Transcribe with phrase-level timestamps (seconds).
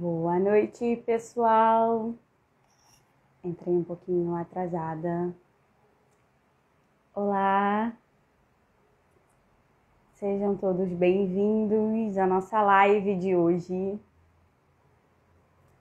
[0.00, 2.14] Boa noite, pessoal.
[3.42, 5.34] Entrei um pouquinho atrasada.
[7.12, 7.92] Olá.
[10.14, 13.98] Sejam todos bem-vindos à nossa live de hoje.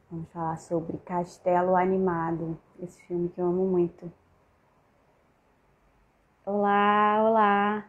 [0.09, 4.11] Vamos falar sobre Castelo Animado, esse filme que eu amo muito.
[6.43, 7.85] Olá, olá.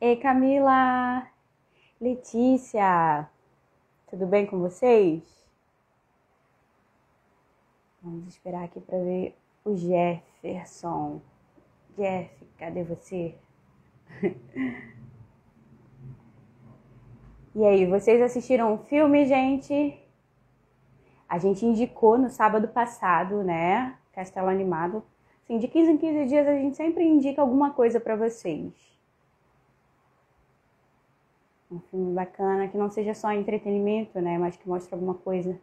[0.00, 1.26] Ei, Camila.
[2.00, 3.28] Letícia.
[4.10, 5.22] Tudo bem com vocês?
[8.02, 11.20] Vamos esperar aqui para ver o Jefferson.
[11.96, 13.36] Jeff, cadê você?
[17.54, 19.96] e aí, vocês assistiram o filme, gente?
[21.28, 23.96] A gente indicou no sábado passado, né?
[24.12, 25.04] Castelo Animado.
[25.44, 28.72] Assim, de 15 em 15 dias a gente sempre indica alguma coisa para vocês.
[31.70, 34.38] Um filme bacana, que não seja só entretenimento, né?
[34.38, 35.58] Mas que mostre alguma coisa.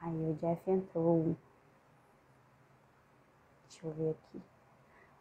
[0.00, 1.36] Aí o Jeff entrou.
[3.68, 4.42] Deixa eu ver aqui.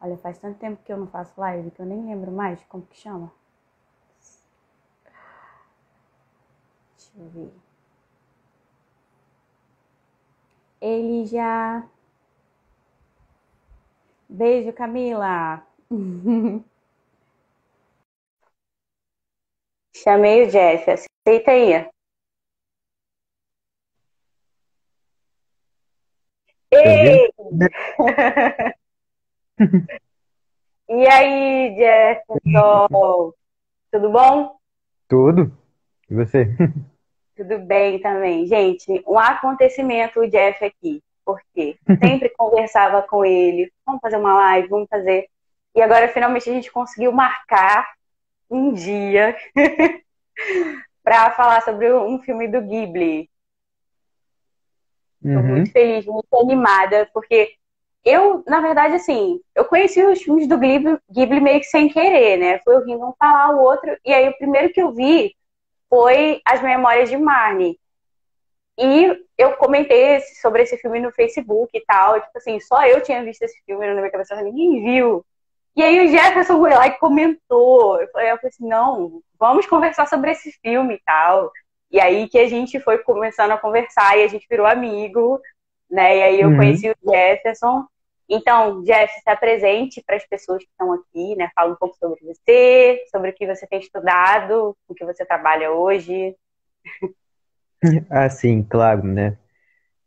[0.02, 2.86] Olha, faz tanto tempo que eu não faço live que eu nem lembro mais como
[2.86, 3.32] que chama.
[6.98, 7.54] Deixa eu ver.
[10.82, 11.86] Ele já.
[14.30, 15.66] Beijo, Camila.
[20.04, 21.86] Chamei o Jeff, aceita aí.
[26.72, 27.30] Ei!
[30.88, 33.34] e aí, Jefferson?
[33.92, 34.58] Tudo bom?
[35.10, 35.52] Tudo.
[36.10, 36.48] E você?
[37.36, 38.46] Tudo bem também.
[38.46, 41.04] Gente, um acontecimento o Jeff aqui.
[41.26, 43.70] Porque sempre conversava com ele.
[43.86, 45.28] Vamos fazer uma live, vamos fazer.
[45.76, 47.86] E agora finalmente a gente conseguiu marcar
[48.50, 49.36] um dia
[51.04, 53.30] para falar sobre um filme do Ghibli.
[55.24, 55.48] Estou uhum.
[55.48, 57.54] muito feliz, muito animada, porque
[58.06, 62.38] eu, na verdade, assim, eu conheci os filmes do Ghibli, Ghibli meio que sem querer,
[62.38, 62.60] né?
[62.60, 65.36] Foi ouvindo um falar o outro, e aí o primeiro que eu vi
[65.90, 67.78] foi As Memórias de Marnie.
[68.78, 73.24] E eu comentei sobre esse filme no Facebook e tal, tipo assim, só eu tinha
[73.24, 75.26] visto esse filme na minha cabeça, ninguém viu.
[75.80, 78.02] E aí o Jefferson foi lá e comentou.
[78.02, 81.50] Eu falei, eu falei assim, não, vamos conversar sobre esse filme e tal.
[81.90, 85.40] E aí que a gente foi começando a conversar e a gente virou amigo,
[85.90, 86.18] né?
[86.18, 86.58] E aí eu uhum.
[86.58, 87.86] conheci o Jefferson.
[88.28, 91.50] Então, Jeff, está presente para as pessoas que estão aqui, né?
[91.56, 95.72] Fala um pouco sobre você, sobre o que você tem estudado, o que você trabalha
[95.72, 96.36] hoje.
[98.10, 99.38] Ah, sim, claro, né?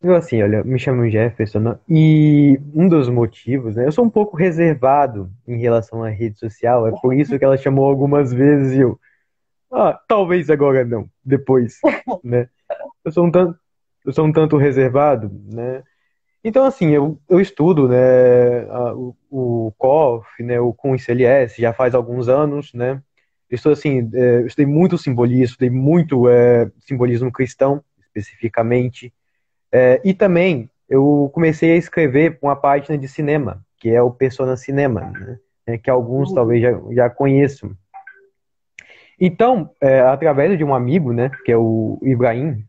[0.03, 3.87] Eu, assim, olha, me chamo Jefferson e um dos motivos, né?
[3.87, 7.57] Eu sou um pouco reservado em relação à rede social, é por isso que ela
[7.57, 8.99] chamou algumas vezes e eu.
[9.71, 11.79] Ah, talvez agora não, depois,
[12.25, 12.49] né?
[13.05, 13.57] Eu sou um tanto,
[14.05, 15.85] eu sou um tanto reservado, né?
[16.45, 21.73] Então, assim, eu, eu estudo, né, a, o, o COF, né, o com ICLS já
[21.73, 23.01] faz alguns anos, né?
[23.49, 29.13] Eu estou, assim, é, eu estudei muito simbolismo, estudei muito é, simbolismo cristão, especificamente,
[29.73, 34.57] é, e também eu comecei a escrever uma página de cinema, que é o Persona
[34.57, 35.39] Cinema, né?
[35.67, 36.35] É, que alguns uhum.
[36.35, 37.75] talvez já, já conheçam.
[39.19, 42.65] Então, é, através de um amigo, né, que é o Ibrahim,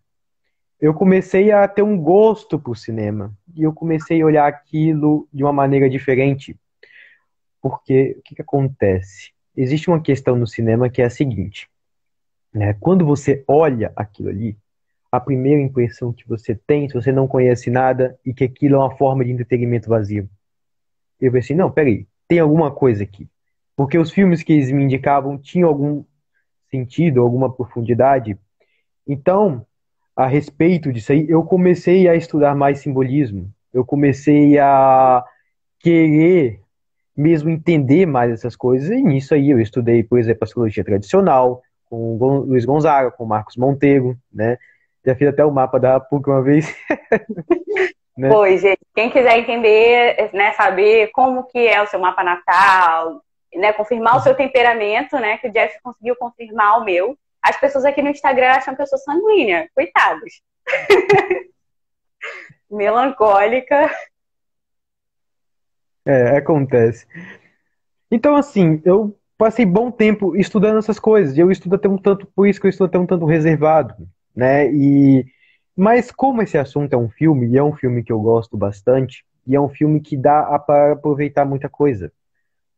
[0.80, 3.34] eu comecei a ter um gosto por cinema.
[3.56, 6.56] E eu comecei a olhar aquilo de uma maneira diferente.
[7.62, 9.32] Porque o que, que acontece?
[9.56, 11.70] Existe uma questão no cinema que é a seguinte:
[12.54, 14.58] né, quando você olha aquilo ali,
[15.14, 18.80] a primeira impressão que você tem se você não conhece nada e que aquilo é
[18.80, 20.28] uma forma de entretenimento vazio.
[21.22, 23.30] Eu pensei, não, peraí, tem alguma coisa aqui.
[23.76, 26.04] Porque os filmes que eles me indicavam tinham algum
[26.72, 28.36] sentido, alguma profundidade.
[29.08, 29.64] Então,
[30.16, 33.54] a respeito disso aí, eu comecei a estudar mais simbolismo.
[33.72, 35.24] Eu comecei a
[35.78, 36.60] querer
[37.16, 38.90] mesmo entender mais essas coisas.
[38.90, 43.26] E nisso aí eu estudei, por exemplo, a psicologia tradicional, com o Luiz Gonzaga, com
[43.26, 44.58] o Marcos Monteiro, né?
[45.06, 46.74] Já fiz até o mapa da PUC uma vez.
[48.18, 48.30] né?
[48.30, 48.80] Pois, gente.
[48.96, 53.22] Quem quiser entender, né, saber como que é o seu mapa natal,
[53.54, 57.18] né, confirmar o seu temperamento, né, que o Jeff conseguiu confirmar o meu.
[57.42, 59.70] As pessoas aqui no Instagram acham que eu sou sanguínea.
[59.76, 60.42] Coitados.
[62.72, 63.92] Melancólica.
[66.06, 67.06] É, acontece.
[68.10, 71.36] Então, assim, eu passei bom tempo estudando essas coisas.
[71.36, 73.94] E eu estudo até um tanto, por isso que eu estudo até um tanto reservado
[74.36, 74.72] né?
[74.72, 75.26] E
[75.76, 79.26] mas como esse assunto é um filme, e é um filme que eu gosto bastante,
[79.46, 82.12] e é um filme que dá para aproveitar muita coisa.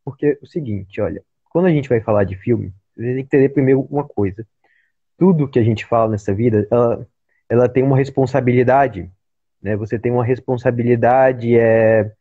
[0.03, 3.15] Porque é o seguinte, olha, quando a gente vai falar de filme, a gente tem
[3.15, 4.47] que entender primeiro uma coisa.
[5.17, 7.07] Tudo que a gente fala nessa vida, ela,
[7.49, 9.11] ela tem uma responsabilidade,
[9.61, 9.75] né?
[9.75, 12.11] Você tem uma responsabilidade é,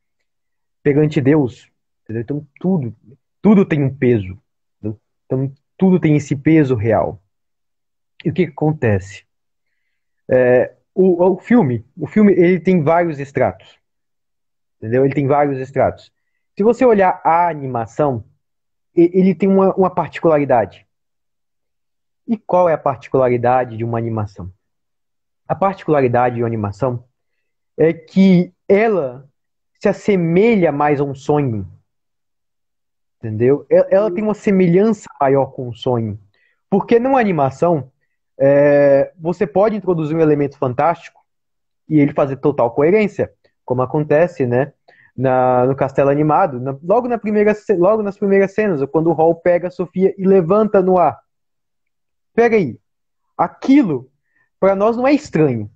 [0.82, 1.68] perante Deus,
[2.04, 2.22] entendeu?
[2.22, 2.94] Então tudo,
[3.42, 4.38] tudo tem um peso.
[5.26, 7.20] Então tudo tem esse peso real.
[8.24, 9.23] E o que, que acontece?
[10.30, 13.78] É, o, o filme, o filme ele tem vários estratos,
[14.78, 15.04] entendeu?
[15.04, 16.12] Ele tem vários estratos.
[16.56, 18.24] Se você olhar a animação,
[18.94, 20.86] ele tem uma, uma particularidade.
[22.26, 24.50] E qual é a particularidade de uma animação?
[25.46, 27.04] A particularidade de uma animação
[27.76, 29.28] é que ela
[29.80, 31.68] se assemelha mais a um sonho.
[33.18, 33.66] Entendeu?
[33.68, 36.18] Ela tem uma semelhança maior com um sonho.
[36.70, 37.90] Porque numa animação,
[38.38, 41.20] é, você pode introduzir um elemento fantástico
[41.88, 43.30] e ele fazer total coerência,
[43.64, 44.72] como acontece, né?
[45.16, 49.36] Na, no castelo animado, na, logo, na primeira, logo nas primeiras cenas, quando o Hall
[49.36, 51.20] pega a Sofia e levanta no ar.
[52.34, 52.80] Pega aí,
[53.38, 54.10] aquilo
[54.58, 55.70] para nós não é estranho.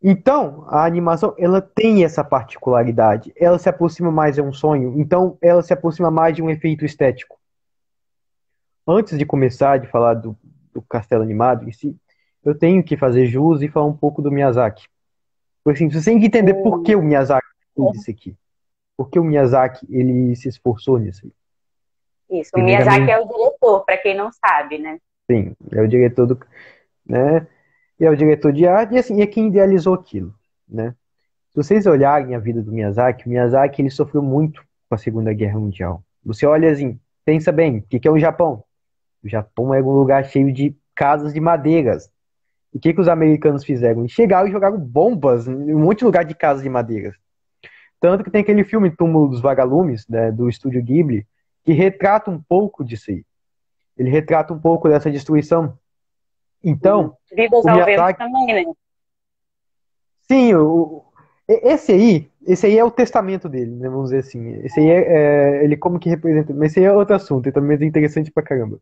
[0.00, 3.32] Então, a animação, ela tem essa particularidade.
[3.36, 5.00] Ela se aproxima mais de um sonho.
[5.00, 7.38] Então, ela se aproxima mais de um efeito estético.
[8.86, 10.36] Antes de começar de falar do,
[10.72, 11.96] do castelo animado em si,
[12.44, 14.86] eu tenho que fazer jus e falar um pouco do Miyazaki.
[15.62, 18.36] Porque assim, você tem que entender por que o Miyazaki fez isso aqui.
[18.96, 21.30] Por que o Miyazaki ele se esforçou nisso.
[22.30, 24.98] Isso, o Miyazaki é o diretor, para quem não sabe, né?
[25.30, 26.40] Sim, é o diretor do,
[27.06, 27.46] né?
[28.00, 30.34] E é o diretor de arte e assim, é quem idealizou aquilo,
[30.68, 30.94] né?
[31.50, 35.32] Se vocês olharem a vida do Miyazaki, o Miyazaki ele sofreu muito com a Segunda
[35.32, 36.02] Guerra Mundial.
[36.24, 38.64] Você olha assim, pensa bem, o que é o Japão?
[39.22, 42.10] O Japão era um lugar cheio de casas de madeiras.
[42.72, 44.06] E o que, que os americanos fizeram?
[44.08, 47.14] Chegaram e jogaram bombas em um monte de lugar de casas de madeiras.
[48.00, 51.26] Tanto que tem aquele filme Túmulo dos Vagalumes, né, do estúdio Ghibli,
[51.64, 53.24] que retrata um pouco disso aí.
[53.96, 55.78] Ele retrata um pouco dessa destruição.
[56.64, 57.16] Então.
[57.32, 58.18] Vidas ao Miyazaki...
[58.18, 58.72] também, né?
[60.22, 61.04] Sim, o,
[61.46, 64.52] esse aí, esse aí é o testamento dele, né, vamos dizer assim.
[64.64, 67.52] Esse aí é, é, ele como que representa, mas esse aí é outro assunto, e
[67.52, 68.78] também é interessante pra caramba.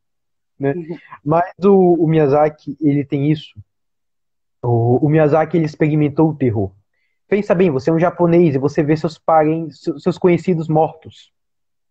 [0.60, 0.74] Né?
[0.74, 0.98] Uhum.
[1.24, 3.58] Mas o, o, Miyazaki, ele tem isso.
[4.62, 6.70] O, o, Miyazaki, ele experimentou o terror.
[7.26, 11.32] Pensa bem, você é um japonês e você vê seus parentes, seus conhecidos mortos.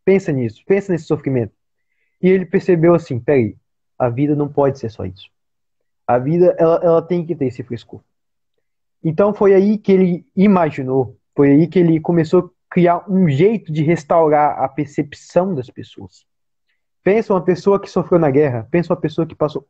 [0.05, 1.53] Pensa nisso, pensa nesse sofrimento.
[2.21, 3.55] E ele percebeu assim, peraí,
[3.97, 5.29] a vida não pode ser só isso.
[6.05, 8.01] A vida, ela, ela tem que ter esse frescor.
[9.03, 13.71] Então foi aí que ele imaginou, foi aí que ele começou a criar um jeito
[13.71, 16.25] de restaurar a percepção das pessoas.
[17.03, 19.67] Pensa uma pessoa que sofreu na guerra, pensa uma pessoa que passou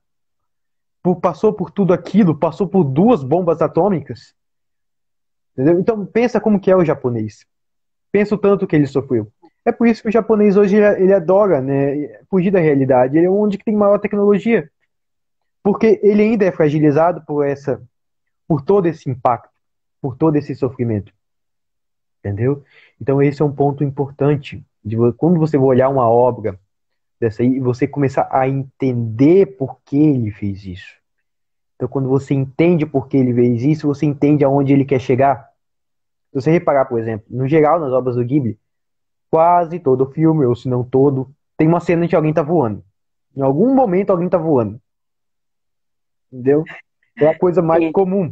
[1.02, 4.34] por, passou por tudo aquilo, passou por duas bombas atômicas.
[5.54, 5.80] Entendeu?
[5.80, 7.46] Então pensa como que é o japonês.
[8.12, 9.32] Pensa o tanto que ele sofreu.
[9.66, 13.18] É por isso que o japonês hoje ele, ele adora né, fugir da realidade.
[13.18, 14.70] Ele é onde que tem maior tecnologia.
[15.62, 17.82] Porque ele ainda é fragilizado por essa
[18.48, 19.54] por todo esse impacto,
[20.02, 21.14] por todo esse sofrimento.
[22.20, 22.64] Entendeu?
[23.00, 24.66] Então esse é um ponto importante.
[24.84, 26.60] De, quando você vai olhar uma obra
[27.20, 31.00] dessa aí, você começar a entender por que ele fez isso.
[31.76, 35.50] Então, quando você entende por que ele fez isso, você entende aonde ele quer chegar.
[36.32, 38.60] Se você reparar, por exemplo, no geral, nas obras do Ghibli,
[39.30, 42.84] quase todo filme, ou se não todo, tem uma cena em que alguém tá voando.
[43.36, 44.80] Em algum momento alguém tá voando.
[46.32, 46.64] Entendeu?
[47.18, 47.92] É a coisa mais Sim.
[47.92, 48.32] comum.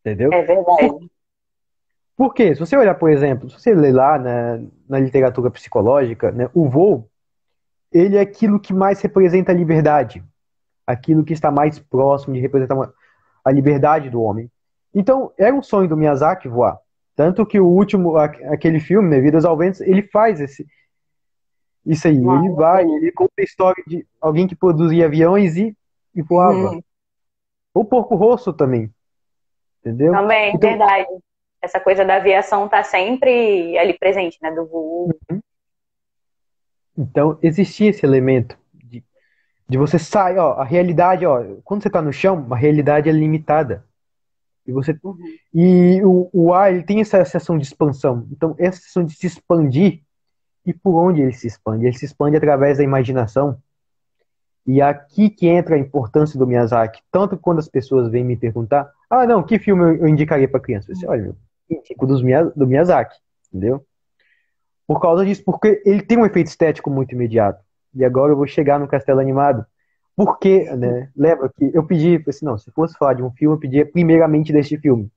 [0.00, 0.32] Entendeu?
[0.32, 1.10] É verdade.
[2.16, 2.54] Por quê?
[2.54, 6.68] Se você olhar, por exemplo, se você ler lá na, na literatura psicológica, né, o
[6.68, 7.10] voo,
[7.92, 10.24] ele é aquilo que mais representa a liberdade.
[10.86, 12.90] Aquilo que está mais próximo de representar
[13.44, 14.50] a liberdade do homem.
[14.94, 16.78] Então, era um sonho do Miyazaki voar.
[17.14, 20.66] Tanto que o último, aquele filme, né, Vidas ao Vento, ele faz esse,
[21.84, 22.18] isso aí.
[22.18, 22.38] Uau.
[22.38, 25.76] Ele vai, ele conta a história de alguém que produzia aviões e,
[26.14, 26.76] e voava.
[26.76, 26.82] Hum.
[27.74, 28.90] O Porco Rosso também.
[29.80, 30.12] Entendeu?
[30.12, 31.06] Também, então, verdade
[31.60, 34.50] essa coisa da aviação tá sempre ali presente, né?
[34.50, 35.10] Do voo.
[35.30, 35.40] Uhum.
[36.96, 39.04] Então, existia esse elemento de,
[39.68, 43.12] de você sair, ó, a realidade, ó, quando você tá no chão, a realidade é
[43.12, 43.84] limitada.
[44.66, 45.16] E você uhum.
[45.54, 48.26] e o, o ar, ele tem essa sensação de expansão.
[48.30, 50.02] Então, essa sensação de se expandir,
[50.64, 51.86] e por onde ele se expande?
[51.86, 53.58] Ele se expande através da imaginação.
[54.66, 57.00] E aqui que entra a importância do Miyazaki.
[57.12, 60.92] Tanto quando as pessoas vêm me perguntar, ah, não, que filme eu indicaria para criança?
[60.92, 61.36] Você, olha, meu,
[61.82, 62.22] tipo dos
[62.54, 63.16] do Miyazaki,
[63.48, 63.84] entendeu?
[64.86, 67.62] Por causa disso, porque ele tem um efeito estético muito imediato.
[67.94, 69.66] E agora eu vou chegar no Castelo Animado.
[70.14, 71.10] Porque, né?
[71.16, 74.52] Lembra que eu pedi, assim, não, se fosse falar de um filme, eu pedia primeiramente
[74.52, 75.10] deste filme.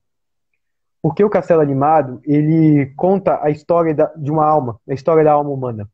[1.02, 5.32] Porque o Castelo Animado, ele conta a história da, de uma alma, a história da
[5.32, 5.88] alma humana.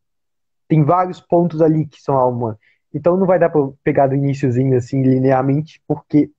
[0.66, 2.58] Tem vários pontos ali que são a alma humana.
[2.92, 6.30] Então não vai dar pra pegar do iníciozinho, assim, linearmente, porque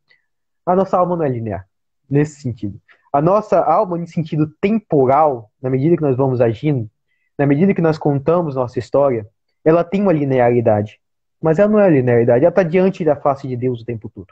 [0.65, 1.65] A nossa alma não é linear,
[2.09, 2.77] nesse sentido.
[3.17, 6.87] A nossa alma, em sentido temporal, na medida que nós vamos agindo,
[7.35, 9.27] na medida que nós contamos nossa história,
[9.65, 11.01] ela tem uma linearidade.
[11.41, 14.31] Mas ela não é linearidade, ela está diante da face de Deus o tempo todo.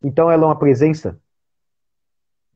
[0.00, 1.18] Então ela é uma presença.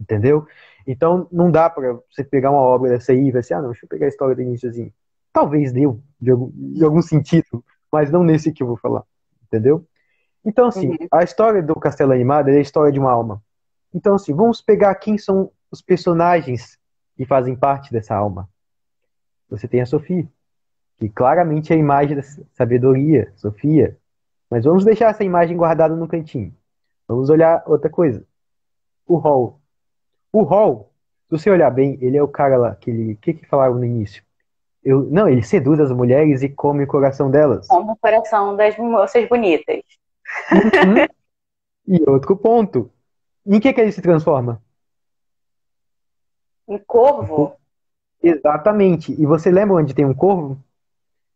[0.01, 0.47] Entendeu?
[0.87, 3.71] Então não dá para você pegar uma obra dessa aí e ver assim, ah, não,
[3.71, 4.93] deixa eu pegar a história do iníciozinho.
[5.33, 9.03] Talvez deu, de algum, de algum sentido, mas não nesse que eu vou falar.
[9.43, 9.85] Entendeu?
[10.45, 11.09] Então, assim, uhum.
[11.11, 13.43] a história do Castelo Animado é a história de uma alma.
[13.97, 16.79] Então, assim, vamos pegar quem são os personagens
[17.17, 18.47] que fazem parte dessa alma.
[19.49, 20.29] Você tem a Sofia,
[20.99, 22.23] que claramente é a imagem da
[22.53, 23.97] sabedoria, Sofia.
[24.51, 26.55] Mas vamos deixar essa imagem guardada no cantinho.
[27.09, 28.23] Vamos olhar outra coisa.
[29.07, 29.63] O Hall.
[30.31, 30.93] O Hall,
[31.25, 33.15] se você olhar bem, ele é o cara lá, que ele.
[33.15, 34.23] O que, que falaram no início?
[34.85, 37.67] Eu, não, ele seduz as mulheres e come o coração delas.
[37.67, 39.81] Come o coração das moças bonitas.
[40.53, 41.07] Uhum.
[41.97, 42.91] e outro ponto.
[43.47, 44.61] Em que, que ele se transforma?
[46.69, 47.55] Em corvo?
[48.23, 49.13] Exatamente.
[49.13, 50.57] E você lembra onde tem um corvo?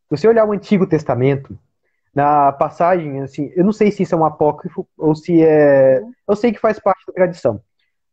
[0.09, 1.57] Se você olhar o Antigo Testamento,
[2.13, 6.03] na passagem, assim, eu não sei se isso é um apócrifo ou se é.
[6.29, 7.63] Eu sei que faz parte da tradição.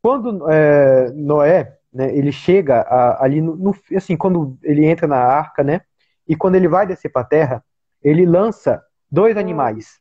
[0.01, 5.17] Quando é, Noé, né, ele chega a, ali no, no, assim, quando ele entra na
[5.17, 5.81] arca, né,
[6.27, 7.65] e quando ele vai descer para a terra,
[8.03, 9.39] ele lança dois hum.
[9.39, 9.99] animais.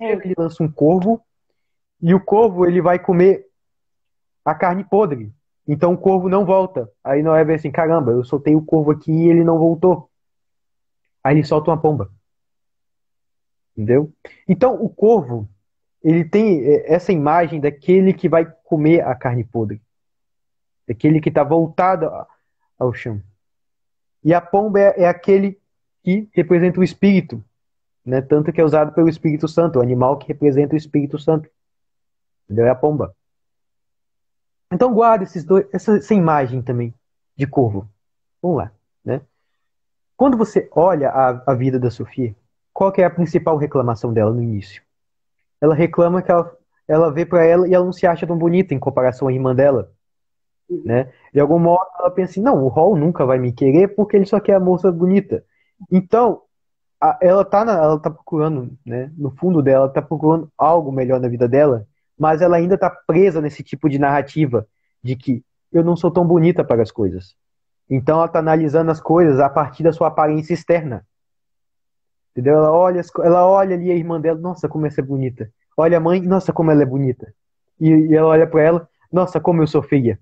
[0.00, 1.22] Ele lança um corvo
[2.02, 3.46] e o corvo ele vai comer
[4.44, 5.32] a carne podre.
[5.66, 6.90] Então o corvo não volta.
[7.04, 10.10] Aí Noé vê assim, caramba, eu soltei o corvo aqui e ele não voltou.
[11.22, 12.10] Aí ele solta uma pomba.
[13.76, 14.12] Entendeu?
[14.48, 15.48] Então o corvo,
[16.02, 19.80] ele tem é, essa imagem daquele que vai comer a carne podre.
[20.86, 22.10] Daquele que está voltado
[22.76, 23.22] ao chão.
[24.24, 25.58] E a pomba é, é aquele
[26.02, 27.42] que representa o espírito.
[28.04, 28.20] Né?
[28.20, 31.48] Tanto que é usado pelo Espírito Santo, o animal que representa o Espírito Santo.
[32.52, 32.66] Entendeu?
[32.66, 33.14] É a pomba.
[34.70, 36.94] Então guarda esses dois, essa, essa imagem também
[37.34, 37.88] de corvo.
[38.42, 39.22] Vamos lá, né?
[40.16, 42.36] Quando você olha a, a vida da Sofia,
[42.72, 44.82] qual é a principal reclamação dela no início?
[45.62, 46.54] Ela reclama que ela,
[46.86, 49.54] ela vê para ela e ela não se acha tão bonita em comparação à irmã
[49.54, 49.90] dela.
[50.68, 51.10] Né?
[51.32, 54.26] De algum modo ela pensa assim, não, o Hall nunca vai me querer porque ele
[54.26, 55.42] só quer a moça bonita.
[55.90, 56.42] Então,
[57.00, 59.10] a, ela tá na, ela tá procurando, né?
[59.16, 61.86] No fundo dela, ela tá procurando algo melhor na vida dela
[62.22, 64.64] mas ela ainda está presa nesse tipo de narrativa
[65.02, 67.34] de que eu não sou tão bonita para as coisas.
[67.90, 71.04] Então ela está analisando as coisas a partir da sua aparência externa.
[72.30, 72.54] Entendeu?
[72.54, 75.50] Ela olha, ela olha ali a irmã dela, nossa, como essa é bonita.
[75.76, 77.34] Olha a mãe, nossa, como ela é bonita.
[77.80, 80.16] E, e ela olha para ela, nossa, como eu sou feia.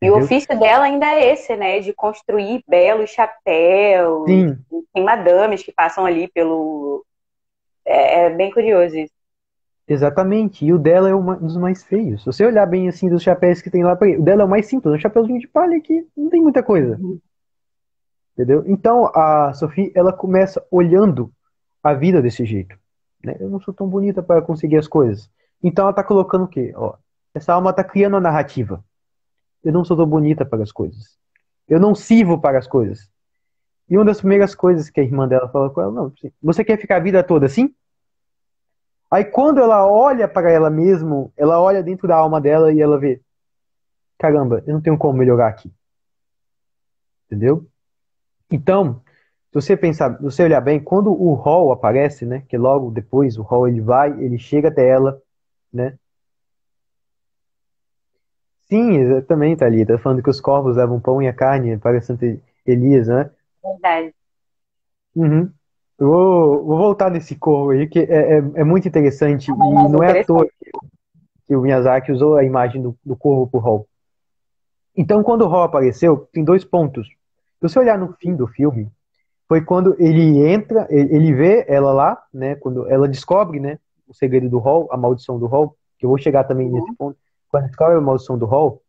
[0.00, 1.80] E o ofício dela ainda é esse, né?
[1.80, 4.30] De construir belos chapéus.
[4.30, 4.56] Sim.
[4.94, 7.04] Tem madames que passam ali pelo.
[7.84, 9.17] É, é bem curioso isso.
[9.88, 10.66] Exatamente.
[10.66, 12.20] E o dela é um dos mais feios.
[12.20, 14.66] Se você olhar bem assim dos chapéus que tem lá, o dela é o mais
[14.66, 17.00] simples, é um chapéuzinho de palha que não tem muita coisa.
[18.34, 18.62] Entendeu?
[18.66, 21.32] Então a Sophie, ela começa olhando
[21.82, 22.78] a vida desse jeito.
[23.24, 23.34] Né?
[23.40, 25.30] Eu não sou tão bonita para conseguir as coisas.
[25.62, 26.72] Então ela tá colocando o quê?
[26.76, 26.94] Ó,
[27.34, 28.84] essa alma tá criando a narrativa.
[29.64, 31.16] Eu não sou tão bonita para as coisas.
[31.66, 33.10] Eu não sirvo para as coisas.
[33.88, 36.78] E uma das primeiras coisas que a irmã dela falou com ela, não, você quer
[36.78, 37.74] ficar a vida toda assim?
[39.10, 42.98] Aí quando ela olha para ela mesma, ela olha dentro da alma dela e ela
[42.98, 43.20] vê:
[44.18, 45.72] caramba, eu não tenho como melhorar aqui.
[47.26, 47.66] Entendeu?
[48.50, 49.02] Então,
[49.52, 53.38] se você pensar, se você olhar bem, quando o Hall aparece, né, que logo depois
[53.38, 55.20] o Hall ele vai, ele chega até ela,
[55.72, 55.98] né?
[58.68, 59.84] Sim, exatamente, ali.
[59.86, 62.26] Tá falando que os corvos levam pão e a carne para Santa
[62.66, 63.30] Elias, né?
[63.64, 64.14] Verdade.
[65.16, 65.50] Uhum.
[65.98, 69.50] Eu vou, vou voltar nesse corvo aí, que é, é, é muito interessante.
[69.50, 70.70] E não é à toa que,
[71.46, 73.88] que, o Miyazaki usou a imagem do, do corvo pro Hall.
[74.96, 77.08] Então, quando o Hall apareceu, tem dois pontos.
[77.08, 78.88] Se você olhar no fim do filme,
[79.48, 82.54] foi quando ele entra, ele, ele vê ela lá, né?
[82.54, 83.78] Quando ela descobre, né?
[84.06, 86.74] O segredo do Hall, a maldição do Hall, que eu vou chegar também uhum.
[86.74, 87.18] nesse ponto.
[87.48, 88.82] Quando descobre a maldição do Hall,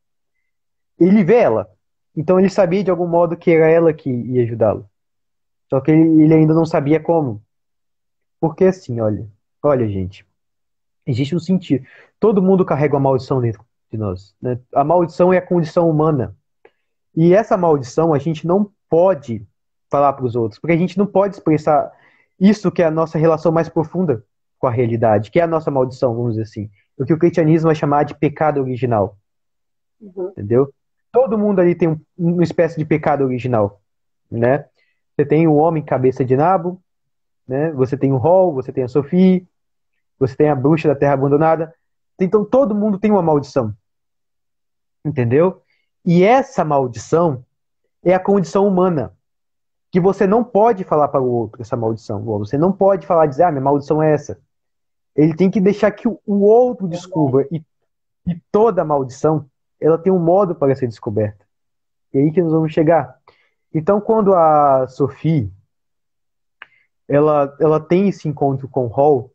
[1.00, 1.68] ele vê ela.
[2.16, 4.89] Então ele sabia de algum modo que era ela que ia ajudá-lo.
[5.70, 7.42] Só que ele, ele ainda não sabia como.
[8.40, 9.28] Porque assim, olha,
[9.62, 10.26] olha, gente,
[11.06, 11.86] existe um sentido.
[12.20, 14.36] Todo mundo carrega uma maldição dentro de nós.
[14.42, 14.60] Né?
[14.74, 16.36] A maldição é a condição humana.
[17.16, 19.46] E essa maldição a gente não pode
[19.90, 21.92] falar para os outros, porque a gente não pode expressar
[22.40, 24.24] isso que é a nossa relação mais profunda
[24.58, 26.70] com a realidade, que é a nossa maldição, vamos dizer assim.
[26.98, 29.18] O que o cristianismo vai chamar de pecado original.
[30.00, 30.30] Uhum.
[30.30, 30.74] Entendeu?
[31.12, 33.82] Todo mundo ali tem um, uma espécie de pecado original,
[34.30, 34.66] né?
[35.20, 36.82] Você tem o homem cabeça de nabo,
[37.46, 37.74] né?
[37.74, 39.46] Você tem o Hall, você tem a Sophie,
[40.18, 41.76] você tem a bruxa da Terra Abandonada.
[42.18, 43.76] Então todo mundo tem uma maldição.
[45.04, 45.62] Entendeu?
[46.06, 47.44] E essa maldição
[48.02, 49.14] é a condição humana.
[49.92, 52.24] Que você não pode falar para o outro essa maldição.
[52.24, 54.40] Você não pode falar, dizer, ah, minha maldição é essa.
[55.14, 57.46] Ele tem que deixar que o outro descubra.
[57.52, 57.62] E,
[58.26, 59.46] e toda maldição,
[59.82, 61.46] ela tem um modo para ser descoberta.
[62.14, 63.19] E é aí que nós vamos chegar.
[63.74, 65.52] Então, quando a Sophie
[67.08, 69.34] ela, ela tem esse encontro com Hall,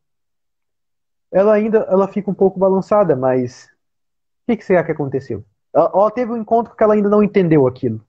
[1.30, 5.44] ela ainda ela fica um pouco balançada, mas o que, que será que aconteceu?
[5.72, 8.00] Ela, ela teve um encontro que ela ainda não entendeu aquilo.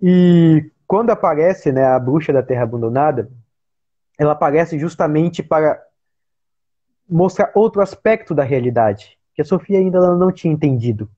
[0.00, 3.30] E quando aparece né, a bruxa da Terra Abandonada,
[4.18, 5.82] ela aparece justamente para
[7.08, 11.10] mostrar outro aspecto da realidade, que a Sofia ainda não tinha entendido.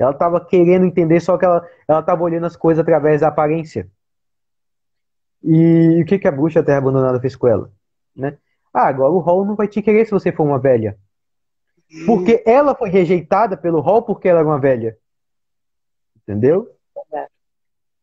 [0.00, 3.86] Ela estava querendo entender, só que ela estava olhando as coisas através da aparência.
[5.42, 7.70] E o que, que a bruxa Terra Abandonada fez com ela?
[8.16, 8.38] Né?
[8.72, 10.96] Ah, agora o Hall não vai te querer se você for uma velha.
[12.06, 14.96] Porque ela foi rejeitada pelo Hall porque ela era uma velha.
[16.22, 16.74] Entendeu?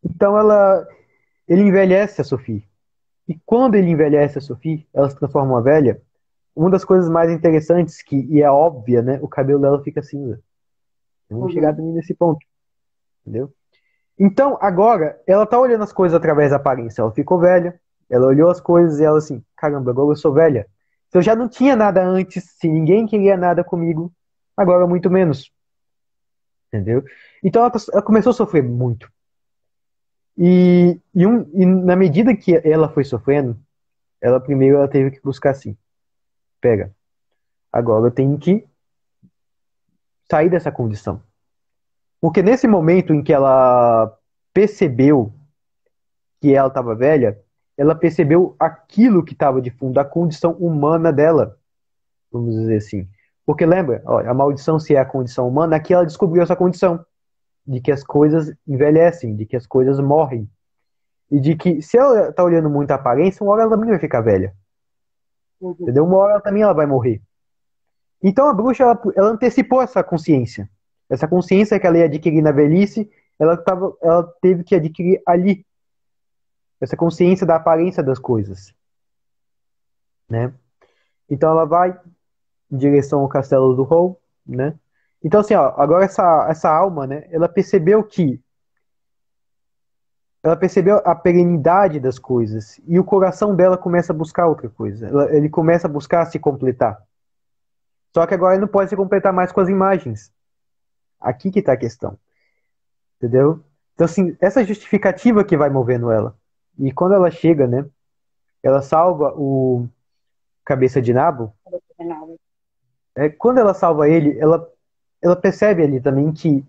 [0.03, 0.87] Então ela,
[1.47, 2.63] ele envelhece a Sophie.
[3.27, 5.99] E quando ele envelhece a Sophie, ela se transforma uma velha.
[6.55, 9.17] Uma das coisas mais interessantes que e é óbvia, né?
[9.21, 10.39] O cabelo dela fica cinza.
[11.29, 11.51] Vamos uhum.
[11.51, 12.45] chegar também nesse ponto.
[13.21, 13.53] Entendeu?
[14.17, 17.01] Então, agora, ela tá olhando as coisas através da aparência.
[17.01, 17.79] Ela ficou velha,
[18.09, 20.67] ela olhou as coisas e ela assim, caramba, agora eu sou velha.
[21.09, 24.11] Se eu já não tinha nada antes, se ninguém queria nada comigo,
[24.55, 25.51] agora muito menos.
[26.67, 27.03] Entendeu?
[27.43, 29.09] Então ela, ela começou a sofrer muito.
[30.37, 33.59] E, e, um, e, na medida que ela foi sofrendo,
[34.21, 35.75] ela primeiro ela teve que buscar assim,
[36.61, 36.93] pega,
[37.71, 38.67] agora eu tenho que
[40.29, 41.21] sair dessa condição.
[42.19, 44.15] Porque nesse momento em que ela
[44.53, 45.33] percebeu
[46.41, 47.39] que ela estava velha,
[47.77, 51.57] ela percebeu aquilo que estava de fundo, a condição humana dela,
[52.31, 53.07] vamos dizer assim.
[53.45, 57.05] Porque lembra, ó, a maldição se é a condição humana, aqui ela descobriu essa condição
[57.65, 60.49] de que as coisas envelhecem, de que as coisas morrem.
[61.29, 63.99] E de que se ela está olhando muito a aparência, uma hora ela também vai
[63.99, 64.53] ficar velha.
[65.59, 65.75] Uhum.
[65.79, 66.05] Entendeu?
[66.05, 67.21] Uma hora ela também ela vai morrer.
[68.21, 70.69] Então a bruxa ela, ela antecipou essa consciência.
[71.09, 75.65] Essa consciência que ela ia adquirir na velhice, ela, tava, ela teve que adquirir ali.
[76.81, 78.73] Essa consciência da aparência das coisas.
[80.29, 80.53] Né?
[81.29, 81.97] Então ela vai
[82.71, 84.77] em direção ao castelo do Hall, né?
[85.23, 88.39] Então, assim, ó, agora essa, essa alma, né, ela percebeu que
[90.43, 95.07] ela percebeu a perenidade das coisas e o coração dela começa a buscar outra coisa.
[95.07, 97.01] Ela, ele começa a buscar se completar.
[98.17, 100.33] Só que agora não pode se completar mais com as imagens.
[101.21, 102.17] Aqui que está a questão.
[103.17, 103.63] Entendeu?
[103.93, 106.35] Então, assim, essa justificativa que vai movendo ela.
[106.79, 107.85] E quando ela chega, né,
[108.63, 109.87] ela salva o
[110.65, 111.53] Cabeça de Nabo.
[113.15, 114.67] É, quando ela salva ele, ela
[115.21, 116.65] ela percebe ali também que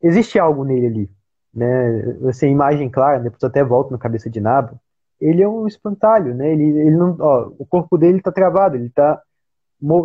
[0.00, 1.10] existe algo nele ali,
[1.52, 2.04] né?
[2.22, 4.80] Você imagem clara, depois até volta no cabeça de nabo.
[5.20, 6.50] Ele é um espantalho, né?
[6.50, 9.22] Ele, ele não, ó, o corpo dele está travado, ele está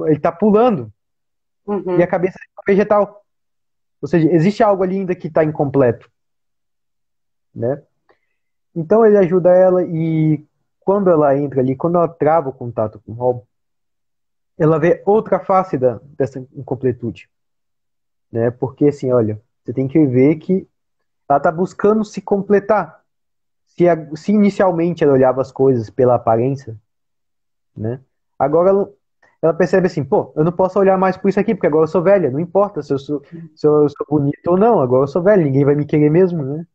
[0.08, 0.92] ele tá pulando
[1.66, 1.98] uhum.
[2.00, 3.24] e a cabeça é vegetal.
[4.02, 6.10] Ou seja, existe algo ali ainda que está incompleto,
[7.54, 7.82] né?
[8.76, 10.46] Então ele ajuda ela e
[10.80, 13.44] quando ela entra ali, quando ela trava o contato com o Rob,
[14.58, 17.30] ela vê outra face da, dessa incompletude.
[18.32, 18.50] Né?
[18.52, 20.68] Porque, assim, olha, você tem que ver que
[21.30, 23.04] ela está buscando se completar.
[23.66, 26.80] Se, a, se, inicialmente ela olhava as coisas pela aparência,
[27.76, 28.00] né?
[28.40, 28.94] agora ela,
[29.48, 31.88] ela, percebe assim, pô, eu não posso olhar mais por isso aqui, porque agora eu
[31.88, 33.24] sou velha, não importa se eu sou,
[33.56, 36.44] se eu sou bonita ou não, agora eu sou velha, ninguém vai me querer mesmo,
[36.44, 36.66] né?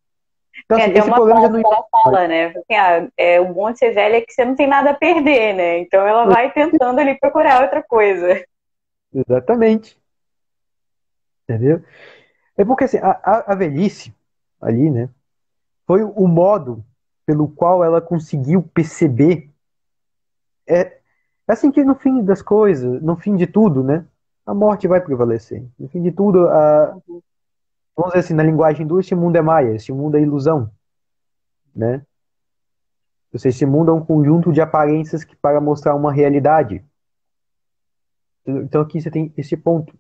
[0.65, 1.61] Então, é, assim, uma problema não...
[1.61, 2.47] ela fala, né?
[2.47, 4.95] Assim, ah, é, o bom de ser velha é que você não tem nada a
[4.95, 5.79] perder, né?
[5.79, 8.45] Então ela vai tentando ali procurar outra coisa.
[9.13, 9.99] Exatamente.
[11.45, 11.83] Entendeu?
[12.57, 14.15] É porque assim, a, a velhice
[14.61, 15.09] ali, né?
[15.87, 16.85] Foi o modo
[17.27, 19.51] pelo qual ela conseguiu perceber.
[20.67, 21.02] É
[21.53, 24.05] assim que no fim das coisas, no fim de tudo, né?
[24.45, 25.65] A morte vai prevalecer.
[25.79, 26.97] No fim de tudo, a,
[27.97, 30.71] vamos dizer assim, na linguagem do esse mundo é maia, esse mundo é ilusão,
[31.75, 32.05] né?
[33.33, 36.85] Ou seja, esse mundo é um conjunto de aparências que para mostrar uma realidade.
[38.47, 39.97] Então aqui você tem esse ponto,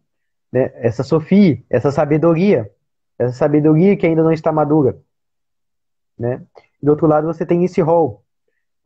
[0.50, 0.70] né?
[0.74, 2.70] Essa Sofia, essa sabedoria,
[3.18, 5.00] essa sabedoria que ainda não está madura,
[6.18, 6.42] né?
[6.82, 8.24] Do outro lado você tem esse rol.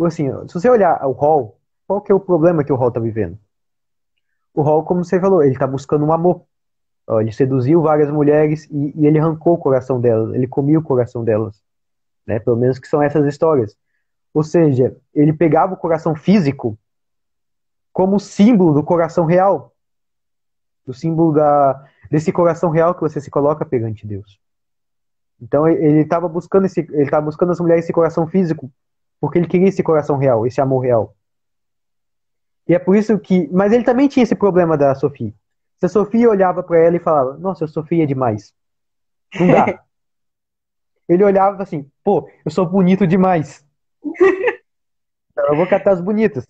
[0.01, 1.56] Assim, se você olhar o rol,
[1.87, 3.39] qual que é o problema que o rol está vivendo?
[4.53, 6.43] O rol, como você falou, ele está buscando um amor.
[7.21, 11.23] Ele seduziu várias mulheres e, e, ele arrancou o coração delas, ele comia o coração
[11.23, 11.63] delas.
[12.27, 12.41] Né?
[12.41, 13.77] Pelo menos que são essas histórias.
[14.35, 16.77] Ou seja, ele pegava o coração físico
[17.93, 19.73] como símbolo do coração real.
[20.85, 24.41] Do símbolo da, desse coração real que você se coloca perante Deus.
[25.41, 28.71] Então ele estava buscando esse, ele estava buscando as mulheres esse coração físico,
[29.21, 31.16] porque ele queria esse coração real, esse amor real.
[32.69, 35.33] E é por isso que, mas ele também tinha esse problema da Sofia.
[35.79, 38.53] Se a Sofia olhava para ela e falava: "Nossa, a Sofia é demais".
[39.39, 39.67] Não dá.
[41.09, 43.65] ele olhava assim: "Pô, eu sou bonito demais".
[45.33, 46.47] Então, eu vou catar as bonitas.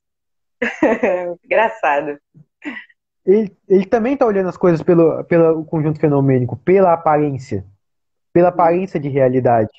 [1.44, 2.18] Engraçado.
[3.24, 7.66] Ele, ele também está olhando as coisas pelo, pelo conjunto fenomênico, pela aparência
[8.36, 9.72] pela aparência de realidade,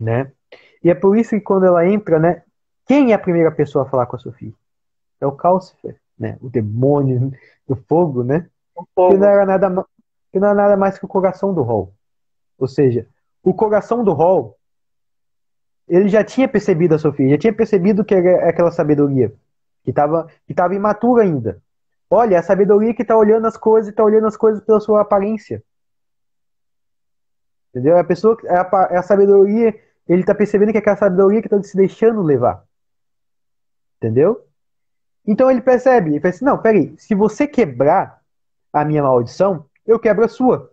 [0.00, 0.32] né?
[0.82, 2.42] E é por isso que quando ela entra, né,
[2.86, 4.50] quem é a primeira pessoa a falar com a Sofia?
[5.20, 6.36] É o Calcifer, né?
[6.40, 7.32] O demônio
[7.66, 8.48] do fogo, né?
[8.94, 9.14] Fogo.
[9.14, 9.86] Que não era nada,
[10.32, 11.92] que não era nada mais que o coração do Hall.
[12.58, 13.06] Ou seja,
[13.42, 14.56] o coração do Hall,
[15.88, 19.32] ele já tinha percebido a Sofia, já tinha percebido que era aquela sabedoria
[19.84, 21.62] que estava que tava imatura ainda.
[22.10, 25.62] Olha, a sabedoria que está olhando as coisas, está olhando as coisas pela sua aparência.
[27.70, 27.96] Entendeu?
[27.96, 31.40] É a pessoa, é a, é a sabedoria, ele está percebendo que é aquela sabedoria
[31.40, 32.64] que está se deixando levar.
[33.96, 34.44] Entendeu?
[35.26, 38.20] Então ele percebe, ele pensa assim, não, peraí, se você quebrar
[38.72, 40.70] a minha maldição, eu quebro a sua.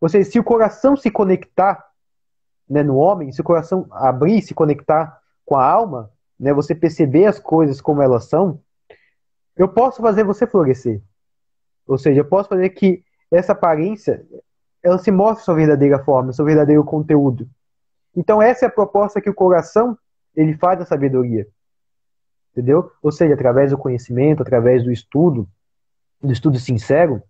[0.00, 1.84] Ou seja, se o coração se conectar
[2.68, 7.26] né, no homem, se o coração abrir, se conectar com a alma, né, você perceber
[7.26, 8.60] as coisas como elas são,
[9.56, 11.02] eu posso fazer você florescer.
[11.86, 14.24] Ou seja, eu posso fazer que essa aparência
[14.82, 17.48] ela se mostra sua verdadeira forma, seu verdadeiro conteúdo.
[18.16, 19.98] Então essa é a proposta que o coração
[20.34, 21.46] ele faz da sabedoria.
[22.52, 22.90] Entendeu?
[23.02, 25.48] Ou seja, através do conhecimento, através do estudo,
[26.20, 27.22] do estudo sincero,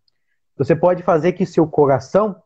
[0.56, 2.42] você pode fazer que seu coração,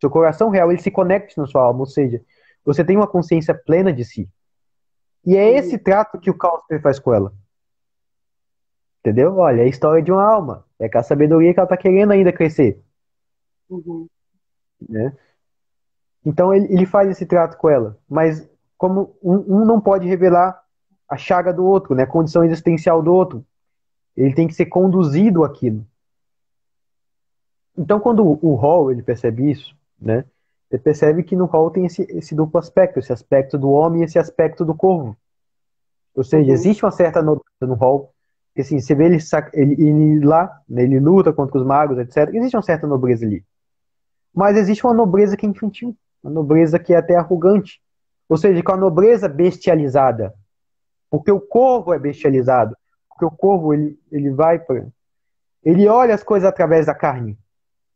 [0.00, 2.22] seu coração real, ele se conecte na sua alma, ou seja,
[2.64, 4.28] você tem uma consciência plena de si.
[5.24, 7.32] E é esse trato que o Causper faz com ela.
[9.00, 9.36] Entendeu?
[9.36, 10.64] Olha, é a história de uma alma.
[10.78, 12.82] É com a sabedoria que ela está querendo ainda crescer.
[13.68, 14.08] Uhum
[14.80, 15.16] né?
[16.24, 20.60] Então ele, ele faz esse trato com ela, mas como um, um não pode revelar
[21.08, 22.02] a chaga do outro, né?
[22.02, 23.44] A condição existencial do outro,
[24.16, 25.86] ele tem que ser conduzido aquilo.
[27.76, 30.24] Então quando o, Hall ele percebe isso, né?
[30.70, 34.04] Ele percebe que no Hall tem esse, esse duplo aspecto, esse aspecto do homem e
[34.04, 35.16] esse aspecto do corvo.
[36.14, 36.54] Ou seja, uhum.
[36.54, 38.12] existe uma certa nobreza no Hall,
[38.54, 39.18] que assim, você vê ele,
[39.52, 42.34] ele, ele lá, né, ele luta contra os magos, etc.
[42.34, 43.44] Existe uma certa nobreza ali.
[44.34, 47.80] Mas existe uma nobreza que é infantil, uma nobreza que é até arrogante.
[48.28, 50.34] Ou seja, com a nobreza bestializada.
[51.10, 52.76] Porque o corvo é bestializado.
[53.08, 54.86] Porque o corvo, ele, ele vai para.
[55.64, 57.38] Ele olha as coisas através da carne.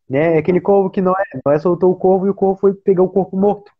[0.08, 0.36] Né?
[0.36, 1.24] É aquele corvo que não é.
[1.44, 3.72] Não é soltou o corvo e o corvo foi pegar o corpo morto.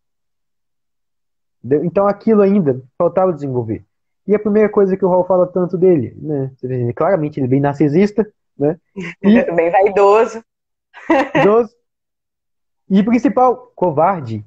[1.65, 3.85] Então aquilo ainda faltava desenvolver.
[4.27, 6.53] E a primeira coisa que o Hall fala tanto dele, né?
[6.95, 8.79] Claramente ele é bem narcisista, né?
[9.23, 10.43] E, bem vaidoso.
[11.35, 11.75] Vaidoso.
[12.89, 14.45] E principal, covarde.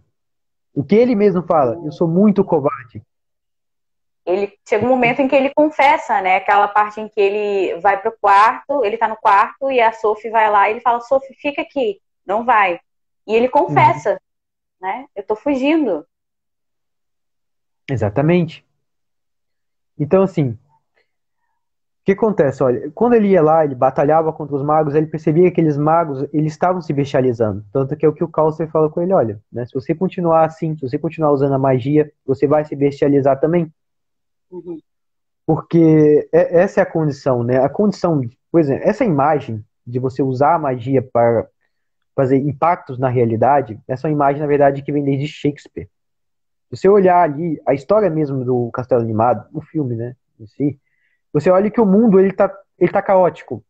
[0.74, 3.02] O que ele mesmo fala, eu sou muito covarde.
[4.26, 6.38] Ele chega um momento em que ele confessa, né?
[6.38, 10.32] Aquela parte em que ele vai pro quarto, ele tá no quarto e a Sophie
[10.32, 12.80] vai lá e ele fala: Sophie, fica aqui, não vai.
[13.28, 14.18] E ele confessa, uhum.
[14.82, 15.06] né?
[15.16, 16.06] Eu tô fugindo.
[17.90, 18.66] Exatamente.
[20.00, 20.58] Então, assim,
[22.04, 22.62] o que acontece?
[22.64, 26.28] Olha, quando ele ia lá, ele batalhava contra os magos, ele percebia que aqueles magos
[26.34, 27.64] eles estavam se bestializando.
[27.72, 30.46] Tanto que é o que o Calcer fala com ele: olha, né, se você continuar
[30.46, 33.72] assim, se você continuar usando a magia, você vai se bestializar também.
[35.46, 37.60] Porque é, essa é a condição, né?
[37.60, 41.48] A condição, por exemplo, essa imagem de você usar a magia para
[42.16, 45.90] fazer impactos na realidade, essa é uma imagem, na verdade, que vem desde Shakespeare.
[46.70, 50.80] Se você olhar ali, a história mesmo do Castelo Animado, o filme, né, em si,
[51.32, 53.64] você olha que o mundo ele tá, ele tá caótico.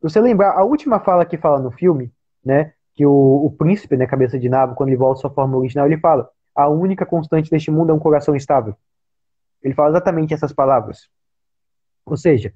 [0.00, 2.12] Você lembrar, a última fala que fala no filme,
[2.44, 5.56] né, que o, o príncipe, né, cabeça de nabo, quando ele volta à sua forma
[5.56, 8.76] original, ele fala: a única constante deste mundo é um coração estável.
[9.62, 11.08] Ele fala exatamente essas palavras.
[12.04, 12.52] Ou seja,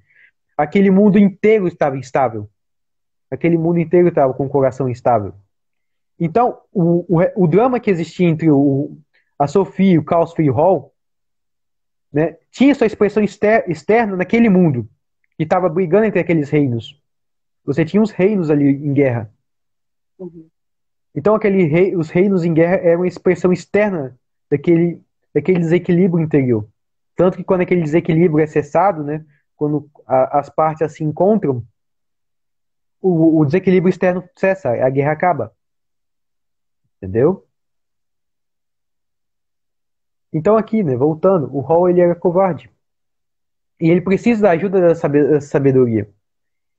[0.56, 2.48] aquele mundo inteiro estava instável.
[3.30, 5.34] Aquele mundo inteiro estava com o coração instável.
[6.18, 8.96] Então, o, o, o drama que existia entre o,
[9.38, 10.92] a Sophie, o Caos e o Hall
[12.12, 14.88] né, tinha sua expressão externa naquele mundo
[15.36, 17.00] que estava brigando entre aqueles reinos.
[17.64, 19.32] Você tinha os reinos ali em guerra.
[20.18, 20.46] Uhum.
[21.14, 24.18] Então aquele rei, os reinos em guerra eram uma expressão externa
[24.50, 25.00] daquele,
[25.34, 26.66] daquele desequilíbrio interior.
[27.22, 31.64] Tanto que quando aquele desequilíbrio é cessado, né, quando a, as partes se encontram,
[33.00, 35.52] o, o desequilíbrio externo cessa, a guerra acaba.
[36.96, 37.46] Entendeu?
[40.32, 42.68] Então aqui, né, voltando, o Hall ele era covarde.
[43.80, 46.10] E ele precisa da ajuda da sabedoria.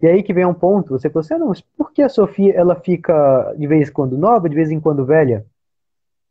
[0.01, 2.10] E aí que vem um ponto, você fala assim, ah, não, mas por que a
[2.10, 5.45] Sofia ela fica de vez em quando nova, de vez em quando velha?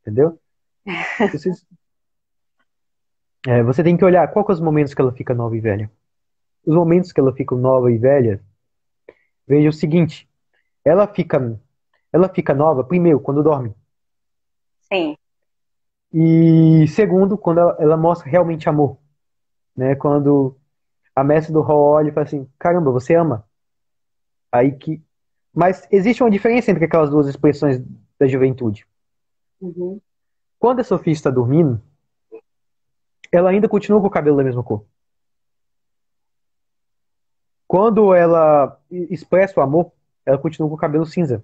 [0.02, 0.38] Entendeu?
[3.46, 5.60] é, você tem que olhar qual que é os momentos que ela fica nova e
[5.60, 5.90] velha.
[6.64, 8.40] Os momentos que ela fica nova e velha,
[9.46, 10.28] veja o seguinte,
[10.84, 11.60] ela fica,
[12.12, 13.74] ela fica nova, primeiro, quando dorme.
[14.82, 15.16] Sim.
[16.12, 18.98] E segundo, quando ela, ela mostra realmente amor.
[19.76, 19.94] Né?
[19.96, 20.56] Quando
[21.16, 23.44] a mestre do Hall olha e fala assim, caramba, você ama.
[24.50, 25.02] Aí que.
[25.54, 27.82] Mas existe uma diferença entre aquelas duas expressões
[28.18, 28.86] da juventude.
[29.60, 30.00] Uhum.
[30.58, 31.80] Quando a Sofia está dormindo,
[33.32, 34.84] ela ainda continua com o cabelo da mesma cor.
[37.66, 39.90] Quando ela expressa o amor,
[40.26, 41.42] ela continua com o cabelo cinza.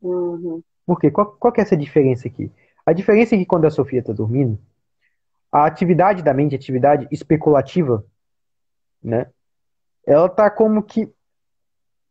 [0.00, 0.62] Uhum.
[0.86, 1.10] Por quê?
[1.10, 2.52] Qual, qual que é essa diferença aqui?
[2.86, 4.56] A diferença é que quando a Sofia está dormindo,
[5.50, 8.04] a atividade da mente, a atividade especulativa,
[9.02, 9.30] né?
[10.06, 11.12] Ela está como que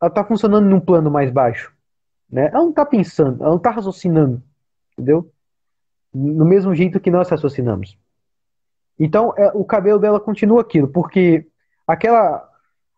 [0.02, 1.74] ela está funcionando num plano mais baixo,
[2.30, 2.48] né?
[2.48, 4.44] Ela não está pensando, ela não está raciocinando,
[4.94, 5.32] entendeu?
[6.14, 7.98] No mesmo jeito que nós raciocinamos.
[9.00, 11.48] Então, é, o cabelo dela continua aquilo, porque
[11.88, 12.50] aquela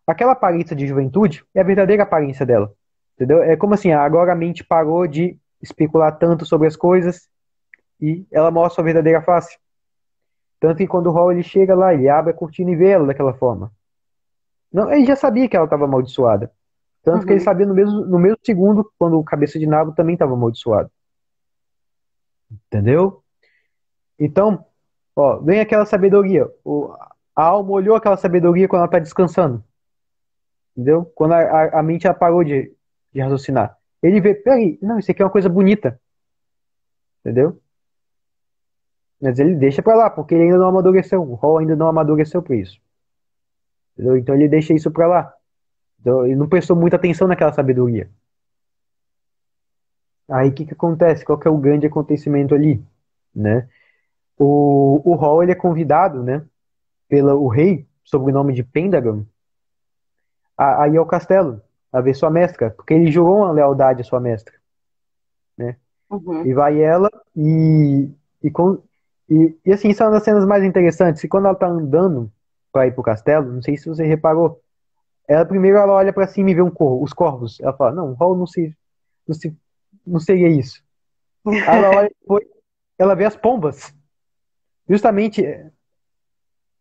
[0.07, 2.71] aquela aparência de juventude é a verdadeira aparência dela.
[3.15, 3.41] Entendeu?
[3.41, 7.27] É como assim, agora a mente parou de especular tanto sobre as coisas
[7.99, 9.57] e ela mostra a verdadeira face.
[10.59, 13.07] Tanto que quando o Hall ele chega lá, ele abre a cortina e vê ela
[13.07, 13.71] daquela forma.
[14.71, 16.51] Não, ele já sabia que ela estava amaldiçoada.
[17.03, 17.25] Tanto uhum.
[17.25, 17.45] que ele uhum.
[17.45, 20.91] sabia no mesmo, no mesmo segundo, quando o cabeça de nabo também estava amaldiçoado.
[22.51, 23.23] Entendeu?
[24.19, 24.65] Então,
[25.15, 26.47] ó, vem aquela sabedoria.
[26.63, 26.93] O,
[27.35, 29.63] a alma olhou aquela sabedoria quando ela está descansando.
[30.71, 31.05] Entendeu?
[31.15, 32.73] Quando a, a, a mente parou de,
[33.13, 33.77] de raciocinar.
[34.01, 35.99] Ele vê, peraí, não, isso aqui é uma coisa bonita.
[37.21, 37.59] Entendeu?
[39.21, 41.21] Mas ele deixa pra lá, porque ele ainda não amadureceu.
[41.21, 42.79] O Hall ainda não amadureceu pra isso.
[43.93, 44.17] Entendeu?
[44.17, 45.33] Então ele deixa isso pra lá.
[45.99, 48.07] Então, ele não prestou muita atenção naquela sabedoria.
[50.29, 51.25] Aí o que, que acontece?
[51.25, 52.83] Qual que é o grande acontecimento ali?
[53.33, 53.67] Né?
[54.37, 56.43] O, o Hall ele é convidado né,
[57.07, 59.25] pelo rei, sob o nome de Pendragon,
[60.57, 64.03] a, a ir ao castelo, a ver sua mestra, porque ele jurou uma lealdade à
[64.03, 64.53] sua mestra.
[65.57, 65.77] Né?
[66.09, 66.45] Uhum.
[66.45, 68.09] E vai ela e,
[68.43, 68.81] e, com,
[69.29, 71.23] e, e assim, uma das cenas mais interessantes.
[71.23, 72.31] E quando ela tá andando
[72.71, 74.61] para ir pro castelo, não sei se você reparou,
[75.27, 77.59] ela primeiro ela olha para cima e vê um corvo, os corvos.
[77.61, 78.75] Ela fala, não, Hall não se,
[79.25, 79.57] não se,
[80.05, 80.83] não seria isso.
[81.67, 82.45] ela olha depois,
[82.97, 83.94] ela vê as pombas.
[84.87, 85.43] Justamente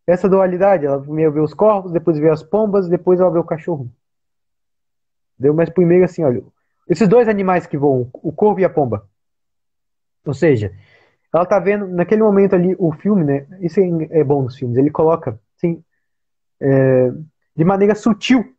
[0.07, 3.43] essa dualidade, ela primeiro vê os corvos, depois vê as pombas, depois ela vê o
[3.43, 3.91] cachorro.
[5.37, 6.43] Deu, mas primeiro assim, olha,
[6.87, 9.07] esses dois animais que voam, o corvo e a pomba.
[10.25, 10.71] Ou seja,
[11.33, 13.47] ela tá vendo naquele momento ali o filme, né?
[13.59, 14.77] Isso é, é bom nos filmes.
[14.77, 15.83] Ele coloca, assim,
[16.61, 17.11] é,
[17.55, 18.55] de maneira sutil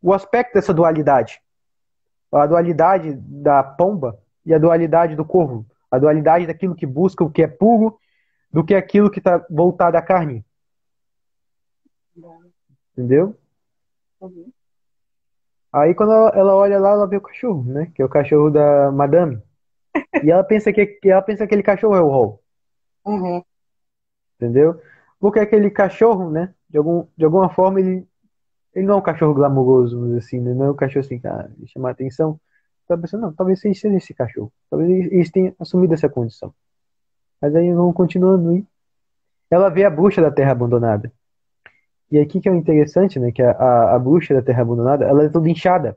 [0.00, 1.40] o aspecto dessa dualidade.
[2.32, 5.66] A dualidade da pomba e a dualidade do corvo.
[5.90, 7.98] A dualidade daquilo que busca o que é puro
[8.52, 10.44] do que aquilo que está voltado à carne.
[12.92, 13.36] Entendeu?
[14.20, 14.50] Uhum.
[15.72, 17.92] Aí quando ela, ela, olha lá, ela vê o cachorro, né?
[17.94, 19.40] Que é o cachorro da madame.
[20.22, 22.42] E ela pensa que, ela pensa que aquele cachorro é o Hall.
[23.04, 23.42] Uhum.
[24.36, 24.80] Entendeu?
[25.20, 26.54] Porque aquele cachorro, né?
[26.68, 28.06] De, algum, de alguma forma, ele,
[28.74, 30.54] ele não é um cachorro glamuroso, assim, né?
[30.54, 32.40] Não é um cachorro assim, ah, chamar atenção.
[32.84, 34.52] Então pensando, não, talvez seja esse cachorro.
[34.70, 36.54] Talvez eles tenham assumido essa condição.
[37.40, 38.66] Mas aí vão continuando e
[39.50, 41.12] ela vê a bruxa da terra abandonada.
[42.10, 43.30] E aqui que é o interessante, né?
[43.30, 45.96] Que a, a, a bruxa da terra abandonada, ela é toda inchada.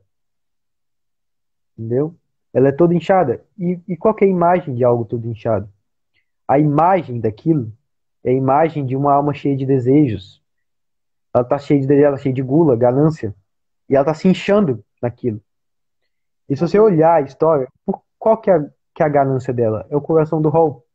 [1.78, 2.16] Entendeu?
[2.54, 3.44] Ela é toda inchada.
[3.58, 5.70] E, e qual é a imagem de algo todo inchado?
[6.48, 7.72] A imagem daquilo
[8.24, 10.42] é a imagem de uma alma cheia de desejos.
[11.34, 13.34] Ela está cheia de ela tá cheia de gula, ganância.
[13.90, 15.42] E ela está se inchando naquilo.
[16.50, 17.68] E se você olhar a história,
[18.20, 18.60] qual que é,
[18.94, 19.88] que é a ganância dela?
[19.90, 20.86] É o coração do Hall.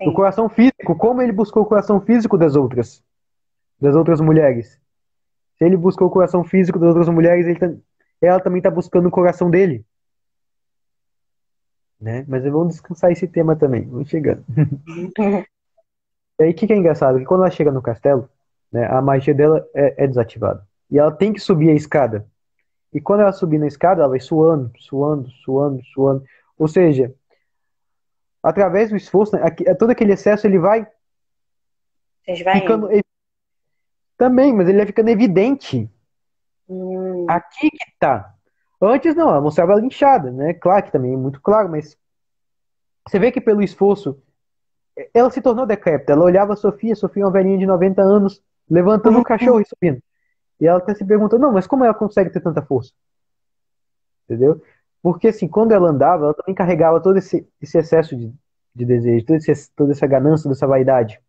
[0.00, 3.02] O coração físico, como ele buscou o coração físico das outras,
[3.80, 4.78] das outras mulheres.
[5.56, 7.72] Se ele buscou o coração físico das outras mulheres, tá,
[8.20, 9.84] ela também está buscando o coração dele.
[11.98, 12.24] Né?
[12.28, 13.88] Mas vamos descansar esse tema também.
[13.88, 14.44] Vamos chegando.
[15.18, 17.18] e aí, o que, que é engraçado?
[17.18, 18.28] Que quando ela chega no castelo,
[18.70, 20.66] né, a magia dela é, é desativada.
[20.90, 22.26] E ela tem que subir a escada.
[22.92, 26.24] E quando ela subir na escada, ela vai suando, suando, suando, suando.
[26.58, 27.14] Ou seja,
[28.46, 29.40] através do esforço, né,
[29.78, 30.86] todo aquele excesso ele vai
[32.52, 32.88] ficando
[34.16, 35.90] também, mas ele vai ficando evidente.
[36.68, 37.26] Hum.
[37.28, 38.34] Aqui que tá.
[38.80, 40.54] Antes não, ela mostrava ela inchada, né?
[40.54, 41.96] Claro que também é muito claro, mas
[43.06, 44.20] você vê que pelo esforço
[45.12, 46.12] ela se tornou decrépita.
[46.12, 49.66] Ela olhava a Sofia, Sofia é uma velhinha de 90 anos, levantando o cachorro e
[49.66, 50.00] subindo.
[50.60, 52.92] E ela até se perguntou, não, mas como ela consegue ter tanta força?
[54.24, 54.62] Entendeu?
[55.06, 58.34] Porque assim, quando ela andava, ela também carregava todo esse, esse excesso de,
[58.74, 61.20] de desejo, todo esse, toda essa ganância, dessa vaidade.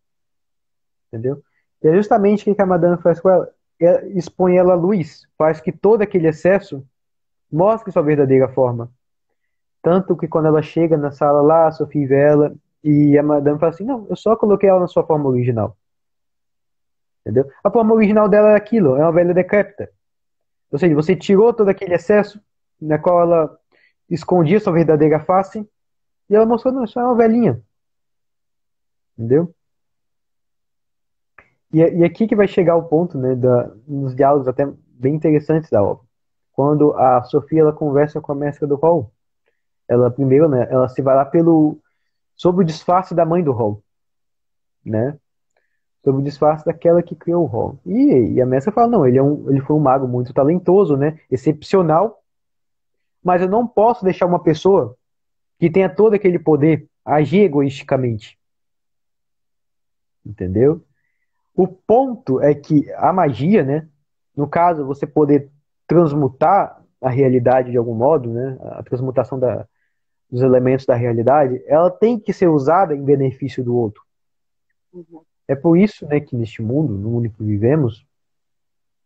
[1.06, 1.40] Entendeu?
[1.80, 3.48] E é justamente o que a Madame faz com ela.
[3.78, 6.84] ela expõe ela à luz, faz que todo aquele excesso
[7.52, 8.90] mostre sua verdadeira forma.
[9.80, 13.60] Tanto que quando ela chega na sala lá, a Sofia vê ela, e a Madame
[13.60, 15.76] fala assim, não, eu só coloquei ela na sua forma original.
[17.20, 17.48] Entendeu?
[17.62, 19.88] A forma original dela é aquilo, é uma velha decrépita.
[20.68, 22.40] Ou seja, você tirou todo aquele excesso
[22.80, 23.58] na qual ela
[24.08, 25.68] escondia sua verdadeira face
[26.28, 27.60] e ela mostrou, não, isso é uma velhinha.
[29.16, 29.54] Entendeu?
[31.72, 35.70] E, e aqui que vai chegar o ponto, né, da, nos diálogos até bem interessantes
[35.70, 36.04] da obra.
[36.52, 39.12] Quando a Sofia ela conversa com a mestra do Hall,
[39.86, 41.78] ela primeiro, né, ela se vai lá pelo
[42.34, 43.82] sob o disfarce da mãe do Hall,
[44.84, 45.18] né?
[46.04, 47.78] Sob o disfarce daquela que criou o Hall.
[47.84, 50.96] E, e a mestra fala, não, ele é um, ele foi um mago muito talentoso,
[50.96, 51.18] né?
[51.30, 52.22] Excepcional,
[53.22, 54.96] mas eu não posso deixar uma pessoa
[55.58, 58.38] que tenha todo aquele poder agir egoisticamente.
[60.24, 60.84] Entendeu?
[61.54, 63.88] O ponto é que a magia, né,
[64.36, 65.50] no caso, você poder
[65.86, 69.66] transmutar a realidade de algum modo, né, a transmutação da,
[70.30, 74.02] dos elementos da realidade, ela tem que ser usada em benefício do outro.
[74.92, 75.22] Uhum.
[75.48, 78.06] É por isso, né, que neste mundo, no mundo que vivemos,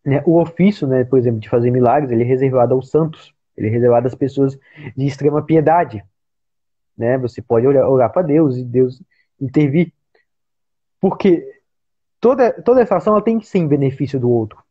[0.04, 3.70] né, o ofício, né, por exemplo, de fazer milagres, ele é reservado aos santos, ele
[3.70, 4.58] é reservado às pessoas
[4.96, 6.04] de extrema piedade,
[6.96, 7.16] né?
[7.18, 9.02] Você pode orar, orar para Deus e Deus
[9.40, 9.92] intervir,
[11.00, 11.60] porque
[12.20, 14.62] toda, toda essa ação ela tem que ser em benefício do outro.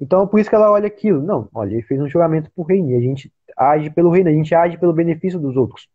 [0.00, 1.22] Então, por isso que ela olha aquilo.
[1.22, 4.32] Não, olha, ele fez um juramento por reino, e a gente age pelo reino, a
[4.32, 5.88] gente age pelo benefício dos outros.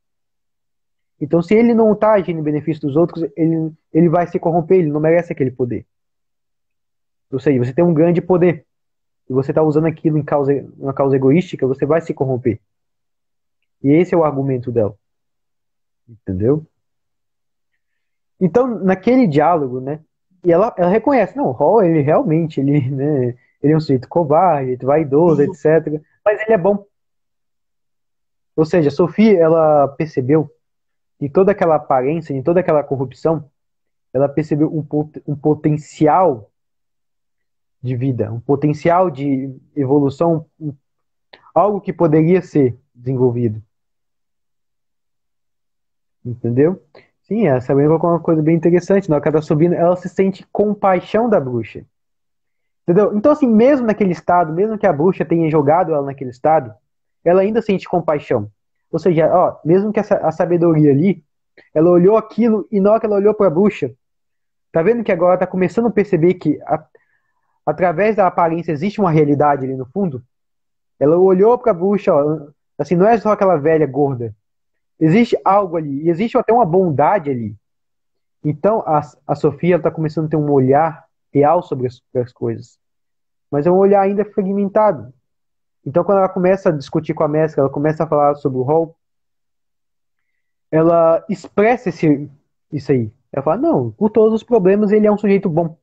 [1.20, 4.80] Então, se ele não está agindo em benefício dos outros, ele, ele vai se corromper,
[4.80, 5.86] ele não merece aquele poder.
[7.32, 8.66] Ou seja, você tem um grande poder,
[9.30, 12.60] e você está usando aquilo em causa, uma causa egoística, você vai se corromper.
[13.84, 14.96] E esse é o argumento dela.
[16.08, 16.66] Entendeu?
[18.40, 20.00] Então, naquele diálogo, né,
[20.44, 24.08] e ela, ela reconhece, não, o Hall, ele realmente, ele, né, ele é um sujeito
[24.08, 25.52] covarde, vaidoso, uhum.
[25.52, 26.02] etc.
[26.24, 26.86] Mas ele é bom.
[28.56, 30.50] Ou seja, Sophie, ela percebeu
[31.20, 33.50] em toda aquela aparência, em toda aquela corrupção,
[34.14, 34.86] ela percebeu um,
[35.28, 36.50] um potencial
[37.86, 40.46] de vida, um potencial de evolução,
[41.54, 43.62] algo que poderia ser desenvolvido.
[46.26, 46.82] Entendeu?
[47.24, 49.10] Sim, essa com uma coisa bem interessante.
[49.10, 51.86] Na hora que ela tá subindo, ela se sente compaixão da bruxa.
[52.84, 53.16] Entendeu?
[53.16, 56.74] Então, assim, mesmo naquele estado, mesmo que a bruxa tenha jogado ela naquele estado,
[57.24, 58.50] ela ainda sente compaixão.
[58.92, 61.24] Ou seja, ó, mesmo que essa, a sabedoria ali,
[61.74, 63.92] ela olhou aquilo e na hora que ela olhou para a bruxa,
[64.72, 66.84] tá vendo que agora tá começando a perceber que a,
[67.66, 70.24] através da aparência existe uma realidade ali no fundo?
[71.00, 72.12] Ela olhou para a bruxa,
[72.78, 74.34] assim, não é só aquela velha gorda,
[75.00, 77.56] Existe algo ali, e existe até uma bondade ali.
[78.44, 82.32] Então, a, a Sofia está começando a ter um olhar real sobre as, sobre as
[82.32, 82.80] coisas.
[83.52, 85.14] Mas é um olhar ainda fragmentado.
[85.86, 88.64] Então, quando ela começa a discutir com a mestra, ela começa a falar sobre o
[88.64, 88.96] rol,
[90.72, 92.30] ela expressa esse,
[92.72, 93.12] isso aí.
[93.32, 95.78] Ela fala, não, por todos os problemas ele é um sujeito bom.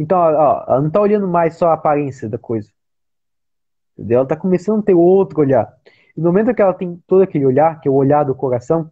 [0.00, 2.70] Então, ó, ela não está olhando mais só a aparência da coisa.
[3.92, 4.16] Entendeu?
[4.16, 5.70] Ela está começando a ter outro olhar.
[6.16, 8.90] E no momento que ela tem todo aquele olhar, que é o olhar do coração,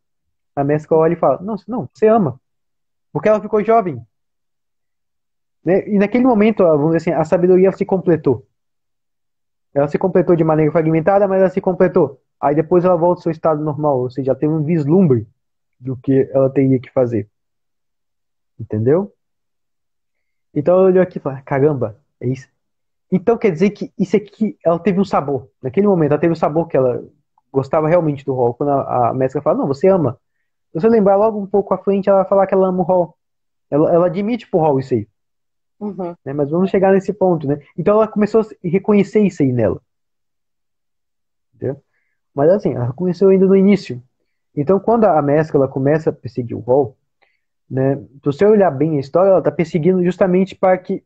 [0.55, 2.39] a mestra olha e fala: Não, não, você ama.
[3.11, 3.99] Porque ela ficou jovem.
[5.65, 5.89] Né?
[5.89, 8.47] E naquele momento, vamos dizer assim, a sabedoria se completou.
[9.73, 12.21] Ela se completou de maneira fragmentada, mas ela se completou.
[12.39, 15.27] Aí depois ela volta ao seu estado normal, ou seja, ela teve um vislumbre
[15.81, 17.31] do que ela teria que fazer.
[18.61, 19.11] Entendeu?
[20.59, 22.49] Então ela olhou aqui e falou: caramba, é isso.
[23.13, 25.49] Então quer dizer que isso aqui, ela teve um sabor.
[25.63, 27.05] Naquele momento, ela teve um sabor que ela
[27.53, 28.55] gostava realmente do Hall.
[28.55, 30.19] Quando a, a mestra fala, não, você ama.
[30.73, 32.83] Se você lembrar logo um pouco à frente, ela vai falar que ela ama o
[32.83, 33.17] Hall.
[33.71, 35.09] Ela, ela admite pro Hall isso aí.
[35.79, 36.17] Uhum.
[36.25, 36.33] Né?
[36.33, 37.61] Mas vamos chegar nesse ponto, né?
[37.77, 39.81] Então ela começou a reconhecer isso aí nela.
[41.55, 41.81] Entendeu?
[42.35, 44.03] Mas assim, ela reconheceu ainda no início.
[44.57, 46.98] Então quando a mestra ela começa a perseguir o Hall,
[47.71, 47.97] né?
[47.97, 51.05] Se você olhar bem a história, ela está perseguindo justamente para que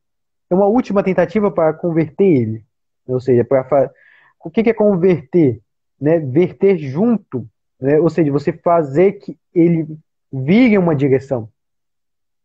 [0.49, 2.65] é uma última tentativa para converter ele.
[3.07, 3.91] Ou seja, para
[4.45, 5.61] o que, é converter?
[6.01, 6.19] Né?
[6.19, 7.49] Verter junto,
[7.81, 7.99] né?
[7.99, 9.87] ou seja, você fazer que ele
[10.33, 11.49] vire uma direção.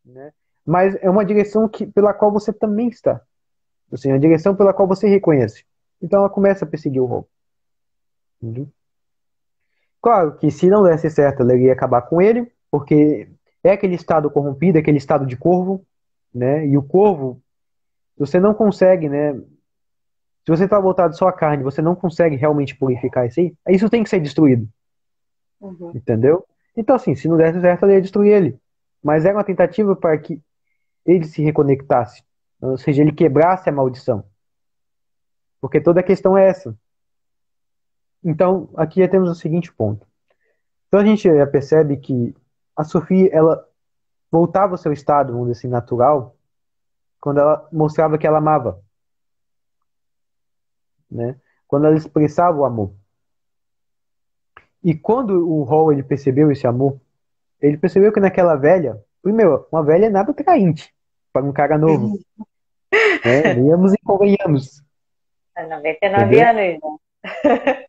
[0.05, 0.32] Né?
[0.65, 3.22] Mas é uma direção que, pela qual você também está.
[3.91, 5.63] Ou seja, a direção pela qual você reconhece.
[6.01, 7.28] Então ela começa a perseguir o roubo.
[10.01, 13.28] Claro que se não desse certo, ela iria acabar com ele, porque
[13.68, 15.86] é aquele estado corrompido, aquele estado de corvo,
[16.34, 16.65] né?
[16.68, 17.41] E o corvo
[18.18, 19.34] você não consegue, né?
[19.34, 23.89] Se você está voltado só à carne, você não consegue realmente purificar isso aí, isso
[23.89, 24.68] tem que ser destruído.
[25.59, 25.91] Uhum.
[25.93, 26.45] Entendeu?
[26.76, 28.59] Então, assim, se não desse certo, ela ia destruir ele.
[29.03, 30.39] Mas era uma tentativa para que
[31.05, 32.24] ele se reconectasse.
[32.61, 34.24] Ou seja, ele quebrasse a maldição.
[35.59, 36.78] Porque toda a questão é essa.
[38.24, 40.05] Então, aqui já temos o seguinte ponto.
[40.88, 42.34] Então a gente já percebe que
[42.78, 43.67] a Sofia, ela
[44.32, 46.36] voltava ao seu estado, vamos dizer assim, natural,
[47.19, 48.80] quando ela mostrava que ela amava.
[51.09, 51.36] Né?
[51.67, 52.93] Quando ela expressava o amor.
[54.84, 57.01] E quando o Hall ele percebeu esse amor,
[57.59, 60.93] ele percebeu que naquela velha, primeiro, uma velha é nada traente
[61.34, 62.19] para um cara novo.
[63.25, 63.55] né?
[63.55, 64.84] Venhamos e convenhamos.
[65.57, 67.86] 99 anos, né?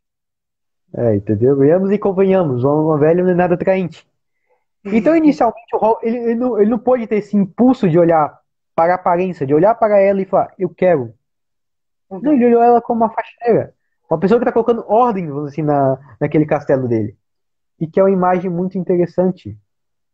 [0.96, 1.54] É, entendeu?
[1.54, 4.08] Venhamos e convenhamos, uma velha não é nada atraente.
[4.84, 8.38] Então, inicialmente, o Hall, ele, ele, não, ele não pôde ter esse impulso de olhar
[8.74, 11.14] para a aparência, de olhar para ela e falar, eu quero.
[12.08, 12.20] Uhum.
[12.20, 13.74] Não, ele olhou ela como uma faxineira.
[14.08, 17.16] Uma pessoa que está colocando ordem, vamos assim, na, naquele castelo dele.
[17.78, 19.56] E que é uma imagem muito interessante.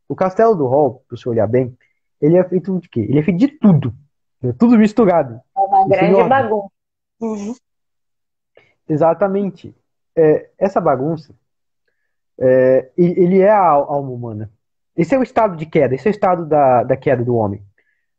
[0.08, 1.76] O castelo do Hall, se você olhar bem,
[2.20, 3.00] ele é feito de quê?
[3.00, 3.94] Ele é feito de tudo.
[4.42, 5.40] É tudo misturado.
[5.56, 6.70] É uma grande bagunça.
[7.20, 7.54] Uhum.
[8.88, 9.74] Exatamente
[10.16, 11.34] é, essa bagunça,
[12.39, 14.51] é, ele é a alma humana.
[14.97, 17.62] Esse é o estado de queda, esse é o estado da, da queda do homem.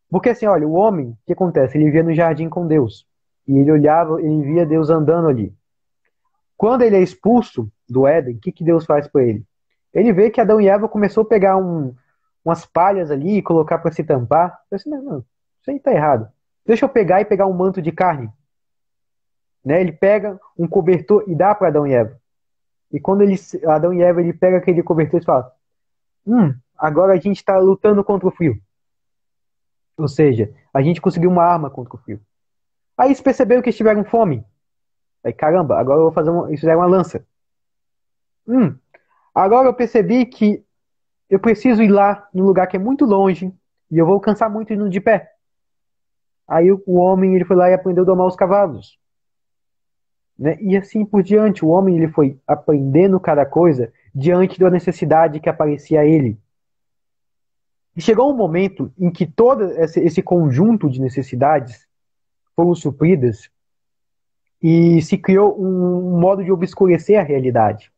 [0.10, 1.78] Porque assim, olha, o homem, o que acontece?
[1.78, 3.08] Ele vivia no jardim com Deus.
[3.48, 5.54] E ele olhava, ele via Deus andando ali.
[6.58, 9.46] Quando ele é expulso do Éden, o que, que Deus faz para ele?
[9.94, 11.94] Ele vê que Adão e Eva começou a pegar um,
[12.44, 14.58] umas palhas ali e colocar para se tampar.
[14.72, 15.26] Eu disse, não, não,
[15.62, 16.28] isso aí tá errado.
[16.66, 18.30] Deixa eu pegar e pegar um manto de carne
[19.66, 19.82] né?
[19.82, 22.16] Ele pega um cobertor e dá para Adão e Eva.
[22.96, 23.36] E quando ele,
[23.68, 25.52] Adão e Eva ele pega aquele cobertor e fala:
[26.26, 28.58] Hum, agora a gente está lutando contra o frio.
[29.98, 32.22] Ou seja, a gente conseguiu uma arma contra o frio.
[32.98, 34.46] Aí eles perceberam que estiveram fome.
[35.26, 37.28] Aí, caramba, agora eu vou fazer uma, isso é uma lança.
[38.48, 38.74] Hum,
[39.34, 40.64] agora eu percebi que
[41.30, 43.54] eu preciso ir lá num lugar que é muito longe
[43.92, 45.34] e eu vou cansar muito indo de pé.
[46.48, 48.98] Aí o homem ele foi lá e aprendeu a domar os cavalos.
[50.38, 50.58] Né?
[50.62, 55.50] E assim por diante, o homem ele foi aprendendo cada coisa diante da necessidade que
[55.50, 56.38] aparecia a ele.
[57.96, 61.88] E chegou um momento em que todo esse conjunto de necessidades
[62.56, 63.50] foram supridas
[64.62, 67.92] e se criou um modo de obscurecer a realidade.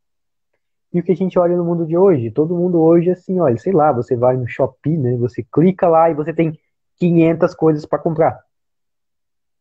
[0.94, 2.32] E o que a gente olha no mundo de hoje?
[2.32, 5.18] Todo mundo hoje, assim, olha, sei lá, você vai no shopping, né?
[5.18, 6.58] Você clica lá e você tem
[6.98, 8.40] 500 coisas para comprar.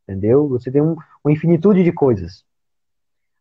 [0.05, 0.49] Entendeu?
[0.49, 2.45] Você tem um, uma infinitude de coisas.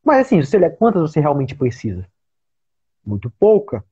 [0.06, 2.08] Mas assim, você olhar quantas você realmente precisa?
[3.04, 3.84] Muito pouca.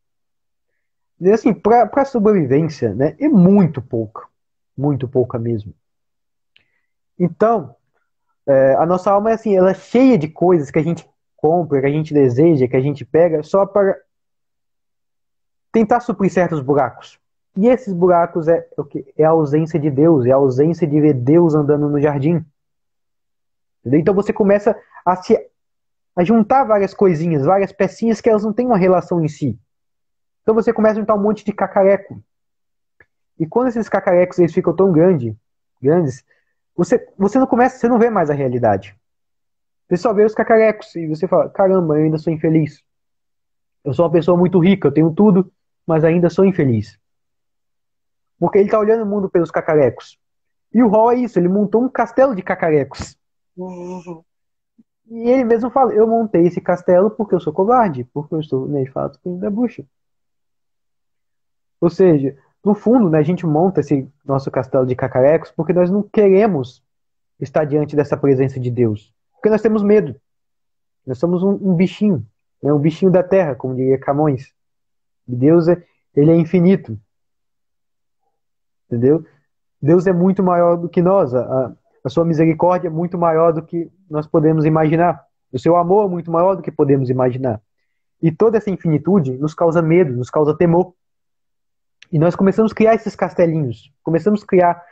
[1.19, 4.27] E assim, para sobrevivência, né, é muito pouca.
[4.77, 5.73] Muito pouca mesmo.
[7.17, 7.75] Então,
[8.45, 11.81] é, a nossa alma é assim, ela é cheia de coisas que a gente compra,
[11.81, 13.97] que a gente deseja, que a gente pega, só para
[15.71, 17.19] tentar suprir certos buracos.
[17.55, 19.05] E esses buracos é o que?
[19.17, 22.43] É a ausência de Deus, é a ausência de ver Deus andando no jardim.
[23.81, 23.99] Entendeu?
[23.99, 25.37] Então você começa a se
[26.15, 29.59] a juntar várias coisinhas, várias pecinhas que elas não têm uma relação em si.
[30.41, 32.21] Então você começa a juntar um monte de cacareco.
[33.39, 35.35] E quando esses cacarecos eles ficam tão grande,
[35.81, 36.23] grandes,
[36.75, 38.95] você, você não começa, você não vê mais a realidade.
[39.87, 42.83] Você só vê os cacarecos e você fala: caramba, eu ainda sou infeliz.
[43.83, 45.51] Eu sou uma pessoa muito rica, eu tenho tudo,
[45.85, 46.97] mas ainda sou infeliz.
[48.39, 50.17] Porque ele está olhando o mundo pelos cacarecos.
[50.73, 53.17] E o Hall é isso, ele montou um castelo de cacarecos.
[53.55, 54.23] Uhum.
[55.09, 58.67] E ele mesmo fala, eu montei esse castelo porque eu sou covarde, porque eu estou,
[58.67, 59.85] né, de fato, da bucha.
[61.81, 65.91] Ou seja, no fundo, né, a gente monta esse nosso castelo de cacarecos porque nós
[65.91, 66.81] não queremos
[67.39, 69.13] estar diante dessa presença de Deus.
[69.33, 70.15] Porque nós temos medo.
[71.05, 72.25] Nós somos um, um bichinho,
[72.61, 74.53] né, um bichinho da terra, como diria Camões.
[75.27, 75.83] E Deus, é,
[76.15, 76.97] ele é infinito.
[78.87, 79.25] Entendeu?
[79.81, 81.35] Deus é muito maior do que nós.
[81.35, 81.75] A,
[82.05, 85.19] a sua misericórdia é muito maior do que nós podemos imaginar.
[85.51, 87.59] O seu amor é muito maior do que podemos imaginar.
[88.21, 90.93] E toda essa infinitude nos causa medo, nos causa temor.
[92.11, 93.91] E nós começamos a criar esses castelinhos.
[94.03, 94.83] Começamos a criar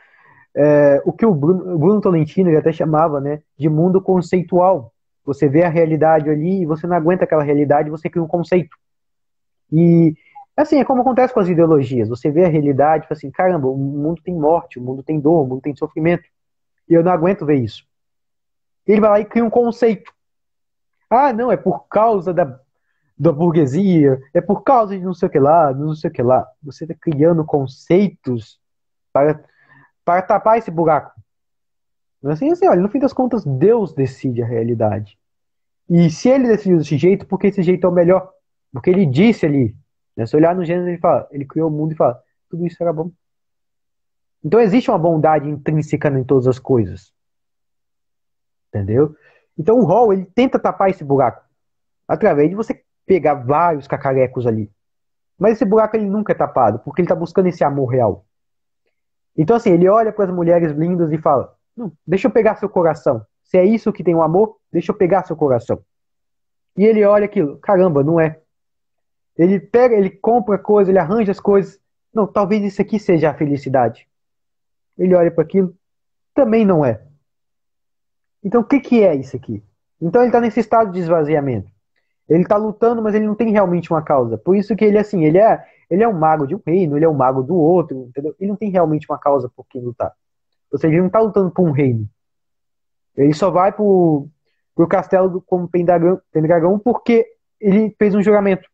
[0.56, 4.92] é, o que o Bruno, Bruno Tolentino ele até chamava né, de mundo conceitual.
[5.24, 8.76] Você vê a realidade ali e você não aguenta aquela realidade, você cria um conceito.
[9.70, 10.16] E
[10.56, 12.08] assim, é como acontece com as ideologias.
[12.08, 15.20] Você vê a realidade e fala assim, caramba, o mundo tem morte, o mundo tem
[15.20, 16.24] dor, o mundo tem sofrimento.
[16.88, 17.84] E eu não aguento ver isso.
[18.86, 20.12] Ele vai lá e cria um conceito.
[21.08, 22.58] Ah, não, é por causa da,
[23.18, 26.22] da burguesia, é por causa de não sei o que lá, não sei o que
[26.22, 26.46] lá.
[26.62, 28.58] Você está criando conceitos
[29.12, 29.44] para,
[30.04, 31.12] para tapar esse buraco.
[32.22, 35.18] Mas assim, assim, olha, no fim das contas, Deus decide a realidade.
[35.90, 38.32] E se ele decidiu desse jeito, porque esse jeito é o melhor?
[38.72, 39.76] Porque ele disse ali.
[40.16, 40.24] Né?
[40.24, 42.18] Se olhar no Gênesis, ele fala, ele criou o mundo e fala,
[42.48, 43.10] tudo isso era bom.
[44.44, 47.11] Então existe uma bondade intrínseca em todas as coisas.
[48.72, 49.14] Entendeu?
[49.58, 51.44] Então o Hall, ele tenta tapar esse buraco.
[52.08, 54.70] Através de você pegar vários cacarecos ali.
[55.38, 58.24] Mas esse buraco ele nunca é tapado, porque ele está buscando esse amor real.
[59.36, 61.54] Então assim, ele olha para as mulheres lindas e fala,
[62.06, 63.26] deixa eu pegar seu coração.
[63.42, 65.82] Se é isso que tem o amor, deixa eu pegar seu coração.
[66.76, 68.40] E ele olha aquilo, caramba, não é.
[69.36, 71.78] Ele pega, ele compra coisas, ele arranja as coisas.
[72.14, 74.08] Não, talvez isso aqui seja a felicidade.
[74.96, 75.74] Ele olha para aquilo,
[76.34, 77.02] também não é.
[78.42, 79.62] Então o que, que é isso aqui?
[80.00, 81.70] Então ele está nesse estado de esvaziamento.
[82.28, 84.38] Ele está lutando, mas ele não tem realmente uma causa.
[84.38, 87.04] Por isso que ele assim, ele é, ele é um mago de um reino, ele
[87.04, 88.34] é um mago do outro, entendeu?
[88.40, 90.12] Ele não tem realmente uma causa por quem lutar.
[90.72, 92.08] Ou seja, ele não está lutando por um reino.
[93.16, 94.26] Ele só vai pro,
[94.74, 97.26] pro castelo do, como Pendragão, porque
[97.60, 98.68] ele fez um juramento.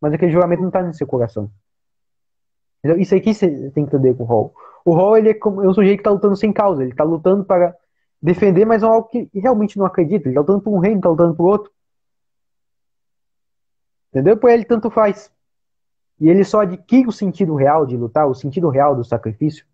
[0.00, 1.50] Mas aquele juramento não está no seu coração.
[2.84, 4.54] Então, isso aqui você tem que entender com o Hall.
[4.84, 6.82] O Hall ele é, como, é um sujeito que está lutando sem causa.
[6.82, 7.74] Ele está lutando para
[8.20, 10.28] defender, mas é algo que realmente não acredita.
[10.28, 11.72] Ele está lutando por um reino, está lutando por outro.
[14.10, 14.36] Entendeu?
[14.36, 15.32] Por ele tanto faz.
[16.20, 19.64] E ele só adquire o sentido real de lutar, o sentido real do sacrifício,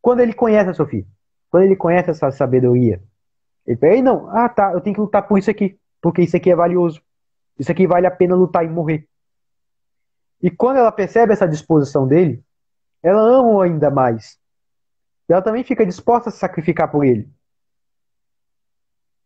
[0.00, 1.06] quando ele conhece a Sofia.
[1.50, 3.02] Quando ele conhece essa sabedoria.
[3.66, 5.78] Ele pega, não, ah tá, eu tenho que lutar por isso aqui.
[6.00, 7.00] Porque isso aqui é valioso.
[7.58, 9.06] Isso aqui vale a pena lutar e morrer.
[10.42, 12.42] E quando ela percebe essa disposição dele,
[13.02, 14.38] ela ama ainda mais.
[15.28, 17.28] E ela também fica disposta a se sacrificar por ele.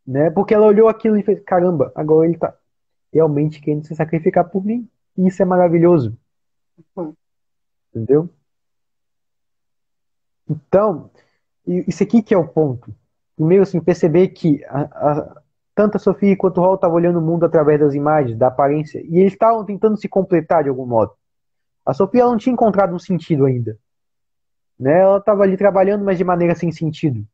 [0.07, 0.31] Né?
[0.31, 2.57] Porque ela olhou aquilo e fez: caramba, agora ele está
[3.13, 4.89] realmente querendo se sacrificar por mim.
[5.17, 6.17] E isso é maravilhoso.
[6.95, 7.15] Uhum.
[7.91, 8.31] Entendeu?
[10.49, 11.11] Então,
[11.67, 12.95] isso aqui que é o ponto.
[13.35, 15.43] Primeiro, assim, perceber que a, a,
[15.75, 19.03] tanto a Sofia quanto o Hall estavam olhando o mundo através das imagens, da aparência,
[19.05, 21.13] e eles estavam tentando se completar de algum modo.
[21.85, 23.79] A Sofia não tinha encontrado um sentido ainda.
[24.79, 25.01] Né?
[25.01, 27.27] Ela estava ali trabalhando, mas de maneira sem sentido.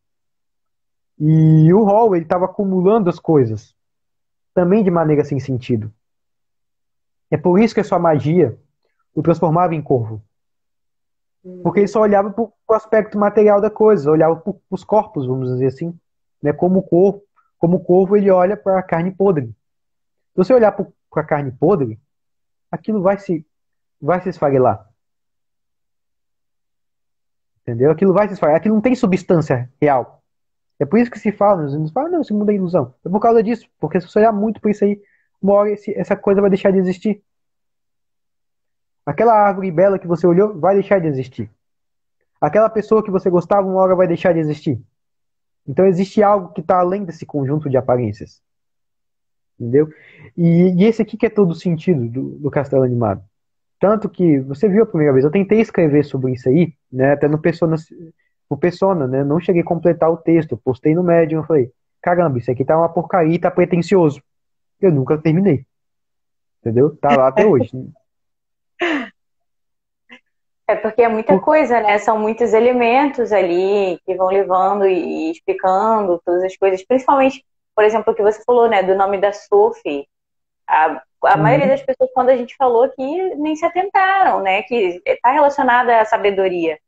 [1.18, 3.74] E o Hall, ele estava acumulando as coisas,
[4.54, 5.92] também de maneira sem sentido.
[7.30, 8.58] É por isso que a sua magia
[9.14, 10.22] o transformava em corvo.
[11.62, 15.48] Porque ele só olhava para o aspecto material da coisa, olhava para os corpos, vamos
[15.50, 15.98] dizer assim.
[16.42, 16.52] Né?
[16.52, 17.22] Como o
[17.58, 19.46] como o corvo ele olha para a carne podre.
[19.46, 22.00] Se você olhar para a carne podre,
[22.68, 23.46] aquilo vai se,
[24.00, 24.91] vai se esfarelar.
[27.62, 27.90] Entendeu?
[27.90, 28.60] Aquilo vai se esfarelar.
[28.60, 30.22] Aquilo não tem substância real.
[30.78, 32.94] É por isso que se fala, nos fala, não, esse mundo é ilusão.
[33.04, 33.68] É por causa disso.
[33.78, 35.00] Porque se você olhar muito por isso aí,
[35.40, 37.22] uma hora essa coisa vai deixar de existir.
[39.06, 41.50] Aquela árvore bela que você olhou vai deixar de existir.
[42.40, 44.80] Aquela pessoa que você gostava, uma hora vai deixar de existir.
[45.66, 48.42] Então existe algo que está além desse conjunto de aparências.
[49.58, 49.88] Entendeu?
[50.36, 53.22] E, e, esse aqui que é todo o sentido do, do castelo animado.
[53.82, 57.26] Tanto que, você viu a primeira vez, eu tentei escrever sobre isso aí, né, até
[57.26, 57.74] no Persona,
[58.48, 62.38] no Persona, né, não cheguei a completar o texto, postei no Medium, eu falei, caramba,
[62.38, 64.22] isso aqui tá uma porcaria, tá pretencioso.
[64.80, 65.66] Eu nunca terminei.
[66.60, 66.96] Entendeu?
[66.96, 67.72] Tá lá até hoje.
[70.64, 71.98] É porque é muita coisa, né?
[71.98, 76.82] São muitos elementos ali que vão levando e explicando todas as coisas.
[76.86, 78.82] Principalmente, por exemplo, o que você falou, né?
[78.82, 80.06] Do nome da Sophie.
[80.66, 81.42] A, a uhum.
[81.42, 84.62] maioria das pessoas, quando a gente falou aqui, nem se atentaram, né?
[84.62, 86.78] Que está relacionada à sabedoria.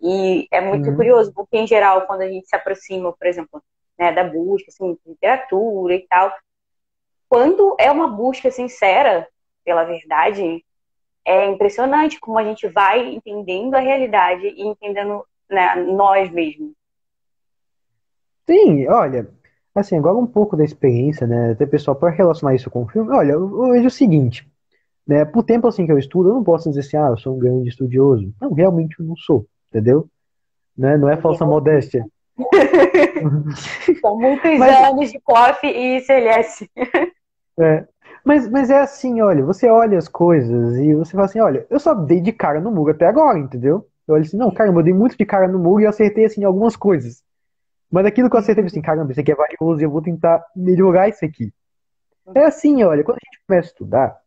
[0.00, 0.96] E é muito uhum.
[0.96, 3.62] curioso, porque em geral, quando a gente se aproxima, por exemplo,
[3.98, 6.32] né, da busca, assim, de literatura e tal,
[7.28, 9.28] quando é uma busca sincera
[9.64, 10.64] pela verdade,
[11.24, 16.72] é impressionante como a gente vai entendendo a realidade e entendendo né, nós mesmos.
[18.44, 19.30] Sim, olha,
[19.74, 23.10] assim, agora um pouco da experiência, né, até pessoal, para relacionar isso com o filme,
[23.10, 24.46] olha, eu, vejo o seguinte,
[25.06, 27.36] né, por tempo assim que eu estudo, eu não posso dizer assim, ah, eu sou
[27.36, 28.32] um grande estudioso.
[28.40, 30.06] Não, realmente eu não sou, entendeu?
[30.76, 32.04] Né, não é falsa modéstia.
[34.00, 34.88] São muitos Mas...
[34.88, 36.68] anos de COF e CLS.
[37.58, 37.86] É,
[38.24, 41.78] mas, mas é assim, olha, você olha as coisas e você fala assim, olha, eu
[41.78, 43.86] só dei de cara no muro até agora, entendeu?
[44.06, 46.44] Eu olho assim, não, caramba, eu dei muito de cara no muro e acertei, assim,
[46.44, 47.22] algumas coisas.
[47.92, 51.08] Mas aquilo que eu acertei, assim, caramba, isso aqui é valioso eu vou tentar melhorar
[51.08, 51.52] isso aqui.
[52.34, 54.20] É assim, olha, quando a gente começa a estudar,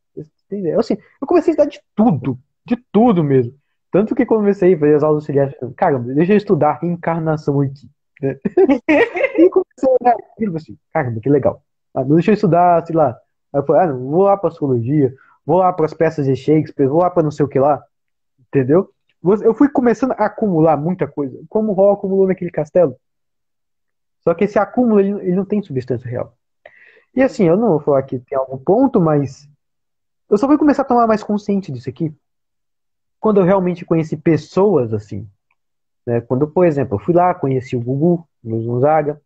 [0.46, 0.80] entendeu?
[0.80, 3.54] Assim, eu comecei a estudar de tudo, de tudo mesmo.
[3.92, 7.90] Tanto que quando comecei a fazer as aulas auxiliares, caramba, deixa eu estudar reencarnação aqui.
[8.22, 8.38] Né?
[9.40, 11.64] e comecei a olhar aquilo assim, caramba, que legal.
[11.94, 13.18] Ah, deixa eu estudar, sei lá,
[13.56, 15.14] Aí eu falei, ah, não, vou lá pra astrologia,
[15.46, 17.82] vou lá para as peças de Shakespeare, vou lá para não sei o que lá.
[18.38, 18.90] Entendeu?
[19.42, 22.98] Eu fui começando a acumular muita coisa, como o Hall acumulou naquele castelo.
[24.28, 26.36] Só que esse acúmulo, ele, ele não tem substância real.
[27.16, 29.48] E assim, eu não vou falar que tem algum ponto, mas
[30.30, 32.14] eu só fui começar a tomar mais consciente disso aqui
[33.20, 35.28] quando eu realmente conheci pessoas assim.
[36.06, 36.22] Né?
[36.22, 39.20] Quando, por exemplo, eu fui lá, conheci o Gugu, o Gonzaga,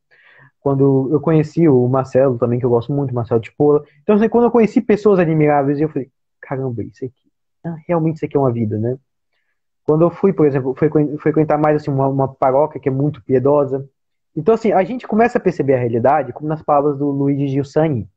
[0.62, 3.84] quando eu conheci o Marcelo também, que eu gosto muito, Marcelo Tipola.
[4.02, 6.10] Então, assim, quando eu conheci pessoas admiráveis, eu falei,
[6.42, 7.32] caramba, isso aqui,
[7.64, 8.98] ah, realmente isso aqui é uma vida, né?
[9.84, 10.76] Quando eu fui, por exemplo,
[11.18, 13.90] frequentar mais assim, uma, uma paróquia que é muito piedosa.
[14.36, 18.08] Então, assim, a gente começa a perceber a realidade, como nas palavras do Luigi Giussani.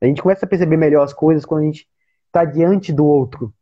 [0.00, 1.88] A gente começa a perceber melhor as coisas quando a gente
[2.26, 3.52] está diante do outro.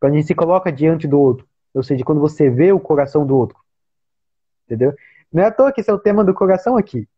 [0.00, 1.46] Quando a gente se coloca diante do outro.
[1.74, 3.58] Ou seja, quando você vê o coração do outro.
[4.66, 4.94] Entendeu?
[5.32, 7.08] Não é à toa que esse é o tema do coração aqui.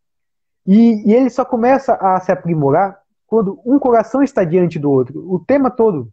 [0.67, 5.33] E, e ele só começa a se aprimorar quando um coração está diante do outro.
[5.33, 6.11] O tema todo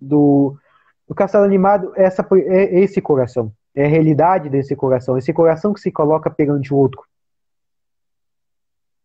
[0.00, 0.56] do,
[1.06, 3.52] do Castelo Animado é, essa, é esse coração.
[3.74, 5.16] É a realidade desse coração.
[5.16, 7.02] Esse coração que se coloca perante o outro.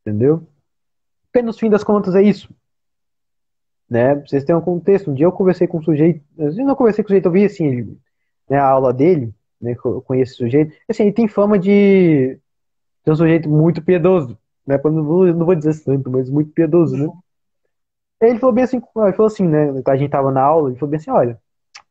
[0.07, 0.47] Entendeu?
[1.25, 2.49] Porque no fim das contas é isso.
[3.89, 4.15] Né?
[4.15, 5.11] Vocês têm um contexto.
[5.11, 6.23] Um dia eu conversei com um sujeito.
[6.37, 7.97] Eu não conversei com o sujeito, eu vi assim, ele,
[8.49, 10.73] né, a aula dele, né, eu conheço o sujeito.
[10.87, 12.39] Assim, ele tem fama de
[13.03, 14.37] ser um sujeito muito piedoso.
[14.65, 14.79] Né?
[14.81, 17.09] Não vou, não vou dizer santo, mas muito piedoso, né?
[18.21, 19.69] Ele falou bem assim, ele falou assim, né?
[19.85, 21.39] A gente tava na aula, ele falou bem assim, olha,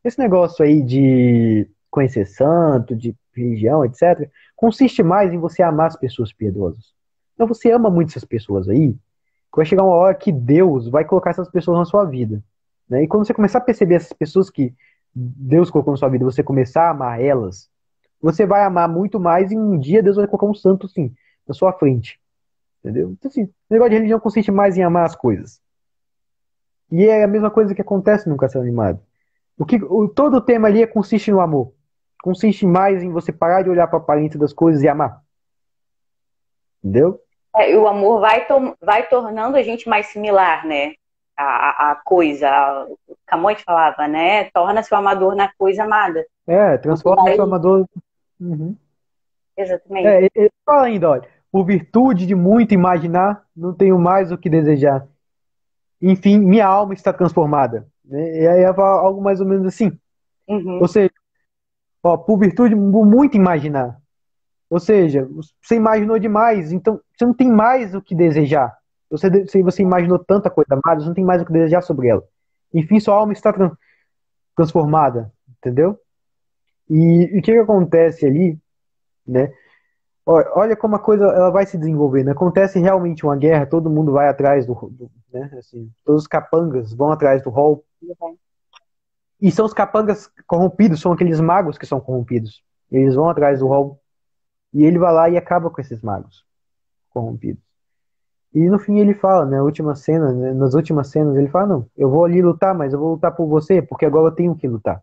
[0.03, 5.97] esse negócio aí de conhecer santo, de religião, etc., consiste mais em você amar as
[5.97, 6.96] pessoas piedosas.
[7.37, 11.05] Então você ama muito essas pessoas aí, que vai chegar uma hora que Deus vai
[11.05, 12.43] colocar essas pessoas na sua vida.
[12.89, 13.05] Né?
[13.05, 14.75] E quando você começar a perceber essas pessoas que
[15.15, 17.71] Deus colocou na sua vida, você começar a amar elas,
[18.21, 21.15] você vai amar muito mais e um dia Deus vai colocar um santo, sim,
[21.47, 22.19] na sua frente.
[22.81, 23.11] Entendeu?
[23.11, 25.61] Então, assim, o negócio de religião consiste mais em amar as coisas.
[26.91, 29.01] E é a mesma coisa que acontece no Castelo Animado.
[29.59, 31.73] O que, o, todo o tema ali é, consiste no amor.
[32.23, 35.23] Consiste mais em você parar de olhar para a aparência das coisas e amar.
[36.83, 37.21] Entendeu?
[37.57, 40.93] É, e o amor vai, to vai tornando a gente mais similar, né?
[41.37, 42.49] A, a coisa.
[42.49, 42.87] A,
[43.27, 44.45] Camões falava, né?
[44.51, 46.25] Torna-se o amador na coisa amada.
[46.47, 47.87] É, transforma-se o amador.
[48.41, 48.77] Uhum.
[49.57, 50.07] Exatamente.
[50.07, 54.51] É, ele fala ainda, olha por virtude de muito imaginar, não tenho mais o que
[54.51, 55.09] desejar.
[56.03, 57.89] Enfim, minha alma está transformada.
[58.05, 58.43] Né?
[58.43, 59.99] E aí é algo mais ou menos assim.
[60.47, 60.81] Uhum.
[60.83, 61.11] Ou seja,
[62.03, 63.99] ó, por virtude de muito imaginar.
[64.69, 65.29] Ou seja,
[65.63, 68.77] você imaginou demais, então você não tem mais o que desejar.
[69.11, 72.09] Você, se você imaginou tanta coisa amada, você não tem mais o que desejar sobre
[72.09, 72.23] ela.
[72.75, 73.55] Enfim, sua alma está
[74.57, 75.99] transformada, entendeu?
[76.91, 78.59] E, o que, que acontece ali,
[79.27, 79.53] né?
[80.25, 82.31] Olha como a coisa ela vai se desenvolvendo.
[82.31, 86.93] Acontece realmente uma guerra, todo mundo vai atrás do, do né, assim, todos os capangas
[86.93, 87.85] vão atrás do rol.
[89.41, 92.65] E são os capangas corrompidos, são aqueles magos que são corrompidos.
[92.91, 94.01] Eles vão atrás do rol
[94.73, 96.45] e ele vai lá e acaba com esses magos
[97.11, 97.63] corrompidos.
[98.55, 101.67] E no fim ele fala, né, na última cena, né, nas últimas cenas, ele fala:
[101.67, 104.57] "Não, eu vou ali lutar, mas eu vou lutar por você, porque agora eu tenho
[104.57, 105.03] que lutar".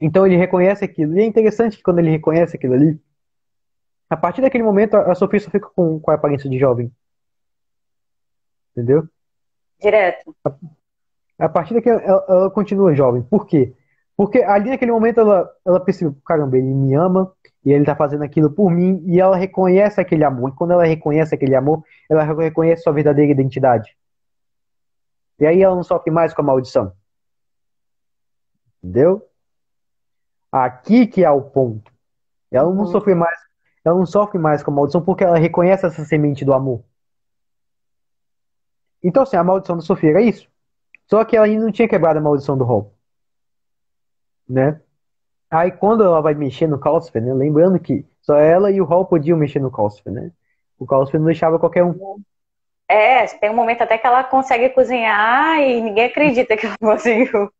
[0.00, 1.16] Então ele reconhece aquilo.
[1.16, 3.00] E é interessante que quando ele reconhece aquilo ali,
[4.10, 6.92] a partir daquele momento, a Sofia só fica com, com a aparência de jovem.
[8.72, 9.08] Entendeu?
[9.80, 10.34] Direto.
[10.44, 10.52] A,
[11.38, 13.22] a partir daquele ela, ela, continua jovem.
[13.22, 13.72] Por quê?
[14.16, 17.32] Porque ali naquele momento ela, ela percebe, caramba, ele me ama
[17.64, 20.50] e ele tá fazendo aquilo por mim e ela reconhece aquele amor.
[20.50, 23.96] E quando ela reconhece aquele amor, ela reconhece sua verdadeira identidade.
[25.38, 26.92] E aí ela não sofre mais com a maldição.
[28.82, 29.28] Entendeu?
[30.50, 31.92] Aqui que é o ponto.
[32.50, 32.86] Ela não uhum.
[32.86, 33.40] sofre mais
[33.84, 36.84] ela não sofre mais com a maldição porque ela reconhece essa semente do amor.
[39.02, 40.48] Então, assim, a maldição da Sofia era isso.
[41.10, 42.94] Só que ela ainda não tinha quebrado a maldição do Hall.
[44.48, 44.80] Né?
[45.52, 47.34] Aí quando ela vai mexer no Calcifer, né?
[47.34, 50.32] Lembrando que só ela e o Hall podiam mexer no Calcifer, né?
[50.78, 52.22] O Calcifer não deixava qualquer um.
[52.88, 57.52] É, tem um momento até que ela consegue cozinhar e ninguém acredita que ela conseguiu.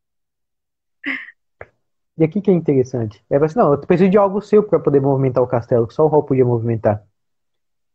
[2.16, 3.22] E aqui que é interessante.
[3.28, 5.92] Ela fala assim, não, eu preciso de algo seu para poder movimentar o castelo, que
[5.92, 7.04] só o Hall podia movimentar.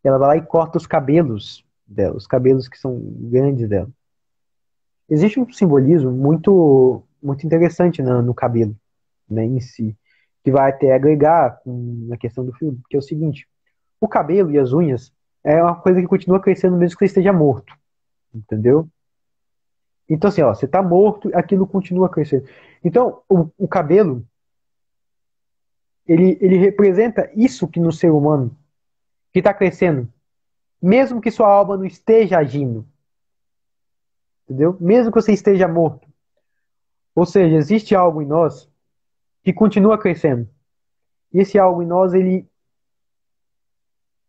[0.04, 3.90] Ela vai lá e corta os cabelos dela, os cabelos que são grandes dela.
[5.10, 8.76] Existe um simbolismo muito, muito interessante no, no cabelo,
[9.30, 9.96] né, em si,
[10.44, 13.48] que vai até agregar na questão do filme, que é o seguinte:
[14.00, 15.14] o cabelo e as unhas
[15.44, 17.74] é uma coisa que continua crescendo mesmo que você esteja morto,
[18.34, 18.90] entendeu?
[20.10, 22.48] Então, assim, ó, você está morto, aquilo continua crescendo.
[22.84, 24.26] Então, o, o cabelo,
[26.08, 28.58] ele, ele representa isso que no ser humano,
[29.34, 30.08] que está crescendo,
[30.82, 32.88] mesmo que sua alma não esteja agindo.
[34.46, 34.78] Entendeu?
[34.80, 36.08] Mesmo que você esteja morto.
[37.14, 38.70] Ou seja, existe algo em nós
[39.48, 40.46] que continua crescendo.
[41.34, 42.46] Esse algo em nós, ele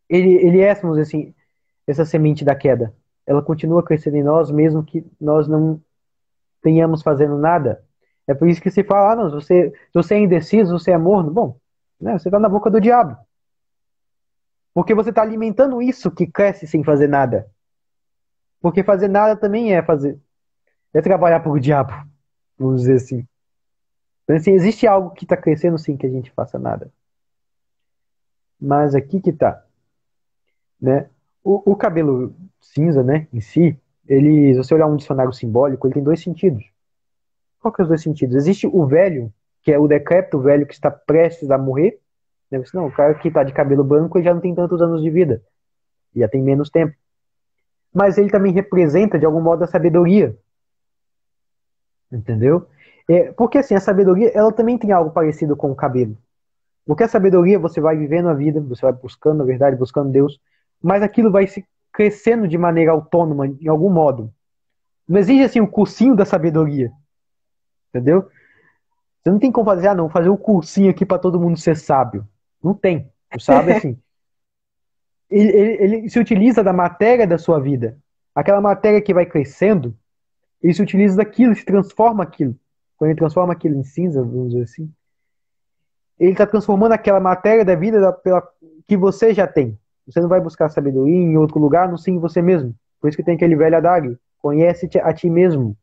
[0.08, 1.34] ele, ele é, assim,
[1.88, 2.94] essa semente da queda.
[3.26, 5.82] Ela continua crescendo em nós, mesmo que nós não
[6.62, 7.84] tenhamos fazendo nada.
[8.28, 11.32] É por isso que se fala, ah, não, você, você é indeciso, você é morno.
[11.32, 11.58] Bom,
[12.00, 13.16] né, você está na boca do diabo.
[14.72, 17.50] Porque você está alimentando isso que cresce sem fazer nada.
[18.60, 20.16] Porque fazer nada também é fazer.
[20.94, 21.92] É trabalhar para o diabo,
[22.56, 23.26] vamos dizer assim.
[24.28, 26.92] Então, assim, existe algo que está crescendo sem que a gente faça nada.
[28.60, 29.64] Mas aqui que está.
[30.78, 31.08] Né?
[31.42, 35.94] O, o, cabelo cinza, né, em si, ele, se você olhar um dicionário simbólico, ele
[35.94, 36.62] tem dois sentidos.
[37.58, 38.36] Qual que é os dois sentidos?
[38.36, 41.98] Existe o velho, que é o decrépito velho que está prestes a morrer.
[42.50, 42.62] Né?
[42.74, 45.08] Não, o cara que está de cabelo branco ele já não tem tantos anos de
[45.08, 45.42] vida.
[46.14, 46.94] Já tem menos tempo.
[47.94, 50.36] Mas ele também representa, de algum modo, a sabedoria.
[52.12, 52.68] Entendeu?
[53.09, 56.16] É, porque assim, a sabedoria, ela também tem algo parecido com o cabelo.
[56.84, 60.40] Porque a sabedoria, você vai vivendo a vida, você vai buscando a verdade, buscando Deus,
[60.82, 64.32] mas aquilo vai se crescendo de maneira autônoma, em algum modo.
[65.09, 66.92] Não existe assim o cursinho da sabedoria.
[67.88, 68.28] Entendeu?
[69.22, 71.76] Você não tem como fazer, ah, não, fazer um cursinho aqui para todo mundo ser
[71.76, 72.26] sábio.
[72.62, 73.11] Não tem.
[73.34, 73.98] O sábio, assim.
[75.30, 77.98] ele, ele, ele, se utiliza da matéria da sua vida.
[78.34, 79.96] Aquela matéria que vai crescendo,
[80.62, 82.59] ele se utiliza daquilo, se transforma aquilo.
[82.99, 84.92] Quando ele transforma aquilo em cinza, vamos dizer assim,
[86.18, 88.46] ele está transformando aquela matéria da vida da, pela,
[88.86, 89.78] que você já tem.
[90.07, 92.74] Você não vai buscar sabedoria em outro lugar, não sim em você mesmo.
[93.01, 94.18] Por isso que tem aquele velho adágio.
[94.38, 95.76] Conhece-te a ti mesmo.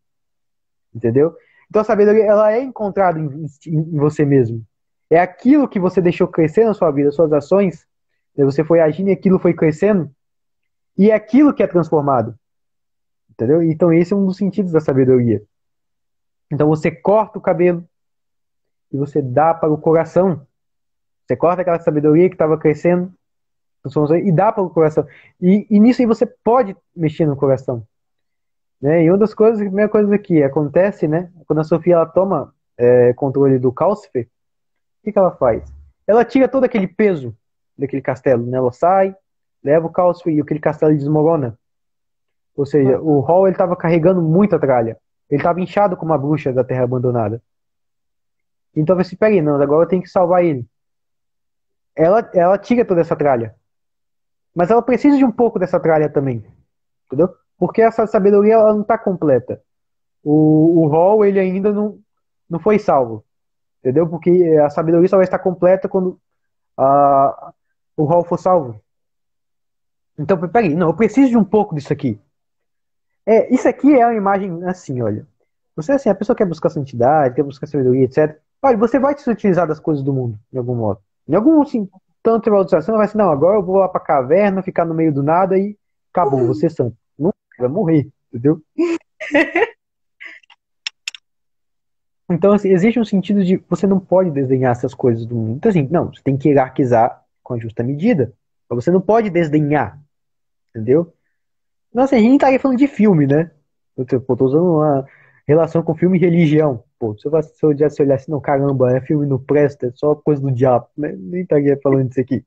[0.93, 1.33] Entendeu?
[1.69, 4.65] Então a sabedoria ela é encontrada em, em, você mesmo.
[5.09, 7.85] É aquilo que você deixou crescer na sua vida, suas ações.
[8.35, 10.11] Você foi agindo e aquilo foi crescendo.
[10.97, 12.37] E é aquilo que é transformado.
[13.29, 13.61] Entendeu?
[13.61, 15.41] Então esse é um dos sentidos da sabedoria.
[16.51, 17.83] Então você corta o cabelo
[18.91, 20.45] e você dá para o coração.
[21.25, 23.11] Você corta aquela sabedoria que estava crescendo
[24.23, 25.05] e dá para o coração.
[25.41, 27.85] E, e nisso aí você pode mexer no coração.
[28.81, 29.03] Né?
[29.03, 31.31] E uma das coisas, a primeira coisa que acontece, né?
[31.47, 35.63] Quando a Sofia ela toma é, controle do Calcifer, o que, que ela faz?
[36.07, 37.35] Ela tira todo aquele peso
[37.77, 38.57] daquele castelo, né?
[38.57, 39.15] Ela sai,
[39.63, 41.57] leva o Calcifer e aquele castelo desmorona.
[42.55, 44.97] Ou seja, o Hall ele estava carregando muita tralha.
[45.29, 47.41] Ele estava inchado como uma bruxa da Terra Abandonada.
[48.75, 50.67] Então você peraí, não, agora eu tenho que salvar ele.
[51.95, 53.55] Ela, ela tira toda essa tralha.
[54.53, 56.45] Mas ela precisa de um pouco dessa tralha também.
[57.05, 57.33] Entendeu?
[57.57, 59.61] Porque essa sabedoria ela não está completa.
[60.23, 61.99] O, o Hall ele ainda não,
[62.49, 63.23] não foi salvo.
[63.79, 64.07] Entendeu?
[64.07, 64.29] Porque
[64.63, 66.19] a sabedoria só vai estar completa quando
[66.77, 67.53] a,
[67.95, 68.81] o Hall for salvo.
[70.17, 72.19] Então, peraí, não, eu preciso de um pouco disso aqui.
[73.25, 75.25] É, isso aqui é uma imagem assim, olha.
[75.75, 78.39] Você assim, a pessoa quer buscar santidade, quer buscar sabedoria, etc.
[78.61, 80.99] Olha, você vai se utilizar das coisas do mundo, de algum modo.
[81.27, 81.89] Em algum, assim,
[82.23, 85.21] tanto você vai assim, não, agora eu vou lá pra caverna, ficar no meio do
[85.21, 85.77] nada e
[86.11, 86.47] acabou, uhum.
[86.47, 86.95] você é santo.
[87.17, 88.61] Não vai morrer, entendeu?
[92.27, 95.57] Então, assim, existe um sentido de você não pode desenhar essas coisas do mundo.
[95.57, 98.33] Então, assim, não, você tem que hierarquizar com a justa medida.
[98.67, 99.99] Mas você não pode desdenhar.
[100.71, 101.13] Entendeu?
[101.95, 103.49] Nossa, a gente tá aí falando de filme, né?
[103.95, 105.07] Eu tô, tô usando uma
[105.47, 106.83] relação com filme e religião.
[106.99, 109.87] Pô, se eu, se eu já se olhar assim, não, caramba, é filme não presta,
[109.87, 110.87] é só coisa do diabo.
[110.97, 111.13] Né?
[111.17, 112.45] Nem estaria falando disso aqui.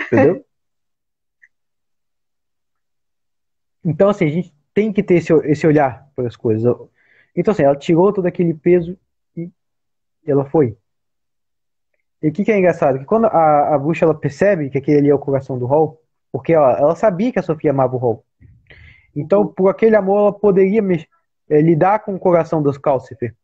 [0.00, 0.44] Entendeu?
[3.86, 6.74] Então, assim, a gente tem que ter esse, esse olhar para as coisas.
[7.36, 8.96] Então, assim, ela tirou todo aquele peso
[9.36, 9.50] e
[10.26, 10.74] ela foi.
[12.22, 12.98] E o que, que, é engraçado?
[12.98, 16.00] Que quando a, a bruxa ela percebe que aquele ali é o coração do Hall,
[16.32, 18.24] porque ó, ela sabia que a Sofia amava o Hall.
[19.14, 20.82] Então, por aquele amor, ela poderia
[21.48, 23.34] é, lidar com o coração dos Calcifer.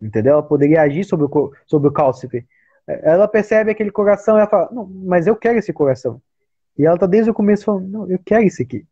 [0.00, 0.34] Entendeu?
[0.34, 2.44] Ela poderia agir sobre o, sobre o Calcifer.
[2.86, 6.20] É, ela percebe aquele coração e ela fala, não, mas eu quero esse coração.
[6.78, 8.86] E ela tá desde o começo falando, não, eu quero isso aqui.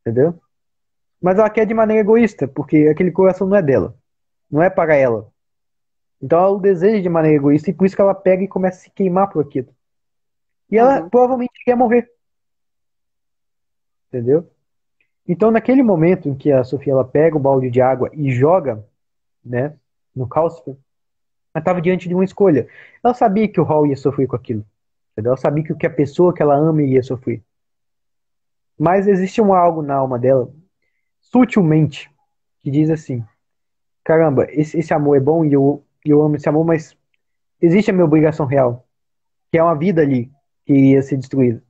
[0.00, 0.40] Entendeu?
[1.20, 3.94] Mas ela quer de maneira egoísta, porque aquele coração não é dela.
[4.50, 5.30] Não é para ela.
[6.22, 8.78] Então ela o deseja de maneira egoísta e por isso que ela pega e começa
[8.78, 9.68] a se queimar por aquilo.
[10.70, 11.10] E ela uhum.
[11.10, 12.10] provavelmente quer morrer.
[14.08, 14.50] Entendeu?
[15.26, 18.84] Então naquele momento em que a Sofia ela pega o balde de água e joga,
[19.44, 19.74] né,
[20.14, 20.76] no Calcifer,
[21.54, 22.68] ela estava diante de uma escolha.
[23.02, 24.64] Ela sabia que o Hall ia sofrer com aquilo.
[25.12, 25.30] Entendeu?
[25.30, 27.42] Ela sabia que a pessoa que ela ama ia sofrer.
[28.78, 30.50] Mas existe um algo na alma dela,
[31.20, 32.10] sutilmente,
[32.60, 33.22] que diz assim:
[34.02, 36.96] caramba, esse, esse amor é bom e eu, eu amo esse amor, mas
[37.60, 38.86] existe a minha obrigação real,
[39.50, 40.30] que é uma vida ali
[40.64, 41.62] que ia ser destruída.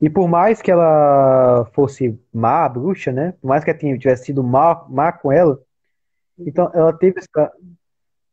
[0.00, 3.32] E por mais que ela fosse má, bruxa, né?
[3.40, 5.60] Por mais que ela tivesse sido má, má com ela,
[6.38, 7.52] então ela teve essa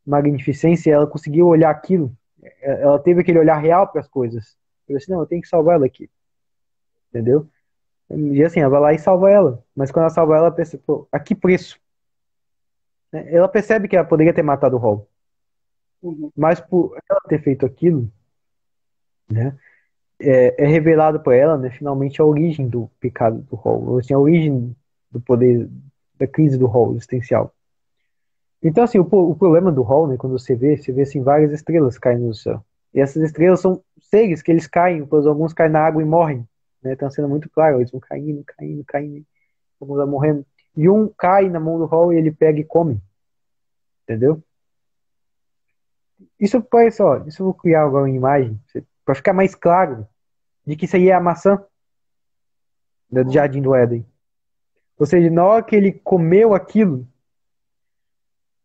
[0.05, 2.15] magnificência, ela conseguiu olhar aquilo,
[2.61, 4.55] ela teve aquele olhar real para as coisas.
[4.87, 6.09] Eu assim, não, eu tenho que salvar ela aqui.
[7.09, 7.49] Entendeu?
[8.09, 9.63] E assim, ela vai lá e salva ela.
[9.75, 11.79] Mas quando ela salva ela, ela pensa, pô, a que preço?
[13.11, 13.33] Né?
[13.33, 15.07] Ela percebe que ela poderia ter matado o Hall.
[16.03, 16.31] Uhum.
[16.35, 18.11] Mas por ela ter feito aquilo,
[19.27, 19.57] né?
[20.19, 23.97] É, é revelado para ela, né, finalmente, a origem do pecado do Hall.
[23.97, 24.75] Assim, a origem
[25.11, 25.69] do poder,
[26.17, 27.53] da crise do Hall existencial.
[28.63, 31.51] Então, assim, o, o problema do Hall, né, quando você vê, você vê assim, várias
[31.51, 32.63] estrelas caindo no céu.
[32.93, 36.47] E essas estrelas são seres que eles caem, pois alguns caem na água e morrem.
[36.81, 36.93] Né?
[36.93, 39.25] Está sendo muito claro, eles vão caindo, caindo, caindo,
[39.79, 40.45] alguns vão morrendo.
[40.77, 43.01] E um cai na mão do Hall e ele pega e come.
[44.03, 44.41] Entendeu?
[46.39, 48.59] Isso parece, ó, isso eu vou criar agora uma imagem,
[49.05, 50.07] para ficar mais claro
[50.65, 51.63] de que isso aí é a maçã
[53.09, 54.05] do Jardim do Éden.
[54.97, 57.07] Ou seja, na hora que ele comeu aquilo,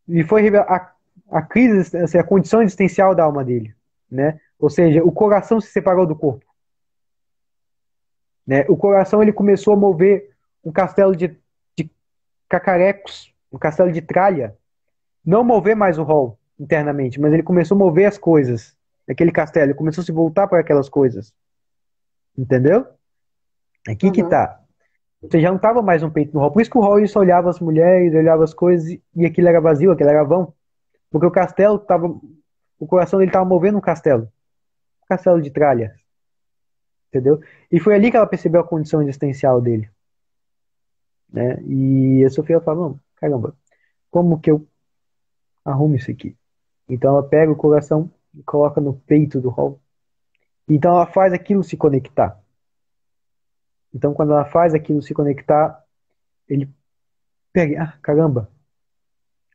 [0.08, 0.92] e foi a,
[1.30, 3.74] a crise, assim, a condição existencial da alma dele,
[4.10, 4.40] né?
[4.58, 6.44] Ou seja, o coração se separou do corpo.
[8.46, 8.64] Né?
[8.68, 10.30] O coração ele começou a mover
[10.64, 11.38] um castelo de,
[11.76, 11.90] de
[12.48, 14.56] cacarecos, um castelo de tralha.
[15.24, 18.76] Não mover mais o rol internamente, mas ele começou a mover as coisas.
[19.10, 21.34] Aquele castelo, ele começou a se voltar para aquelas coisas.
[22.38, 22.86] Entendeu?
[23.88, 24.12] Aqui uhum.
[24.12, 24.60] que tá.
[25.20, 26.52] Você já não tava mais no peito do rol.
[26.52, 29.60] Por isso que o rol só olhava as mulheres, olhava as coisas e aquilo era
[29.60, 30.54] vazio, aquilo era vão.
[31.10, 32.06] Porque o castelo tava.
[32.78, 34.30] O coração dele tava movendo um castelo.
[35.02, 35.92] Um castelo de tralha.
[37.08, 37.40] Entendeu?
[37.70, 39.90] E foi ali que ela percebeu a condição existencial dele.
[41.28, 41.60] Né?
[41.64, 43.56] E a Sofia falou, caramba,
[44.08, 44.64] como que eu
[45.64, 46.36] arrumo isso aqui?
[46.88, 49.80] Então ela pega o coração e coloca no peito do Hall.
[50.68, 52.40] Então ela faz aquilo se conectar.
[53.92, 55.84] Então quando ela faz aquilo se conectar,
[56.48, 56.68] ele
[57.52, 58.50] pega, ah, caramba,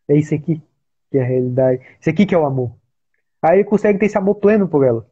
[0.07, 0.61] é isso aqui
[1.09, 1.81] que é a realidade.
[1.99, 2.75] Isso aqui que é o amor.
[3.41, 5.07] Aí ele consegue ter esse amor pleno por ela.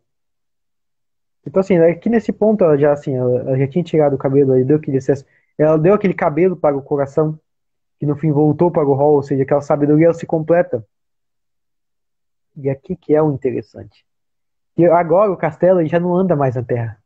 [1.45, 4.53] Então, assim, aqui nesse ponto, ela já, assim, ela, ela já tinha tirado o cabelo,
[4.53, 5.25] ela deu aquele excesso,
[5.57, 7.37] ela deu aquele cabelo para o coração,
[7.99, 10.85] que no fim voltou para o rol, ou seja, aquela sabedoria ela se completa.
[12.55, 14.05] E aqui que é o interessante.
[14.77, 17.01] E agora o castelo ele já não anda mais na terra.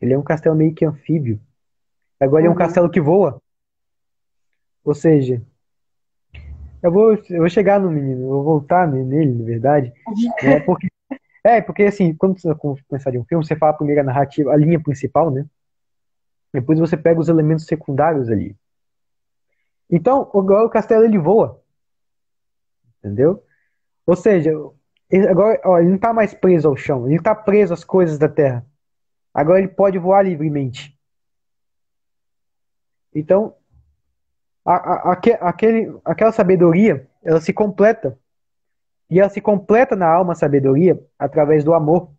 [0.00, 1.40] Ele é um castelo meio que anfíbio.
[2.18, 2.38] Agora uhum.
[2.40, 2.58] ele é um uhum.
[2.58, 3.40] castelo que voa.
[4.84, 5.40] Ou seja,
[6.82, 9.92] eu vou, eu vou chegar no menino, eu vou voltar nele, na verdade.
[10.42, 10.88] Né, porque
[11.44, 14.80] é, porque assim, quando você começar de um filme, você fala a narrativa, a linha
[14.80, 15.44] principal, né?
[16.52, 18.56] Depois você pega os elementos secundários ali.
[19.90, 21.60] Então, agora o castelo ele voa.
[22.98, 23.42] Entendeu?
[24.06, 24.52] Ou seja,
[25.10, 28.18] ele, agora ó, ele não está mais preso ao chão, ele está preso às coisas
[28.18, 28.66] da terra.
[29.32, 30.98] Agora ele pode voar livremente.
[33.14, 33.54] Então,
[34.64, 38.18] a, a, aquele, aquela sabedoria, ela se completa
[39.10, 42.10] e ela se completa na alma sabedoria através do amor.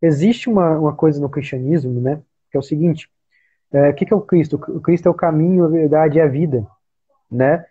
[0.00, 2.22] Existe uma, uma coisa no cristianismo, né?
[2.50, 3.10] Que é o seguinte:
[3.72, 4.56] é, o que, que é o Cristo?
[4.56, 6.66] O Cristo é o caminho, a verdade e a vida,
[7.30, 7.66] né?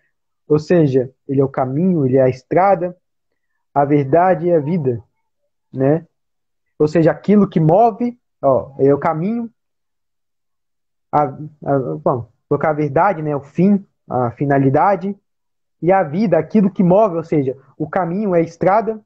[0.48, 2.96] Ou seja, ele é o caminho, ele é a estrada,
[3.74, 5.02] a verdade e a vida,
[5.72, 6.06] né?
[6.78, 9.50] Ou seja, aquilo que move, ó, é o caminho,
[11.10, 13.34] a, a, bom, colocar a verdade, né?
[13.34, 15.16] O fim, a finalidade,
[15.82, 19.00] e a vida, aquilo que move, ou seja, o caminho é a estrada,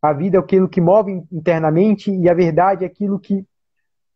[0.00, 3.44] a vida é aquilo que move internamente e a verdade é aquilo que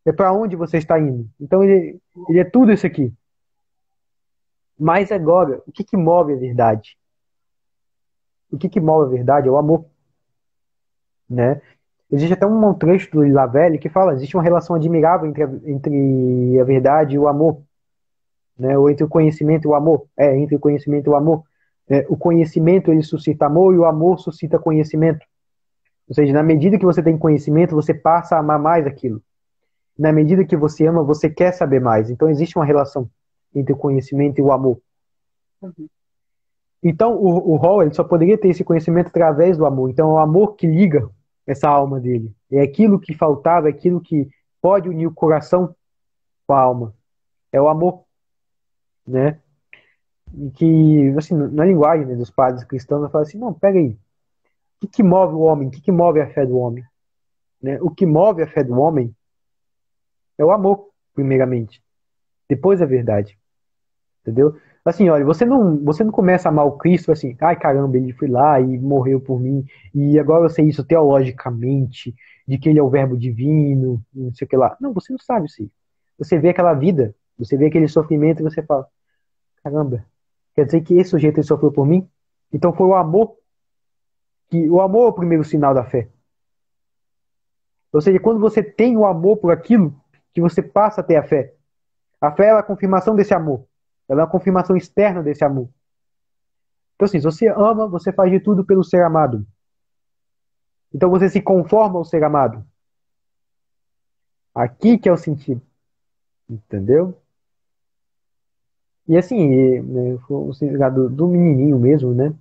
[0.04, 1.28] é para onde você está indo.
[1.40, 3.12] Então ele, ele é tudo isso aqui.
[4.82, 6.98] Mas agora, o que, que move a verdade?
[8.50, 9.84] O que, que move a verdade é o amor.
[11.30, 11.62] Né?
[12.10, 16.58] Existe até um trecho do Lavelle que fala: existe uma relação admirável entre a, entre
[16.58, 17.62] a verdade e o amor.
[18.58, 18.76] Né?
[18.76, 20.04] Ou entre o conhecimento e o amor.
[20.16, 21.44] É, entre o conhecimento e o amor.
[21.88, 25.24] É, o conhecimento ele suscita amor e o amor suscita conhecimento.
[26.08, 29.22] Ou seja, na medida que você tem conhecimento, você passa a amar mais aquilo.
[29.96, 32.10] Na medida que você ama, você quer saber mais.
[32.10, 33.08] Então existe uma relação
[33.54, 34.80] entre o conhecimento e o amor.
[35.60, 35.88] Uhum.
[36.82, 39.90] Então o, o Hall ele só poderia ter esse conhecimento através do amor.
[39.90, 41.08] Então é o amor que liga
[41.46, 42.34] essa alma dele.
[42.50, 44.28] É aquilo que faltava, é aquilo que
[44.60, 45.74] pode unir o coração
[46.46, 46.94] com a alma.
[47.52, 48.04] É o amor,
[49.06, 49.40] né?
[50.54, 53.98] que, assim, na linguagem né, dos padres cristãos, eu falo assim, não, pega aí, o
[54.80, 55.68] que, que move o homem?
[55.68, 56.84] O que, que move a fé do homem?
[57.62, 57.78] Né?
[57.80, 59.14] O que move a fé do homem
[60.38, 61.82] é o amor, primeiramente.
[62.48, 63.38] Depois a verdade.
[64.22, 64.56] Entendeu?
[64.84, 68.12] Assim, olha, você não, você não começa a amar o Cristo assim, ai caramba, ele
[68.12, 69.64] foi lá e morreu por mim,
[69.94, 72.14] e agora eu sei isso teologicamente,
[72.48, 74.76] de que ele é o verbo divino, não sei o que lá.
[74.80, 75.70] Não, você não sabe isso aí.
[76.18, 78.86] Você vê aquela vida, você vê aquele sofrimento e você fala,
[79.62, 80.04] caramba,
[80.54, 82.08] Quer dizer que esse sujeito ele sofreu por mim?
[82.52, 83.36] Então foi o amor
[84.48, 86.08] que o amor é o primeiro sinal da fé.
[87.92, 89.94] Ou seja, quando você tem o amor por aquilo,
[90.34, 91.54] que você passa a ter a fé.
[92.20, 93.66] A fé é a confirmação desse amor.
[94.08, 95.68] Ela é a confirmação externa desse amor.
[96.94, 99.46] Então, assim, se você ama, você faz de tudo pelo ser amado.
[100.94, 102.64] Então você se conforma ao ser amado.
[104.54, 105.62] Aqui que é o sentido.
[106.48, 107.16] Entendeu?
[109.08, 112.32] E assim, né, o significado do menininho mesmo, né?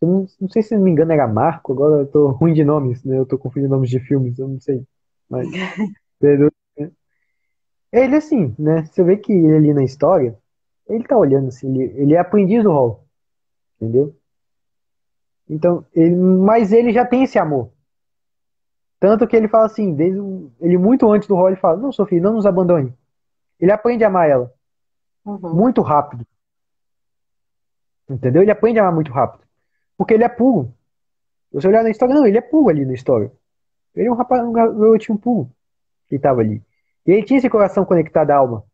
[0.00, 2.64] Eu não, não, sei se não me engano era Marco, agora eu tô ruim de
[2.64, 3.18] nomes, né?
[3.18, 4.84] Eu tô confundindo nomes de filmes, eu não sei.
[5.28, 5.48] Mas.
[7.92, 8.84] Ele assim, né?
[8.84, 10.38] Você vê que ele ali na história,
[10.88, 13.04] ele tá olhando assim, ele, ele é aprendiz do Hall.
[13.80, 14.14] Entendeu?
[15.48, 17.70] Então, ele, mas ele já tem esse amor.
[18.98, 20.20] Tanto que ele fala assim, desde
[20.60, 22.94] ele muito antes do Hall, ele fala, não, Sofia, não nos abandone.
[23.58, 24.52] Ele aprende a amar ela.
[25.24, 25.54] Uhum.
[25.54, 26.26] Muito rápido.
[28.08, 28.42] Entendeu?
[28.42, 29.44] Ele aprende a amar muito rápido.
[29.96, 30.72] Porque ele é puro.
[31.52, 33.30] Você olhar na história, não, ele é puro ali na história.
[33.94, 35.50] Ele é um rapaz, um garotinho puro
[36.08, 36.62] que estava ali.
[37.06, 38.64] E ele tinha esse coração conectado à alma.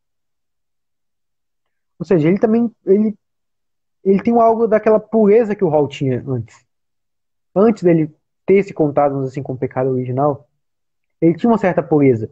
[1.99, 3.14] Ou seja, ele também ele,
[4.05, 6.64] ele tem algo daquela pureza que o Hall tinha antes.
[7.55, 8.14] Antes dele
[8.46, 10.49] ter esse contato assim, com o pecado original,
[11.20, 12.30] ele tinha uma certa pureza.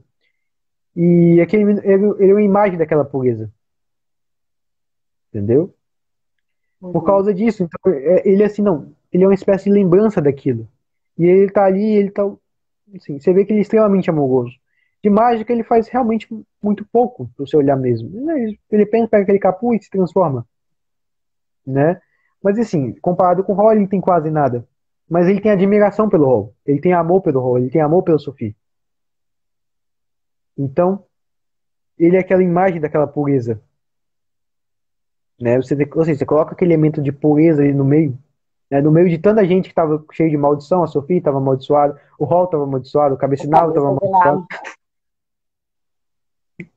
[0.94, 3.52] E aquele, ele, ele é uma imagem daquela pureza.
[5.28, 5.74] Entendeu?
[6.80, 6.92] Uhum.
[6.92, 10.68] Por causa disso, então, é, ele assim, não, ele é uma espécie de lembrança daquilo.
[11.18, 12.22] E ele tá ali, ele tá,
[12.94, 14.54] assim, você vê que ele é extremamente amoroso.
[15.06, 16.26] De mágica ele faz realmente
[16.60, 18.10] muito pouco pro seu olhar mesmo.
[18.68, 20.44] Ele pensa, pega aquele capuz e se transforma.
[21.64, 22.00] Né?
[22.42, 24.66] Mas assim, comparado com o Hall, ele tem quase nada.
[25.08, 26.54] Mas ele tem admiração pelo Hall.
[26.66, 27.56] Ele tem amor pelo Hall.
[27.56, 28.56] Ele tem amor pelo Sophie.
[30.58, 31.04] Então,
[31.96, 33.62] ele é aquela imagem daquela pureza.
[35.40, 35.56] Né?
[35.56, 38.18] Você, ou seja, você coloca aquele elemento de pureza ali no meio.
[38.68, 38.80] Né?
[38.80, 42.24] No meio de tanta gente que estava cheio de maldição, a Sofia estava amaldiçoada, o
[42.24, 44.46] Hall estava amaldiçoado, o Cabecinado estava amaldiçoado.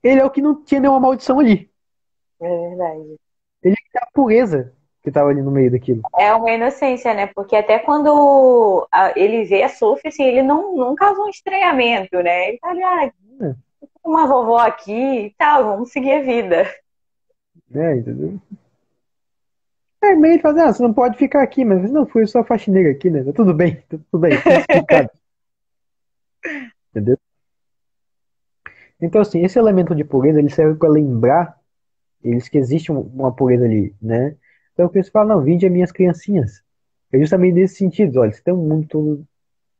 [0.03, 1.69] Ele é o que não tinha nenhuma maldição ali.
[2.41, 3.15] É verdade.
[3.63, 6.01] Ele é a pureza que estava ali no meio daquilo.
[6.17, 7.27] É uma inocência, né?
[7.27, 12.49] Porque até quando ele vê a Sophie, assim, ele não, não causa um estranhamento, né?
[12.49, 13.55] Ele tá ali, ah, é.
[14.03, 16.67] uma vovó aqui e tal, vamos seguir a vida.
[17.73, 18.39] É, entendeu?
[20.01, 22.91] É, meio de fazer, ah, você não pode ficar aqui, mas não, fui só faxineira
[22.91, 23.23] aqui, né?
[23.23, 25.09] Tá tudo bem, tá tudo bem, tudo
[26.91, 27.17] entendeu?
[29.01, 31.57] Então, assim, esse elemento de pureza, ele serve para lembrar
[32.23, 34.35] eles que existe uma pureza ali, né?
[34.73, 36.61] Então, o Cristo fala, não, vinde as minhas criancinhas.
[37.11, 39.25] É justamente nesse sentido, olha, você tem um mundo todo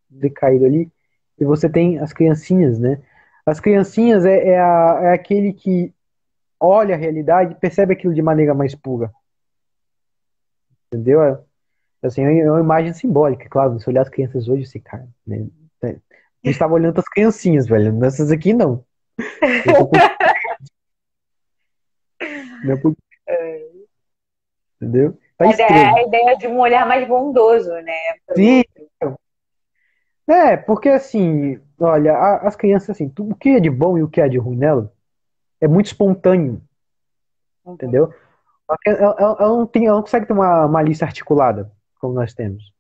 [0.10, 0.92] decaído ali,
[1.40, 3.02] e você tem as criancinhas, né?
[3.46, 5.94] As criancinhas é, é, a, é aquele que
[6.60, 9.12] olha a realidade e percebe aquilo de maneira mais pura.
[10.88, 11.22] Entendeu?
[11.24, 11.40] É,
[12.04, 13.80] assim, é uma imagem simbólica, claro.
[13.80, 15.48] Se olhar as crianças hoje, esse cara, né?
[15.84, 15.96] É,
[16.44, 17.94] eu estava olhando as criancinhas, velho.
[17.94, 18.84] Nessas aqui, não.
[22.64, 22.96] não
[23.28, 23.70] é,
[24.82, 25.18] Entendeu?
[25.38, 27.94] Tá é a ideia de um olhar mais bondoso, né?
[28.36, 28.64] Sim.
[30.28, 34.22] É, porque assim, olha, as crianças, assim, o que é de bom e o que
[34.22, 34.92] é de ruim nela
[35.62, 36.62] é muito espontâneo.
[37.66, 37.74] Uhum.
[37.74, 38.14] Entendeu?
[38.86, 42.34] Ela, ela, ela, não tem, ela não consegue ter uma, uma lista articulada, como nós
[42.34, 42.72] temos.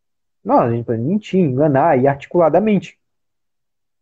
[0.43, 2.98] Não, a gente pode mentir, enganar e articuladamente.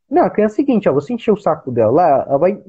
[0.09, 2.61] Não, a criança é o seguinte, ó, você encher o saco dela lá, ela vai,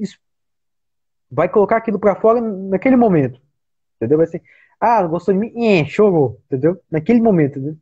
[1.30, 3.40] vai colocar aquilo pra fora naquele momento.
[3.96, 4.18] Entendeu?
[4.18, 4.42] Vai ser,
[4.80, 5.66] ah, não gostou de mim?
[5.66, 6.80] É, chorou, entendeu?
[6.90, 7.76] Naquele momento, né?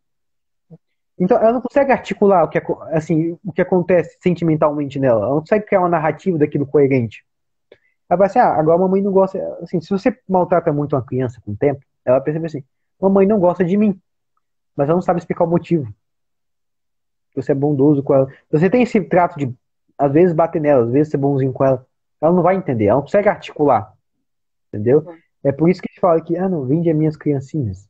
[1.18, 2.60] Então, ela não consegue articular o que,
[2.92, 5.24] assim, o que acontece sentimentalmente nela.
[5.24, 7.24] Ela não consegue criar uma narrativa daquilo coerente.
[8.08, 9.38] Ela vai assim, ah, agora a mamãe não gosta.
[9.62, 12.64] Assim, se você maltrata muito uma criança com o tempo, ela percebe assim,
[13.00, 13.98] mamãe não gosta de mim.
[14.76, 15.92] Mas ela não sabe explicar o motivo.
[17.36, 18.28] Você é bondoso com ela.
[18.50, 19.54] Você tem esse trato de,
[19.98, 21.86] às vezes, bater nela, às vezes ser bonzinho com ela.
[22.20, 23.92] Ela não vai entender, ela não consegue articular.
[24.68, 25.04] Entendeu?
[25.06, 25.16] Uhum.
[25.44, 27.88] É por isso que a gente fala que, ah, não, vende as minhas criancinhas.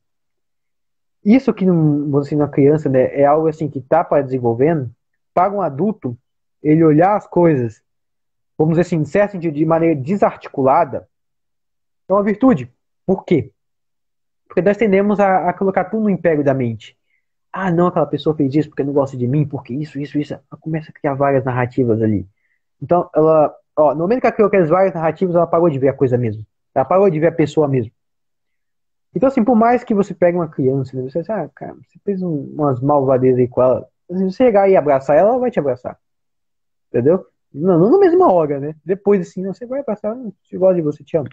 [1.25, 4.91] Isso que você assim, na criança, né, é algo assim que tá para desenvolvendo,
[5.35, 6.17] para um adulto,
[6.63, 7.83] ele olhar as coisas,
[8.57, 11.09] vamos dizer assim, certo sentido, de maneira desarticulada,
[12.09, 12.73] é uma virtude.
[13.05, 13.51] Por quê?
[14.47, 16.97] Porque nós tendemos a, a colocar tudo no império da mente.
[17.59, 20.35] Ah, não, aquela pessoa fez isso porque não gosta de mim, porque isso, isso, isso.
[20.35, 22.29] Ela começa a criar várias narrativas ali.
[22.83, 25.89] Então, ela, ó, no momento que ela criou aquelas várias narrativas, ela parou de ver
[25.89, 26.45] a coisa mesmo.
[26.75, 27.91] Ela parou de ver a pessoa mesmo.
[29.15, 31.99] Então, assim, por mais que você pegue uma criança, né, você diz, ah, cara, você
[32.05, 35.51] fez um, umas malvadezas aí com ela, se você chegar e abraçar ela, ela vai
[35.51, 35.99] te abraçar.
[36.91, 37.25] Entendeu?
[37.51, 38.77] Não, não na mesma hora, né?
[38.85, 41.31] Depois, assim, você vai abraçar, ela, se gosta de você, te amo.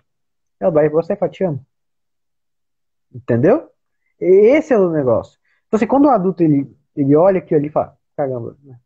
[0.58, 1.66] Ela vai, você vai, te amo.
[3.14, 3.70] Entendeu?
[4.18, 5.43] Esse é o negócio.
[5.74, 8.78] Então, assim, quando o adulto ele, ele olha aquilo ali e fala, caramba, né?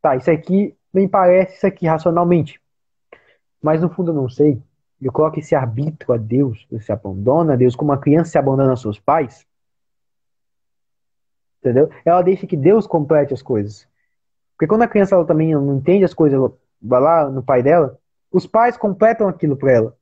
[0.00, 2.58] tá, isso aqui me parece isso aqui racionalmente.
[3.60, 4.58] Mas no fundo eu não sei.
[5.02, 8.38] Eu coloco esse arbítrio a Deus, você se abandona a Deus como uma criança se
[8.38, 9.46] abandona aos seus pais.
[11.58, 11.90] Entendeu?
[12.06, 13.86] Ela deixa que Deus complete as coisas.
[14.52, 16.40] Porque quando a criança ela também não entende as coisas,
[16.80, 17.98] vai lá no pai dela,
[18.32, 19.96] os pais completam aquilo para ela.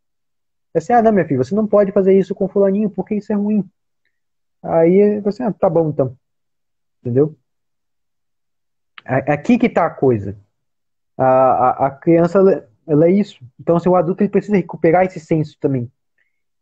[0.73, 3.33] É assim, ah, não, minha filha, você não pode fazer isso com fulaninho, porque isso
[3.33, 3.69] é ruim.
[4.63, 6.17] Aí você, ah, tá bom então.
[7.01, 7.37] Entendeu?
[9.05, 10.37] Aqui que tá a coisa.
[11.17, 12.39] A, a, a criança,
[12.87, 13.45] ela é isso.
[13.59, 15.91] Então, assim, o adulto ele precisa recuperar esse senso também.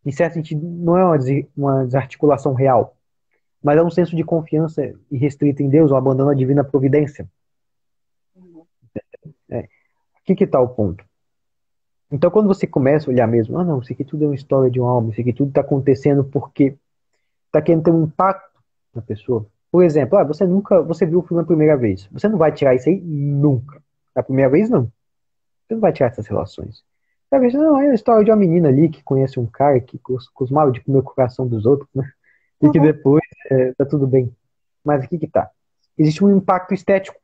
[0.05, 1.19] Em certo sentido, não é uma,
[1.57, 2.97] uma desarticulação real,
[3.63, 7.29] mas é um senso de confiança irrestrita em Deus, um abandono à divina providência.
[9.51, 9.69] É.
[10.21, 11.05] Aqui que está o ponto.
[12.11, 14.71] Então, quando você começa a olhar mesmo, ah, não, isso aqui tudo é uma história
[14.71, 16.77] de uma alma, isso aqui tudo está acontecendo porque
[17.47, 18.61] está querendo ter um impacto
[18.95, 19.47] na pessoa.
[19.71, 22.09] Por exemplo, ah, você nunca, você viu o filme a primeira vez.
[22.13, 23.83] Você não vai tirar isso aí nunca.
[24.15, 24.85] A primeira vez, não.
[25.67, 26.85] Você não vai tirar essas relações.
[27.29, 30.71] Talvez, não, é a história de uma menina ali que conhece um cara que costumava
[30.71, 32.09] de comer o coração dos outros, né?
[32.63, 32.85] E que uhum.
[32.85, 34.35] depois é, tá tudo bem.
[34.85, 35.51] Mas aqui que tá.
[35.99, 37.19] Existe um impacto estético.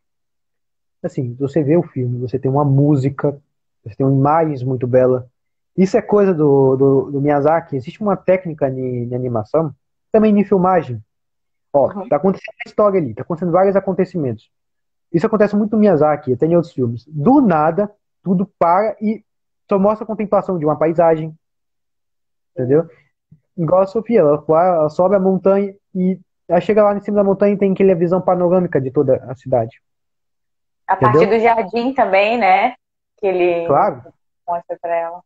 [1.03, 3.41] Assim, você vê o filme, você tem uma música,
[3.85, 5.25] você tem imagens muito belas.
[5.77, 7.77] Isso é coisa do, do, do Miyazaki.
[7.77, 9.75] Existe uma técnica de, animação,
[10.11, 11.03] também de filmagem.
[11.73, 12.09] Ó, uhum.
[12.09, 14.51] tá acontecendo uma história ali, tá acontecendo vários acontecimentos.
[15.13, 17.05] Isso acontece muito no Miyazaki, até em outros filmes.
[17.07, 17.91] Do nada,
[18.23, 19.25] tudo para e
[19.69, 21.35] só mostra a contemplação de uma paisagem.
[22.53, 22.89] Entendeu?
[23.57, 26.19] Igual a Sofia, ela, ela sobe a montanha e
[26.49, 29.35] ela chega lá em cima da montanha e tem aquela visão panorâmica de toda a
[29.35, 29.81] cidade.
[30.87, 31.13] A Entendeu?
[31.13, 32.75] partir do jardim também, né?
[33.19, 34.03] Que ele claro.
[34.47, 35.23] mostra para ela.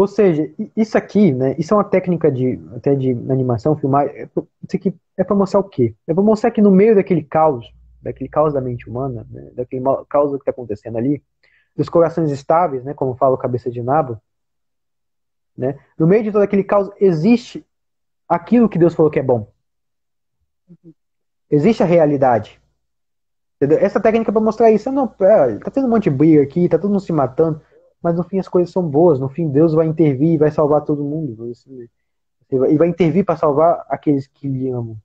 [0.00, 1.54] Ou seja, isso aqui, né?
[1.58, 4.06] Isso é uma técnica de até de animação, filmar.
[4.06, 4.30] É,
[4.66, 5.94] isso aqui é para mostrar o quê?
[6.06, 7.70] É para mostrar que no meio daquele caos,
[8.00, 11.22] daquele caos da mente humana, né, daquele caos que está acontecendo ali,
[11.76, 12.94] dos corações estáveis, né?
[12.94, 14.18] Como fala o cabeça de nabo,
[15.54, 15.78] né?
[15.98, 17.62] No meio de todo aquele caos existe
[18.26, 19.52] aquilo que Deus falou que é bom.
[21.50, 22.58] Existe a realidade.
[23.56, 23.76] Entendeu?
[23.78, 24.90] Essa técnica é para mostrar isso.
[24.90, 27.60] Não, é, tá tendo um monte de briga aqui, tá todo mundo se matando,
[28.02, 29.20] mas no fim as coisas são boas.
[29.20, 31.52] No fim Deus vai intervir e vai salvar todo mundo.
[32.50, 34.96] E vai intervir para salvar aqueles que lhe amam.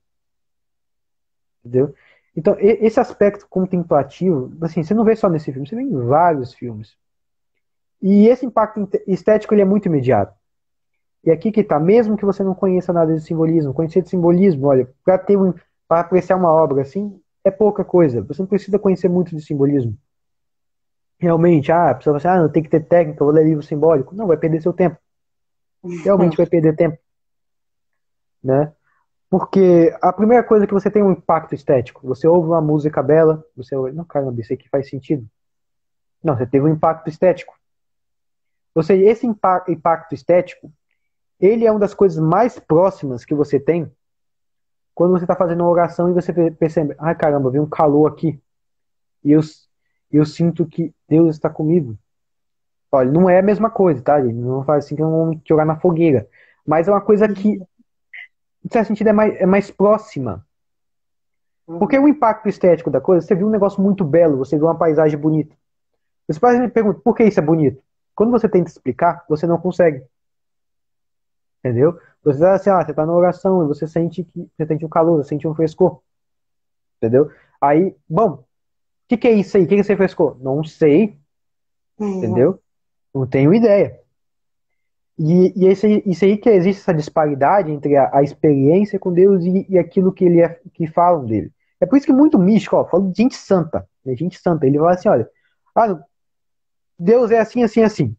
[1.64, 1.94] Entendeu?
[2.36, 6.52] Então, esse aspecto contemplativo, assim, você não vê só nesse filme, você vê em vários
[6.52, 6.96] filmes.
[8.02, 10.34] E esse impacto estético ele é muito imediato.
[11.24, 14.66] E aqui que está, mesmo que você não conheça nada de simbolismo, conhecer de simbolismo,
[14.66, 15.54] olha, para um,
[15.88, 18.22] para apreciar uma obra assim, é pouca coisa.
[18.22, 19.96] Você não precisa conhecer muito de simbolismo.
[21.18, 23.62] Realmente, ah, a pessoa vai assim, ah, não tem que ter técnica, vou ler livro
[23.62, 24.14] simbólico.
[24.14, 24.98] Não, vai perder seu tempo.
[26.04, 26.98] Realmente vai perder tempo.
[28.42, 28.72] Né?
[29.30, 32.06] Porque a primeira coisa é que você tem um impacto estético.
[32.06, 35.26] Você ouve uma música bela, você ouve, não, caramba, isso aqui faz sentido.
[36.22, 37.54] Não, você teve um impacto estético.
[38.74, 40.70] Ou seja, esse impacto estético
[41.40, 43.90] ele é uma das coisas mais próximas que você tem
[44.94, 48.40] quando você está fazendo uma oração e você percebe, ai caramba, vem um calor aqui.
[49.22, 49.40] E eu,
[50.10, 51.96] eu sinto que Deus está comigo.
[52.90, 54.34] Olha, não é a mesma coisa, tá, gente?
[54.34, 56.28] Não faz assim que eu vou jogar na fogueira.
[56.64, 57.60] Mas é uma coisa que,
[58.64, 60.46] em certo sentido, é mais, é mais próxima.
[61.66, 61.78] Uhum.
[61.78, 64.78] Porque o impacto estético da coisa, você viu um negócio muito belo, você viu uma
[64.78, 65.54] paisagem bonita.
[66.28, 67.82] Você pode me perguntar, por que isso é bonito?
[68.14, 70.02] Quando você tenta explicar, você não consegue.
[71.58, 71.98] Entendeu?
[72.24, 74.88] Você tá assim, ah, você tá na oração e você sente que você sente um
[74.88, 76.00] calor, você sente um frescor.
[76.96, 77.30] Entendeu?
[77.60, 78.44] Aí, bom,
[79.06, 79.62] o que, que é isso aí?
[79.62, 80.36] O que, que é esse frescor?
[80.40, 81.16] Não sei.
[81.98, 82.18] Uhum.
[82.18, 82.60] Entendeu?
[83.14, 84.00] Não tenho ideia.
[85.16, 89.12] E, e isso, aí, isso aí que existe essa disparidade entre a, a experiência com
[89.12, 91.52] Deus e, e, aquilo que ele é, que falam dele.
[91.80, 94.78] É por isso que muito místico, ó, falo de gente santa, né, gente santa, ele
[94.78, 95.30] fala assim, olha,
[95.74, 95.98] ah,
[96.98, 98.16] Deus é assim, assim, assim.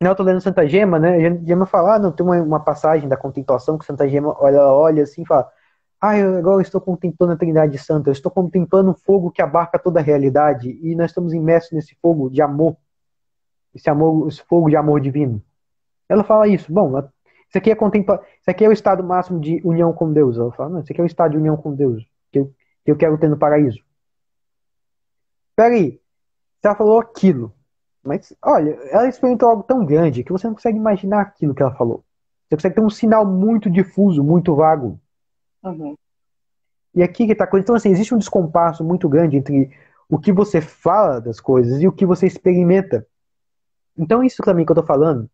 [0.00, 1.18] Não, eu tô lendo Santa Gema, né?
[1.44, 5.02] Gema fala, ah, não, tem uma, uma passagem da contemplação que Santa Gema olha, olha
[5.04, 5.50] assim e fala,
[6.00, 9.78] ah, eu agora estou contemplando a Trindade Santa, eu estou contemplando um fogo que abarca
[9.78, 12.76] toda a realidade e nós estamos imersos nesse fogo de amor,
[13.74, 15.42] esse amor, esse fogo de amor divino.
[16.08, 19.60] Ela fala isso, bom, isso aqui é contempla, isso aqui é o estado máximo de
[19.64, 20.36] união com Deus.
[20.36, 22.54] Ela fala, não, isso aqui é o estado de união com Deus que eu,
[22.84, 23.80] que eu quero ter no paraíso.
[25.54, 25.98] Peraí,
[26.60, 27.52] você falou aquilo,
[28.02, 31.74] mas, olha, ela experimentou algo tão grande que você não consegue imaginar aquilo que ela
[31.74, 32.04] falou.
[32.48, 35.00] Você consegue ter um sinal muito difuso, muito vago.
[35.66, 35.96] Uhum.
[36.94, 37.62] E aqui que tá coisa.
[37.62, 39.70] Então, assim, existe um descompasso muito grande entre
[40.08, 43.06] o que você fala das coisas e o que você experimenta.
[43.98, 45.28] Então, isso também que eu tô falando,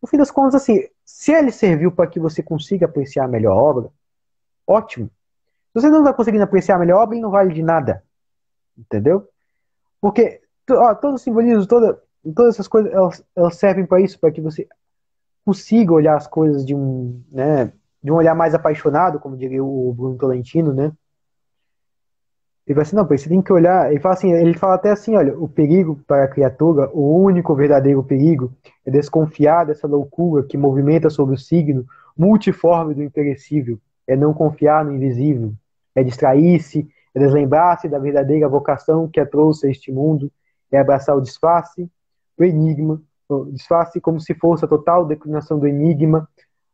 [0.00, 3.56] no fim das contas, assim, se ele serviu para que você consiga apreciar a melhor
[3.56, 3.90] obra,
[4.66, 5.06] ótimo.
[5.72, 8.04] Se você não está conseguindo apreciar a melhor obra, ele não vale de nada.
[8.76, 9.28] Entendeu?
[10.00, 10.40] Porque
[10.70, 12.00] ó, todo o simbolismo, toda,
[12.34, 14.68] todas essas coisas, elas, elas servem para isso, para que você
[15.44, 17.72] consiga olhar as coisas de um, né,
[18.02, 20.92] de um olhar mais apaixonado, como diria o Bruno Tolentino, né?
[22.66, 23.90] Ele fala assim, não, você tem que olhar.
[23.90, 27.54] Ele fala assim, ele fala até assim, olha, o perigo para a criatura, o único
[27.54, 28.52] verdadeiro perigo
[28.84, 34.84] é desconfiar dessa loucura que movimenta sobre o signo multiforme do imperecível, é não confiar
[34.84, 35.54] no invisível,
[35.94, 40.30] é distrair-se, é deslembrar-se da verdadeira vocação que a trouxe a este mundo,
[40.70, 41.88] é abraçar o disfarce,
[42.36, 46.28] o enigma, o disfarce como se fosse a total declinação do enigma,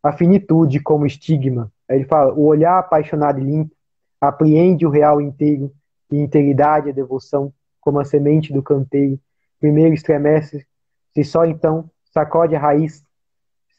[0.05, 1.73] a finitude como estigma.
[1.89, 3.75] Ele fala, o olhar apaixonado e limpo
[4.21, 5.73] apreende o real inteiro,
[6.13, 9.19] e integridade e devoção, como a semente do canteiro.
[9.59, 10.67] Primeiro estremece,
[11.15, 13.03] se só então sacode a raiz,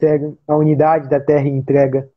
[0.00, 2.10] segue a unidade da terra e entrega.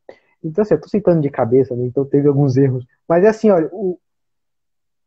[0.44, 1.86] Então, assim, eu tô citando de cabeça, né?
[1.86, 2.86] então teve alguns erros.
[3.08, 4.00] Mas é assim, olha, o,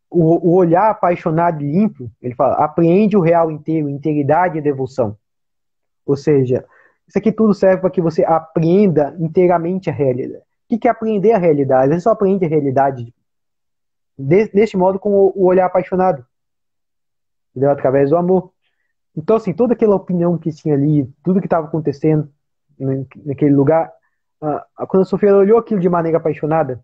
[0.08, 5.16] o, o olhar apaixonado e limpo, ele fala, apreende o real inteiro, integridade e devoção.
[6.06, 6.64] Ou seja,
[7.12, 10.42] isso aqui tudo serve para que você aprenda inteiramente a realidade.
[10.70, 11.92] O que é aprender a realidade?
[11.92, 13.14] Você só aprende a realidade
[14.16, 16.24] deste modo com o olhar apaixonado.
[17.50, 17.70] Entendeu?
[17.70, 18.50] Através do amor.
[19.14, 22.32] Então, assim, toda aquela opinião que tinha ali, tudo que estava acontecendo
[23.26, 23.92] naquele lugar,
[24.88, 26.82] quando a Sofia olhou aquilo de maneira apaixonada,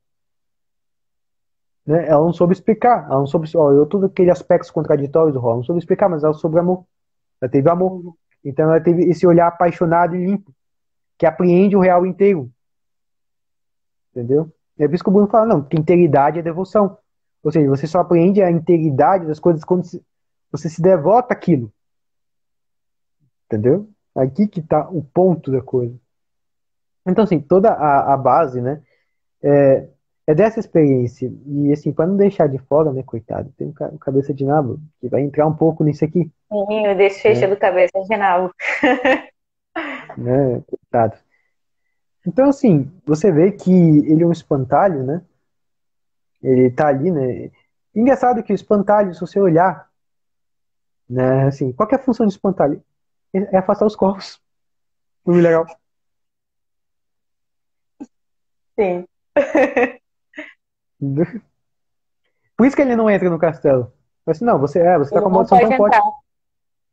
[1.86, 5.64] né, ela não soube explicar, ela não soube, olhou todos aqueles aspectos contraditórios do não
[5.64, 6.84] soube explicar, mas ela soube amor.
[7.40, 8.14] Ela teve amor.
[8.48, 10.54] Então ela teve esse olhar apaixonado e limpo,
[11.18, 12.50] que apreende o real inteiro.
[14.10, 14.50] Entendeu?
[14.78, 16.96] É por isso que o Bruno fala, não, que integridade é devoção.
[17.42, 19.84] Ou seja, você só aprende a integridade das coisas quando
[20.50, 21.70] você se devota aquilo.
[23.46, 23.90] Entendeu?
[24.16, 25.94] Aqui que está o ponto da coisa.
[27.06, 28.82] Então, assim, toda a, a base, né,
[29.42, 29.88] é,
[30.28, 31.32] é, dessa experiência.
[31.46, 35.09] E, assim, para não deixar de fora, né, coitado, tem um cabeça de nabo que
[35.09, 36.30] vai entrar um pouco nisso aqui.
[36.50, 37.48] Menino, desfecha é.
[37.48, 38.52] do cabeça de nabo.
[40.18, 41.16] né, coitado.
[42.26, 45.22] Então, assim, você vê que ele é um espantalho, né?
[46.42, 47.50] Ele tá ali, né?
[47.94, 49.88] Engraçado que o espantalho, se você olhar,
[51.09, 52.84] né, assim, qual é a função do espantalho?
[53.32, 54.38] É afastar os corvos.
[55.24, 55.64] Muito legal.
[58.76, 59.06] Sim.
[62.56, 63.92] Por isso que ele não entra no castelo.
[64.26, 65.98] Assim, não, você é, você tá com a maldição tão forte.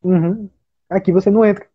[0.03, 0.49] Uhum.
[0.90, 1.68] Aqui você não entra.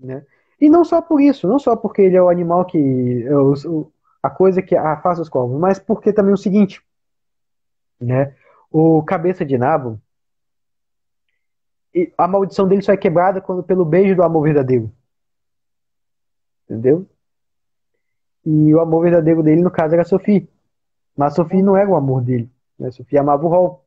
[0.00, 0.24] Né?
[0.60, 3.24] E não só por isso, não só porque ele é o animal que.
[3.26, 3.92] É o,
[4.22, 6.82] a coisa que afasta os corvos, mas porque também é o seguinte,
[8.00, 8.34] né?
[8.70, 10.00] O cabeça de nabo,
[12.16, 14.92] a maldição dele só é quebrada quando pelo beijo do amor verdadeiro.
[16.64, 17.08] Entendeu?
[18.44, 20.48] E o amor verdadeiro dele, no caso, era a Sophie.
[21.18, 22.48] Mas Sophie não era o amor dele.
[22.78, 22.92] Né?
[22.92, 23.84] Sophie amava o Hall.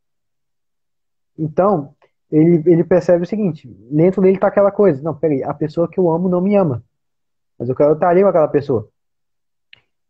[1.39, 1.95] Então,
[2.29, 5.01] ele, ele percebe o seguinte: dentro dele tá aquela coisa.
[5.01, 6.83] Não, peraí, a pessoa que eu amo não me ama.
[7.57, 8.89] Mas eu quero estar ali com aquela pessoa.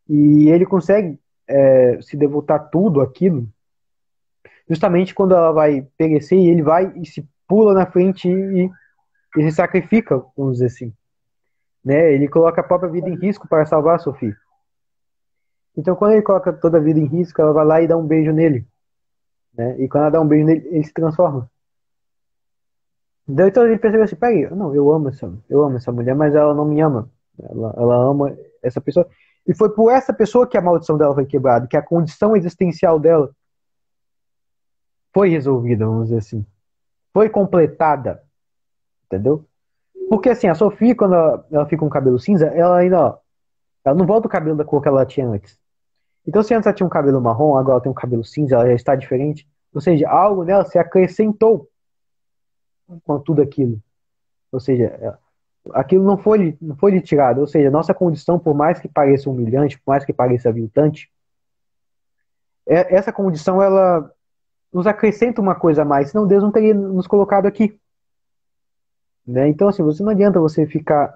[0.09, 3.47] E ele consegue é, se devotar tudo aquilo,
[4.67, 8.69] justamente quando ela vai perecer e ele vai e se pula na frente e,
[9.37, 10.93] e se sacrifica, vamos dizer assim.
[11.85, 12.13] Né?
[12.13, 14.35] Ele coloca a própria vida em risco para salvar a Sophie.
[15.77, 18.05] Então, quando ele coloca toda a vida em risco, ela vai lá e dá um
[18.05, 18.67] beijo nele.
[19.53, 19.79] Né?
[19.79, 21.49] E quando ela dá um beijo nele, ele se transforma.
[23.27, 26.53] Então ele percebeu assim, peraí, não, eu amo essa, eu amo essa mulher, mas ela
[26.53, 27.09] não me ama.
[27.41, 29.07] Ela, ela ama essa pessoa.
[29.47, 32.99] E foi por essa pessoa que a maldição dela foi quebrada, que a condição existencial
[32.99, 33.33] dela
[35.13, 36.45] foi resolvida, vamos dizer assim.
[37.13, 38.21] Foi completada.
[39.05, 39.45] Entendeu?
[40.09, 43.17] Porque assim, a Sofia, quando ela, ela fica com o cabelo cinza, ela ainda, ó,
[43.83, 45.59] ela não volta o cabelo da cor que ela tinha antes.
[46.25, 48.67] Então, se antes ela tinha um cabelo marrom, agora ela tem um cabelo cinza, ela
[48.67, 49.47] já está diferente.
[49.73, 51.67] Ou seja, algo nela se acrescentou
[53.03, 53.81] com tudo aquilo.
[54.51, 55.17] Ou seja,
[55.73, 57.41] aquilo não foi, não foi retirado.
[57.41, 61.11] Ou seja, nossa condição, por mais que pareça humilhante, por mais que pareça aviltante,
[62.67, 64.11] é, essa condição ela
[64.71, 67.77] nos acrescenta uma coisa a mais, senão Deus não teria nos colocado aqui.
[69.25, 69.47] Né?
[69.47, 71.13] Então, assim, você não adianta você ficar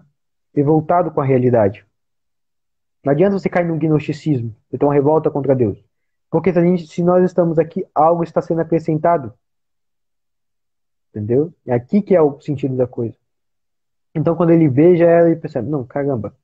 [0.53, 1.85] revoltado com a realidade.
[3.05, 5.77] Não adianta você cair num gnosticismo, ter uma revolta contra Deus.
[6.31, 9.31] Porque se, gente, se nós estamos aqui, algo está sendo acrescentado.
[11.11, 11.53] Entendeu?
[11.67, 13.15] É aqui que é o sentido da coisa.
[14.15, 16.35] Então, quando ele veja ela, ele percebe: não, caramba,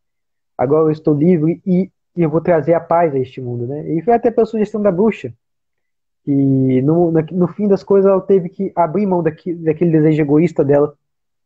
[0.55, 3.65] agora eu estou livre e, e eu vou trazer a paz a este mundo.
[3.65, 3.93] Né?
[3.93, 5.33] E foi até pela sugestão da bruxa.
[6.27, 10.63] E no, no fim das coisas, ela teve que abrir mão daquele, daquele desejo egoísta
[10.63, 10.95] dela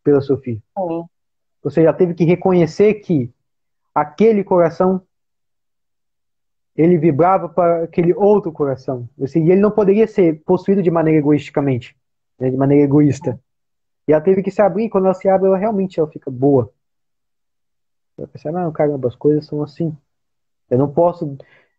[0.04, 0.62] pela Sofia.
[0.76, 3.34] Ou seja, ela teve que reconhecer que
[3.96, 5.02] aquele coração
[6.76, 9.08] ele vibrava para aquele outro coração.
[9.18, 11.96] Ou seja, ele não poderia ser possuído de maneira egoisticamente.
[12.38, 13.40] né, de maneira egoísta.
[14.06, 16.30] E ela teve que se abrir, e quando ela se abre, ela realmente ela fica
[16.30, 16.72] boa.
[18.18, 19.96] Ela pensa, não, caramba, as coisas são assim.
[20.70, 21.38] Eu não posso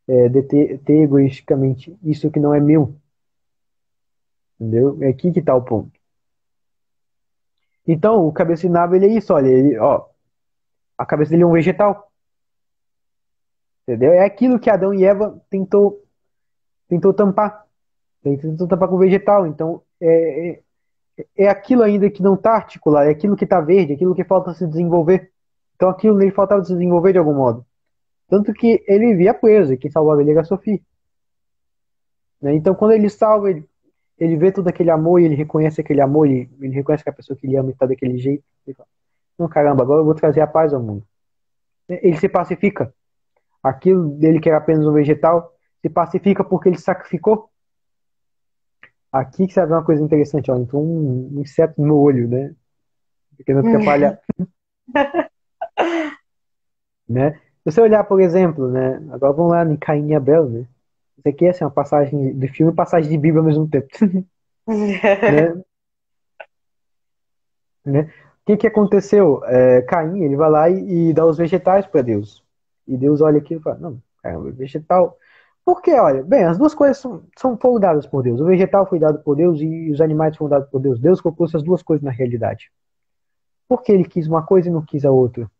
[0.08, 2.94] é, deter, ter egoisticamente isso que não é meu.
[4.58, 4.98] Entendeu?
[5.02, 5.92] É aqui que está o ponto.
[7.86, 10.06] Então, o nave, ele é isso, olha, ele, ó,
[10.96, 12.10] a cabeça dele é um vegetal.
[13.82, 14.12] Entendeu?
[14.12, 16.02] É aquilo que Adão e Eva tentou,
[16.88, 17.64] tentou tampar.
[18.22, 19.46] Tentou tampar com vegetal.
[19.46, 20.62] Então, é,
[21.18, 24.24] é, é aquilo ainda que não está articulado, é aquilo que está verde, aquilo que
[24.24, 25.30] falta se desenvolver.
[25.76, 27.64] Então, aquilo nele faltava se desenvolver de algum modo.
[28.28, 30.80] Tanto que ele via preso, e quem salvava ele era a Sofia.
[32.40, 32.54] Né?
[32.54, 33.64] Então, quando ele salva, ele,
[34.18, 37.12] ele vê todo aquele amor e ele reconhece aquele amor, ele, ele reconhece que a
[37.12, 38.42] pessoa que ele ama está daquele jeito.
[38.66, 38.88] Ele fala,
[39.38, 41.06] não, caramba, agora eu vou trazer a paz ao mundo.
[41.88, 42.92] Ele se pacifica.
[43.62, 47.50] Aquilo dele que era apenas um vegetal se pacifica porque ele sacrificou.
[49.12, 50.56] Aqui que você vai ver uma coisa interessante, ó.
[50.56, 52.54] Então um, inseto no olho, né?
[53.36, 54.20] Porque não atrapalha.
[57.08, 57.32] né?
[57.62, 58.96] Se você olhar, por exemplo, né?
[59.10, 60.66] Agora vamos lá em Caim e Abel, né?
[61.18, 63.88] Isso aqui é assim, uma passagem de filme e passagem de Bíblia ao mesmo tempo.
[64.66, 65.62] né?
[67.84, 68.12] né?
[68.46, 69.42] O que, que aconteceu?
[69.44, 72.44] É, Caim, ele vai lá e, e dá os vegetais para Deus.
[72.86, 75.18] E Deus olha aqui e fala, não, caramba, vegetal.
[75.64, 78.40] Porque, olha, bem, as duas coisas são, são, foram dadas por Deus.
[78.40, 81.00] O vegetal foi dado por Deus e os animais foram dados por Deus.
[81.00, 82.70] Deus colocou essas duas coisas na realidade.
[83.68, 85.50] Por que ele quis uma coisa e não quis a outra?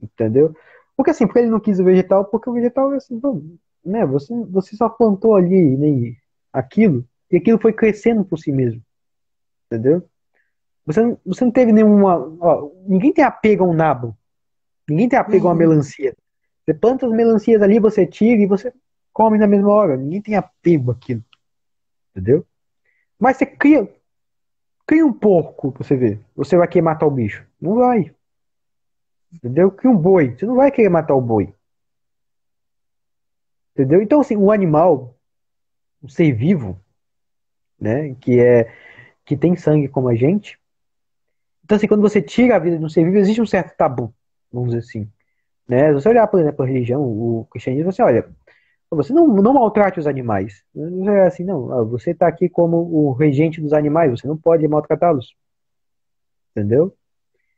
[0.00, 0.54] Entendeu?
[0.96, 3.20] Porque assim, porque ele não quis o vegetal, porque o vegetal é assim,
[3.84, 6.16] né, você, você só plantou ali né,
[6.52, 8.80] aquilo, e aquilo foi crescendo por si mesmo.
[9.66, 10.08] Entendeu?
[10.88, 12.16] Você, você não teve nenhuma.
[12.40, 14.16] Ó, ninguém tem apego a um nabo.
[14.88, 15.50] Ninguém tem apego uhum.
[15.50, 15.68] a uma uhum.
[15.68, 16.16] melancia.
[16.64, 18.72] Você planta as melancias ali, você tira e você
[19.12, 19.98] come na mesma hora.
[19.98, 21.22] Ninguém tem apego àquilo.
[22.10, 22.46] Entendeu?
[23.18, 23.86] Mas você cria.
[24.86, 26.20] Cria um porco pra você ver.
[26.34, 27.46] Você vai querer matar o bicho.
[27.60, 28.10] Não vai.
[29.30, 29.70] Entendeu?
[29.70, 30.34] Cria um boi.
[30.34, 31.52] Você não vai querer matar o boi.
[33.74, 34.00] Entendeu?
[34.00, 35.14] Então, assim, um animal,
[36.02, 36.80] um ser vivo,
[37.78, 38.72] né, que é
[39.26, 40.58] que tem sangue como a gente.
[41.68, 44.10] Então, assim, quando você tira a vida de um ser vivo, existe um certo tabu,
[44.50, 45.06] vamos dizer assim.
[45.68, 45.88] Né?
[45.88, 48.26] Se você olhar, por exemplo, a religião, o cristianismo, você olha,
[48.90, 50.64] você não, não maltrate os animais.
[50.74, 51.86] Não é assim, não.
[51.90, 55.36] Você está aqui como o regente dos animais, você não pode maltratá-los.
[56.56, 56.96] Entendeu?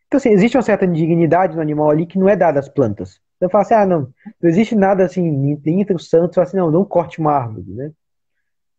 [0.08, 3.20] Então, assim, existe uma certa dignidade no animal ali que não é dada às plantas.
[3.36, 4.12] Então, fala assim, ah, não,
[4.42, 7.92] não existe nada assim, entre os santos, assim, não, não corte uma árvore, né?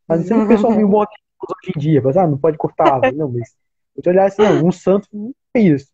[0.06, 3.16] Mas isso é o pessoal meio hoje em dia, mas, ah, não pode cortar árvore,
[3.16, 3.56] não, mas
[3.96, 5.92] você olhar assim, não, um santo não é isso,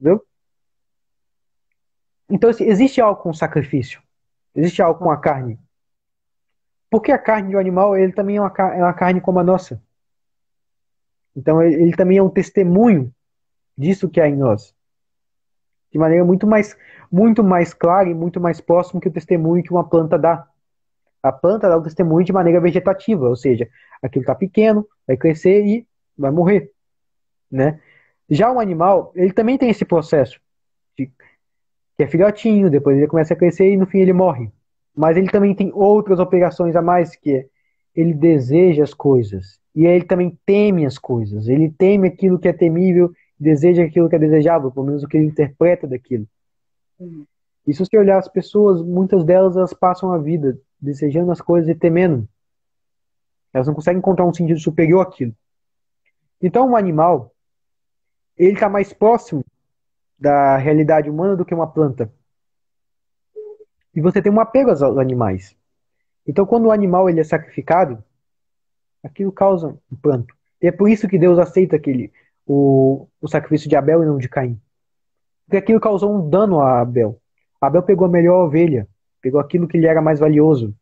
[0.00, 0.24] entendeu?
[2.30, 4.00] Então, assim, existe algo com sacrifício,
[4.54, 5.58] existe algo com a carne.
[6.90, 9.82] Porque a carne do animal, ele também é uma, é uma carne como a nossa.
[11.36, 13.12] Então, ele, ele também é um testemunho
[13.76, 14.74] disso que há em nós.
[15.90, 16.76] De maneira muito mais,
[17.10, 20.48] muito mais clara e muito mais próximo que o testemunho que uma planta dá.
[21.22, 23.68] A planta dá o testemunho de maneira vegetativa, ou seja,
[24.02, 25.86] aquilo está pequeno, vai crescer e
[26.16, 26.71] vai morrer.
[27.52, 27.78] Né?
[28.28, 30.40] Já o animal, ele também tem esse processo,
[30.98, 34.50] de, que é filhotinho, depois ele começa a crescer e no fim ele morre.
[34.96, 37.46] Mas ele também tem outras operações a mais, que é
[37.94, 39.60] ele deseja as coisas.
[39.74, 41.46] E ele também teme as coisas.
[41.46, 43.12] Ele teme aquilo que é temível
[43.42, 46.26] deseja aquilo que é desejável, pelo menos o que ele interpreta daquilo.
[46.98, 47.26] Uhum.
[47.66, 51.68] E se você olhar as pessoas, muitas delas elas passam a vida desejando as coisas
[51.68, 52.28] e temendo.
[53.52, 55.34] Elas não conseguem encontrar um sentido superior àquilo.
[56.40, 57.31] Então, um animal,
[58.44, 59.44] ele está mais próximo
[60.18, 62.12] da realidade humana do que uma planta.
[63.94, 65.56] E você tem um apego aos animais.
[66.26, 68.02] Então, quando o animal ele é sacrificado,
[69.02, 70.34] aquilo causa um pranto.
[70.60, 72.12] E é por isso que Deus aceita aquele,
[72.46, 74.60] o, o sacrifício de Abel e não de Caim.
[75.44, 77.20] Porque aquilo causou um dano a Abel.
[77.60, 78.88] Abel pegou a melhor ovelha,
[79.20, 80.74] pegou aquilo que lhe era mais valioso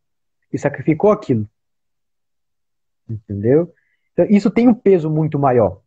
[0.53, 1.49] e sacrificou aquilo.
[3.09, 3.75] Entendeu?
[4.13, 5.81] Então, isso tem um peso muito maior.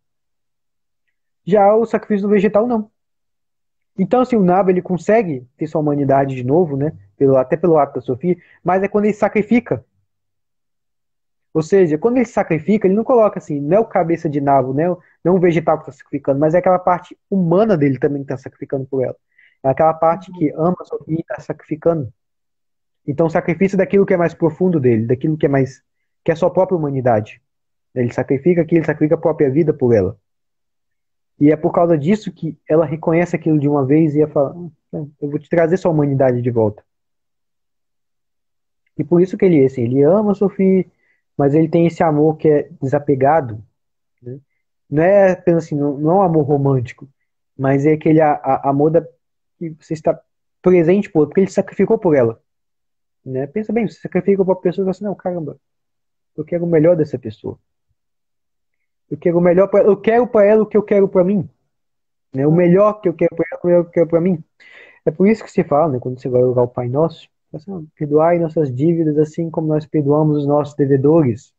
[1.45, 2.89] Já o sacrifício do vegetal, não.
[3.97, 6.93] Então, assim, o Nabo ele consegue ter sua humanidade de novo, né?
[7.17, 9.85] Pelo, até pelo ato da Sofia, mas é quando ele sacrifica
[11.53, 14.73] ou seja, quando ele sacrifica, ele não coloca assim, não é o cabeça de nabo,
[14.73, 14.87] não é,
[15.23, 18.33] não é um vegetal que está sacrificando, mas é aquela parte humana dele também que
[18.33, 19.15] está sacrificando por ela.
[19.63, 20.75] É aquela parte que ama
[21.07, 22.11] e está sacrificando.
[23.05, 25.83] Então, o sacrifício daquilo que é mais profundo dele, daquilo que é mais.
[26.23, 27.41] que é a sua própria humanidade.
[27.93, 30.17] Ele sacrifica aquilo, ele sacrifica a própria vida por ela.
[31.39, 34.55] E é por causa disso que ela reconhece aquilo de uma vez e ela fala:
[34.93, 36.83] ah, Eu vou te trazer sua humanidade de volta.
[38.97, 40.85] E por isso que ele, assim, ele ama a Sofia,
[41.37, 43.63] mas ele tem esse amor que é desapegado,
[44.21, 44.39] Né?
[44.89, 47.09] Não é apenas assim, não, não é um amor romântico,
[47.57, 49.01] mas é aquele a, a, amor da,
[49.57, 50.19] que você está
[50.61, 52.41] presente por porque ele sacrificou por ela.
[53.25, 53.47] Né?
[53.47, 55.59] Pensa bem, você sacrifica para a pessoa e fala assim, não, caramba,
[56.37, 57.57] eu quero o melhor dessa pessoa.
[59.09, 61.47] Eu quero o melhor para eu quero para ela o que eu quero para mim.
[62.33, 62.47] Né?
[62.47, 64.43] O melhor que eu quero para ela, o melhor que eu quero para mim.
[65.05, 67.87] É por isso que se fala, né, quando você vai orar o Pai Nosso, assim,
[67.95, 71.53] perdoai nossas dívidas assim como nós perdoamos os nossos devedores.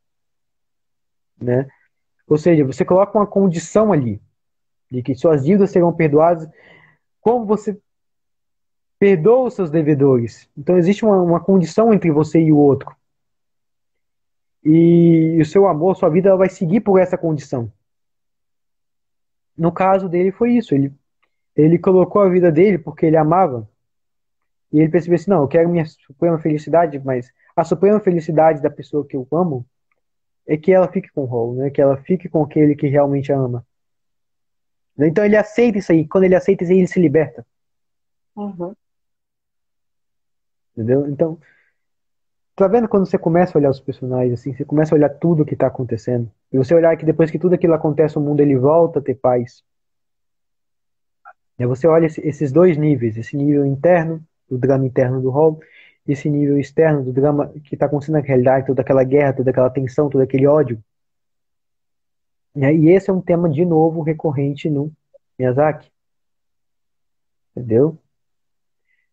[1.40, 1.68] Né?
[2.26, 4.20] Ou seja, você coloca uma condição ali
[4.90, 6.48] de que suas dívidas serão perdoadas
[7.20, 7.78] como você
[8.98, 10.48] perdoa os seus devedores.
[10.56, 12.94] Então existe uma, uma condição entre você e o outro.
[14.65, 17.70] E o seu amor, sua vida vai seguir por essa condição.
[19.57, 20.74] No caso dele foi isso.
[20.74, 20.93] Ele,
[21.55, 23.69] ele colocou a vida dele porque ele amava.
[24.73, 28.70] E ele percebeu assim, não, eu quero minha suprema felicidade, mas a suprema felicidade da
[28.70, 29.65] pessoa que eu amo
[30.47, 31.70] é que ela fique com o Hall, né?
[31.70, 33.65] Que ela fique com aquele que realmente a ama.
[34.99, 36.07] Então ele aceita isso aí.
[36.07, 37.47] Quando ele aceita isso aí, ele se liberta.
[38.36, 38.74] Uhum.
[40.73, 41.07] Entendeu?
[41.09, 41.39] Então,
[42.55, 45.44] tá vendo quando você começa a olhar os personagens assim, você começa a olhar tudo
[45.44, 46.31] que tá acontecendo.
[46.52, 49.14] E você olhar que depois que tudo aquilo acontece, o mundo ele volta a ter
[49.14, 49.62] paz.
[51.59, 55.60] E você olha esses dois níveis, esse nível interno, do drama interno do Hall,
[56.06, 59.51] e esse nível externo do drama que está acontecendo na realidade, toda aquela guerra, toda
[59.51, 60.82] aquela tensão, todo aquele ódio.
[62.56, 64.93] E esse é um tema de novo recorrente no
[65.39, 65.90] Miyazaki.
[67.56, 67.98] Entendeu?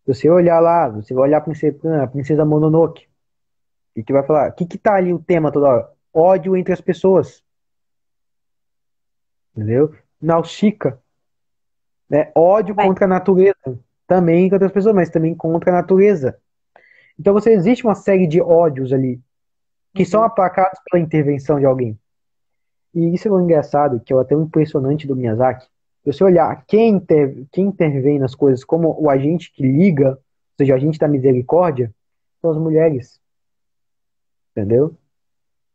[0.05, 3.07] Você olhar lá, você vai olhar a princesa, a princesa Mononoke.
[3.95, 4.49] E que vai falar?
[4.49, 5.91] O que, que tá ali o tema toda hora?
[6.13, 7.43] Ódio entre as pessoas.
[9.55, 9.93] Entendeu?
[10.21, 10.97] Nausicaa.
[12.09, 12.31] Né?
[12.35, 12.87] Ódio vai.
[12.87, 13.79] contra a natureza.
[14.07, 16.37] Também contra as pessoas, mas também contra a natureza.
[17.19, 19.21] Então você existe uma série de ódios ali
[19.93, 20.09] que uhum.
[20.09, 21.99] são aplacados pela intervenção de alguém.
[22.93, 25.65] E isso é um engraçado, que é até um impressionante do Miyazaki.
[26.03, 30.17] Se você olhar quem, inter, quem intervém nas coisas como o agente que liga, ou
[30.57, 31.93] seja, o agente da misericórdia,
[32.41, 33.21] são as mulheres.
[34.51, 34.95] Entendeu?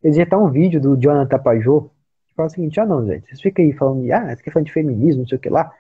[0.02, 1.90] Existe um vídeo do Jonathan Pajot
[2.28, 4.66] que fala o seguinte: ah, não, gente, vocês ficam aí falando, ah, você quer falando
[4.66, 5.72] de feminismo, não sei o que lá.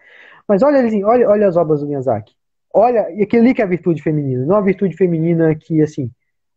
[0.48, 2.34] Mas olha, assim, olha, olha as obras do Miyazaki.
[2.72, 4.44] Olha, e aquilo ali que é a virtude feminina.
[4.44, 6.10] Não a virtude feminina que, assim,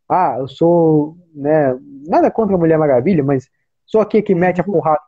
[0.08, 3.50] ah, eu sou, né, nada contra a Mulher Maravilha, mas
[3.86, 5.02] sou aqui que mete a porrada.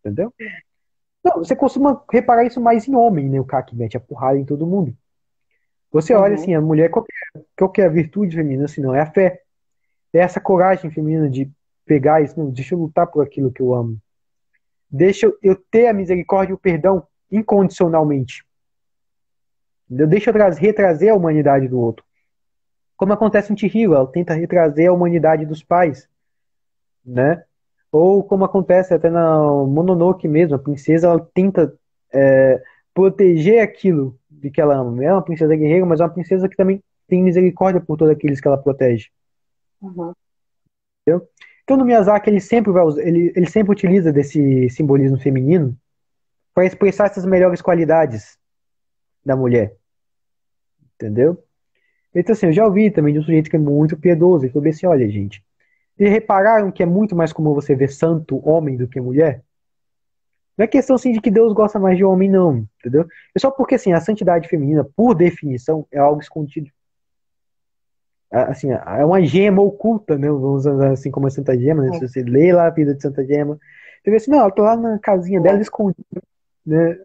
[0.00, 0.32] Entendeu?
[1.24, 3.40] Não, você costuma reparar isso mais em homem, né?
[3.40, 4.96] O cara que mete a porrada em todo mundo.
[5.90, 6.20] Você uhum.
[6.20, 8.66] olha assim, a mulher, qual que, é, qual que é a virtude feminina?
[8.66, 9.42] Assim, não, é a fé.
[10.12, 11.50] É essa coragem feminina de
[11.84, 13.98] pegar isso, não, deixa eu lutar por aquilo que eu amo.
[14.90, 18.44] Deixa eu ter a misericórdia e o perdão incondicionalmente.
[19.88, 22.04] Deixa eu retrazer a humanidade do outro.
[22.96, 26.08] Como acontece em Chihiro, ela tenta retrazer a humanidade dos pais,
[27.04, 27.42] né?
[27.90, 31.72] Ou como acontece até na Mononoke mesmo, a princesa ela tenta
[32.12, 32.62] é,
[32.92, 35.02] proteger aquilo de que ela ama.
[35.02, 38.40] É uma princesa guerreira, mas é uma princesa que também tem misericórdia por todos aqueles
[38.40, 39.08] que ela protege.
[39.80, 40.12] Uhum.
[41.02, 41.28] Entendeu?
[41.62, 45.76] Então no Miyazaki ele sempre vai ele, ele sempre utiliza desse simbolismo feminino
[46.54, 48.38] para expressar essas melhores qualidades
[49.24, 49.76] da mulher.
[50.94, 51.42] Entendeu?
[52.14, 54.68] Então assim, eu já ouvi também de um sujeito que é muito piedoso e falou
[54.68, 55.44] assim, olha gente,
[55.98, 59.42] e repararam que é muito mais comum você ver santo homem do que mulher?
[60.56, 63.06] Não é questão assim de que Deus gosta mais de homem, não, entendeu?
[63.34, 66.70] É só porque assim, a santidade feminina, por definição, é algo escondido.
[68.30, 70.28] Assim, é uma gema oculta, né?
[70.28, 71.88] Vamos usar assim como a Santa Gema, né?
[71.88, 71.98] É.
[71.98, 73.58] Se você lê lá a vida de Santa Gema,
[74.02, 76.22] você vê assim, não, ela tá lá na casinha dela escondida,
[76.64, 76.98] né?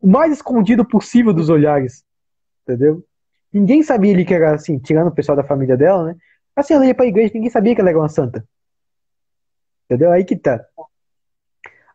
[0.00, 2.04] O mais escondido possível dos olhares,
[2.62, 3.04] entendeu?
[3.52, 6.16] Ninguém sabia ali que era assim, tirando o pessoal da família dela, né?
[6.56, 8.44] Assim, ela ia pra igreja, ninguém sabia que ela era uma santa.
[9.84, 10.10] Entendeu?
[10.10, 10.64] Aí que tá.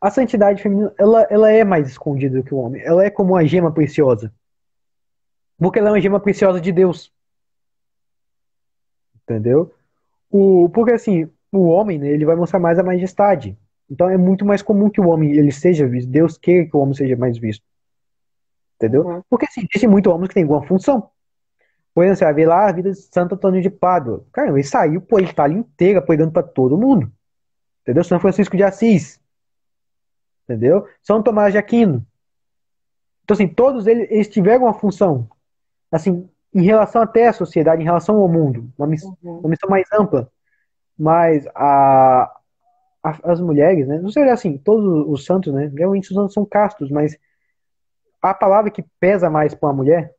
[0.01, 2.81] A santidade feminina, ela, ela é mais escondida do que o homem.
[2.83, 4.31] Ela é como uma gema preciosa.
[5.57, 7.11] Porque ela é uma gema preciosa de Deus.
[9.29, 9.71] Entendeu?
[10.31, 13.55] O, porque assim, o homem, né, ele vai mostrar mais a majestade.
[13.87, 16.09] Então é muito mais comum que o homem ele seja visto.
[16.09, 17.63] Deus queira que o homem seja mais visto.
[18.75, 19.05] Entendeu?
[19.05, 19.21] Uhum.
[19.29, 21.11] Porque assim, existe muito homens que tem alguma função.
[21.93, 24.25] Por exemplo, você vai ver lá a vida de Santo Antônio de Pádua.
[24.31, 27.11] Cara, ele saiu, pô, ele tá ali inteira, apoiando para todo mundo.
[27.81, 28.03] Entendeu?
[28.03, 29.19] São Francisco de Assis.
[30.43, 30.87] Entendeu?
[31.03, 32.05] São Tomás de Aquino.
[33.23, 35.29] Então, assim, todos eles, eles tiveram uma função.
[35.91, 38.71] Assim, em relação até à sociedade, em relação ao mundo.
[38.77, 39.39] Uma, miss, uhum.
[39.39, 40.29] uma missão mais ampla.
[40.97, 42.31] Mas a,
[43.03, 43.99] a, as mulheres, né?
[43.99, 45.71] Não sei assim, todos os santos, né?
[45.75, 47.17] Realmente os santos são castos, mas
[48.21, 50.13] a palavra que pesa mais para uma mulher,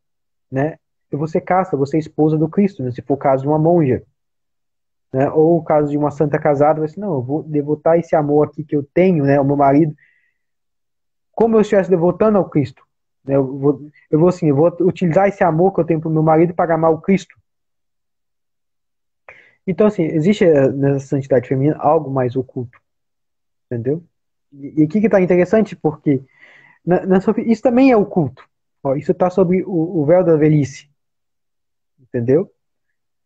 [0.51, 0.77] né?
[1.13, 2.91] vou ser casta, vou ser esposa do Cristo, né?
[2.93, 4.03] se for o caso de uma monja.
[5.13, 5.29] Né?
[5.31, 8.63] Ou o caso de uma santa casada, assim, não, eu vou devotar esse amor aqui
[8.63, 9.93] que eu tenho, né, ao meu marido,
[11.33, 12.83] como eu estivesse devotando ao Cristo.
[13.25, 13.37] Né?
[13.37, 16.13] Eu, vou, eu vou assim, eu vou utilizar esse amor que eu tenho para o
[16.13, 17.37] meu marido para amar o Cristo.
[19.67, 22.81] Então, assim, existe eh, nessa santidade feminina algo mais oculto.
[23.67, 24.03] Entendeu?
[24.53, 26.23] E aqui que está interessante, porque
[26.85, 28.43] na, na, isso também é oculto.
[28.83, 30.89] Ó, isso está sobre o, o, véu da velhice.
[32.01, 32.51] Entendeu?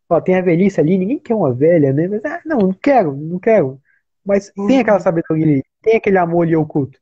[0.08, 2.08] Ó, tem a velhice ali, ninguém quer uma velha, né?
[2.08, 3.80] Mas, ah, não, não quero, não quero.
[4.24, 4.66] Mas uhum.
[4.66, 7.00] tem aquela sabedoria ali, tem aquele amor ali oculto.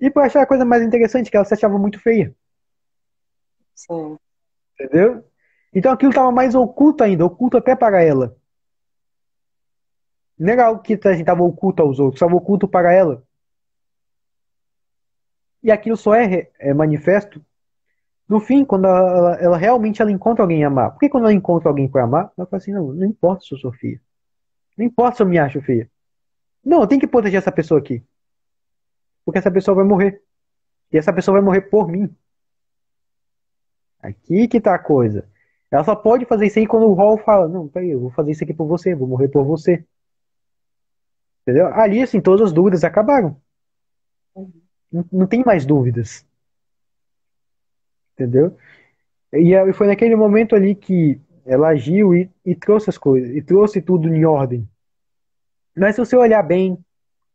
[0.00, 2.34] E para achar a coisa mais interessante, que ela se achava muito feia.
[3.74, 4.16] Sim.
[4.74, 5.24] Entendeu?
[5.72, 8.36] Então aquilo estava mais oculto ainda, oculto até para ela.
[10.38, 13.22] Não era algo que a gente estava oculto aos outros, estava oculto para ela.
[15.62, 17.44] E aquilo só é, é manifesto
[18.30, 20.92] no fim, quando ela, ela, realmente ela encontra alguém a amar.
[20.92, 23.52] Por que quando ela encontra alguém para amar, ela fala assim, não, não importa se
[23.52, 24.00] eu sou feia.
[24.78, 25.90] Não importa se eu me acho feia.
[26.64, 28.04] Não, eu tenho que proteger essa pessoa aqui.
[29.24, 30.22] Porque essa pessoa vai morrer.
[30.92, 32.14] E essa pessoa vai morrer por mim.
[34.00, 35.28] Aqui que tá a coisa.
[35.70, 38.32] Ela só pode fazer isso aí quando o Hall fala, não, peraí, eu vou fazer
[38.32, 39.84] isso aqui por você, vou morrer por você.
[41.42, 41.68] Entendeu?
[41.74, 43.40] Ali, assim, todas as dúvidas acabaram.
[44.90, 46.26] Não, não tem mais dúvidas.
[48.14, 48.56] Entendeu?
[49.32, 53.80] E foi naquele momento ali que ela agiu e, e trouxe as coisas, e trouxe
[53.80, 54.68] tudo em ordem.
[55.76, 56.84] Mas se você olhar bem, o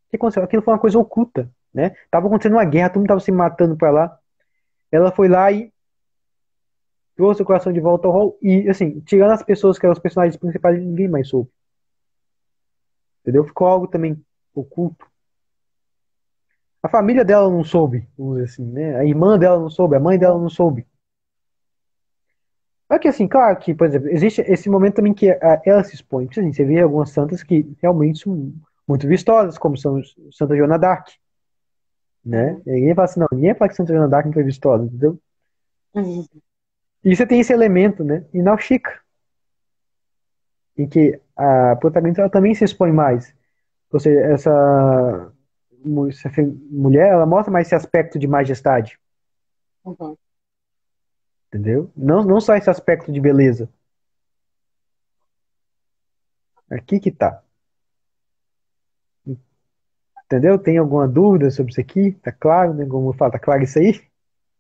[0.10, 0.44] que aconteceu?
[0.44, 1.94] Aquilo foi uma coisa oculta, né?
[2.10, 4.20] Tava acontecendo uma guerra, todo mundo tava se matando para lá.
[4.92, 5.72] Ela foi lá e
[7.16, 8.38] trouxe o coração de volta ao hall.
[8.42, 11.50] E, assim, tirando as pessoas que eram os personagens principais, ninguém mais soube.
[13.22, 13.44] Entendeu?
[13.44, 14.24] Ficou algo também
[14.54, 15.06] oculto.
[16.82, 18.96] A família dela não soube, vamos dizer assim, né?
[18.96, 20.88] A irmã dela não soube, a mãe dela não soube.
[22.88, 25.28] Só que assim, claro que, por exemplo, existe esse momento também que
[25.66, 26.28] ela se expõe.
[26.30, 28.54] Assim, você vê algumas santas que realmente são
[28.88, 30.00] muito vistosas, como são
[30.32, 31.18] Santa Joana d'Arc.
[32.26, 32.60] Né?
[32.66, 35.20] Ninguém fala assim, não, ninguém fala que Santa Joana d'Arc não foi vistosa, entendeu?
[35.94, 36.26] Uhum.
[37.04, 38.26] E você tem esse elemento, né?
[38.34, 39.00] E na Chica,
[40.76, 43.34] em que a protagonista ela também se expõe mais.
[43.92, 45.32] Ou seja, essa,
[46.10, 46.30] essa
[46.72, 49.00] mulher, ela mostra mais esse aspecto de majestade.
[49.84, 50.18] Uhum.
[51.48, 51.92] Entendeu?
[51.96, 53.70] Não, não só esse aspecto de beleza.
[56.70, 57.45] Aqui que tá.
[60.36, 60.60] Entendeu?
[60.60, 62.12] Tem alguma dúvida sobre isso aqui?
[62.22, 62.86] Tá claro, né?
[62.86, 64.02] Como eu falo, tá claro isso aí?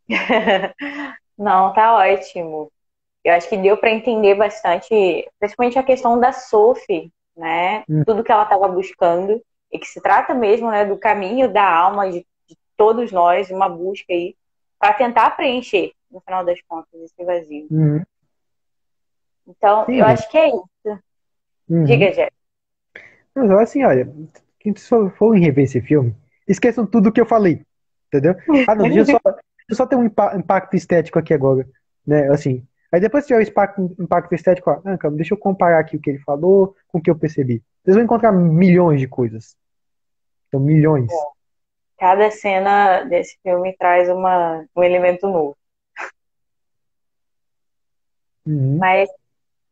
[1.38, 2.72] Não, tá ótimo.
[3.22, 7.84] Eu acho que deu para entender bastante, principalmente a questão da Sophie, né?
[7.89, 8.06] Hum.
[8.06, 12.10] Tudo que ela estava buscando e que se trata mesmo, né, do caminho da alma
[12.10, 14.34] de, de todos nós, uma busca aí
[14.80, 17.68] para tentar preencher, no final das contas, esse vazio.
[17.69, 18.02] Uhum.
[19.45, 19.95] Então, Sim.
[19.95, 21.03] eu acho que é isso.
[21.68, 21.84] Uhum.
[21.84, 22.31] Diga, Jeff.
[23.35, 24.10] Mas assim, olha,
[24.66, 26.16] quem for, for rever esse filme,
[26.48, 27.62] esqueçam tudo que eu falei,
[28.08, 28.36] entendeu?
[28.68, 31.68] Ah, não, deixa eu só, deixa eu só ter um impacto estético aqui agora,
[32.06, 32.30] né?
[32.30, 34.82] Assim, Aí depois tiver o impacto, impacto estético, ah,
[35.12, 37.62] deixa eu comparar aqui o que ele falou com o que eu percebi.
[37.84, 39.58] Vocês vão encontrar milhões de coisas.
[40.48, 41.12] Então, milhões.
[41.12, 41.16] É.
[42.00, 45.58] Cada cena desse filme traz uma, um elemento novo.
[48.46, 48.78] Uhum.
[48.78, 49.10] Mas,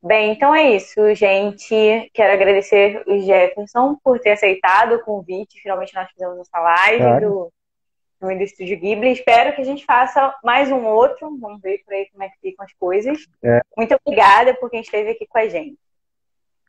[0.03, 2.09] bem, então é isso, gente.
[2.13, 5.61] Quero agradecer o Jefferson por ter aceitado o convite.
[5.61, 7.29] Finalmente nós fizemos essa live claro.
[7.29, 7.53] do
[8.19, 9.11] do Estúdio Ghibli.
[9.11, 11.37] Espero que a gente faça mais um outro.
[11.39, 13.27] Vamos ver por aí como é que ficam as coisas.
[13.43, 13.59] É.
[13.75, 15.77] Muito obrigada por quem esteve aqui com a gente.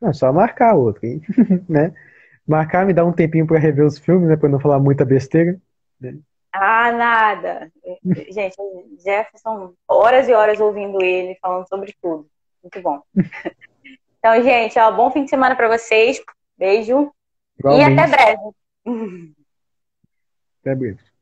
[0.02, 1.22] É só marcar outro, hein?
[1.68, 1.94] né?
[2.46, 4.36] Marcar, me dá um tempinho para rever os filmes, né?
[4.36, 5.56] Para não falar muita besteira.
[6.00, 6.18] Né?
[6.52, 7.72] Ah, nada.
[8.30, 8.56] Gente,
[9.02, 12.26] Jefferson, horas e horas ouvindo ele falando sobre tudo.
[12.64, 13.02] Muito bom.
[14.18, 16.18] Então, gente, ó, bom fim de semana para vocês.
[16.56, 17.12] Beijo.
[17.58, 17.90] Igualmente.
[17.90, 19.34] E até breve.
[20.62, 21.13] Até breve.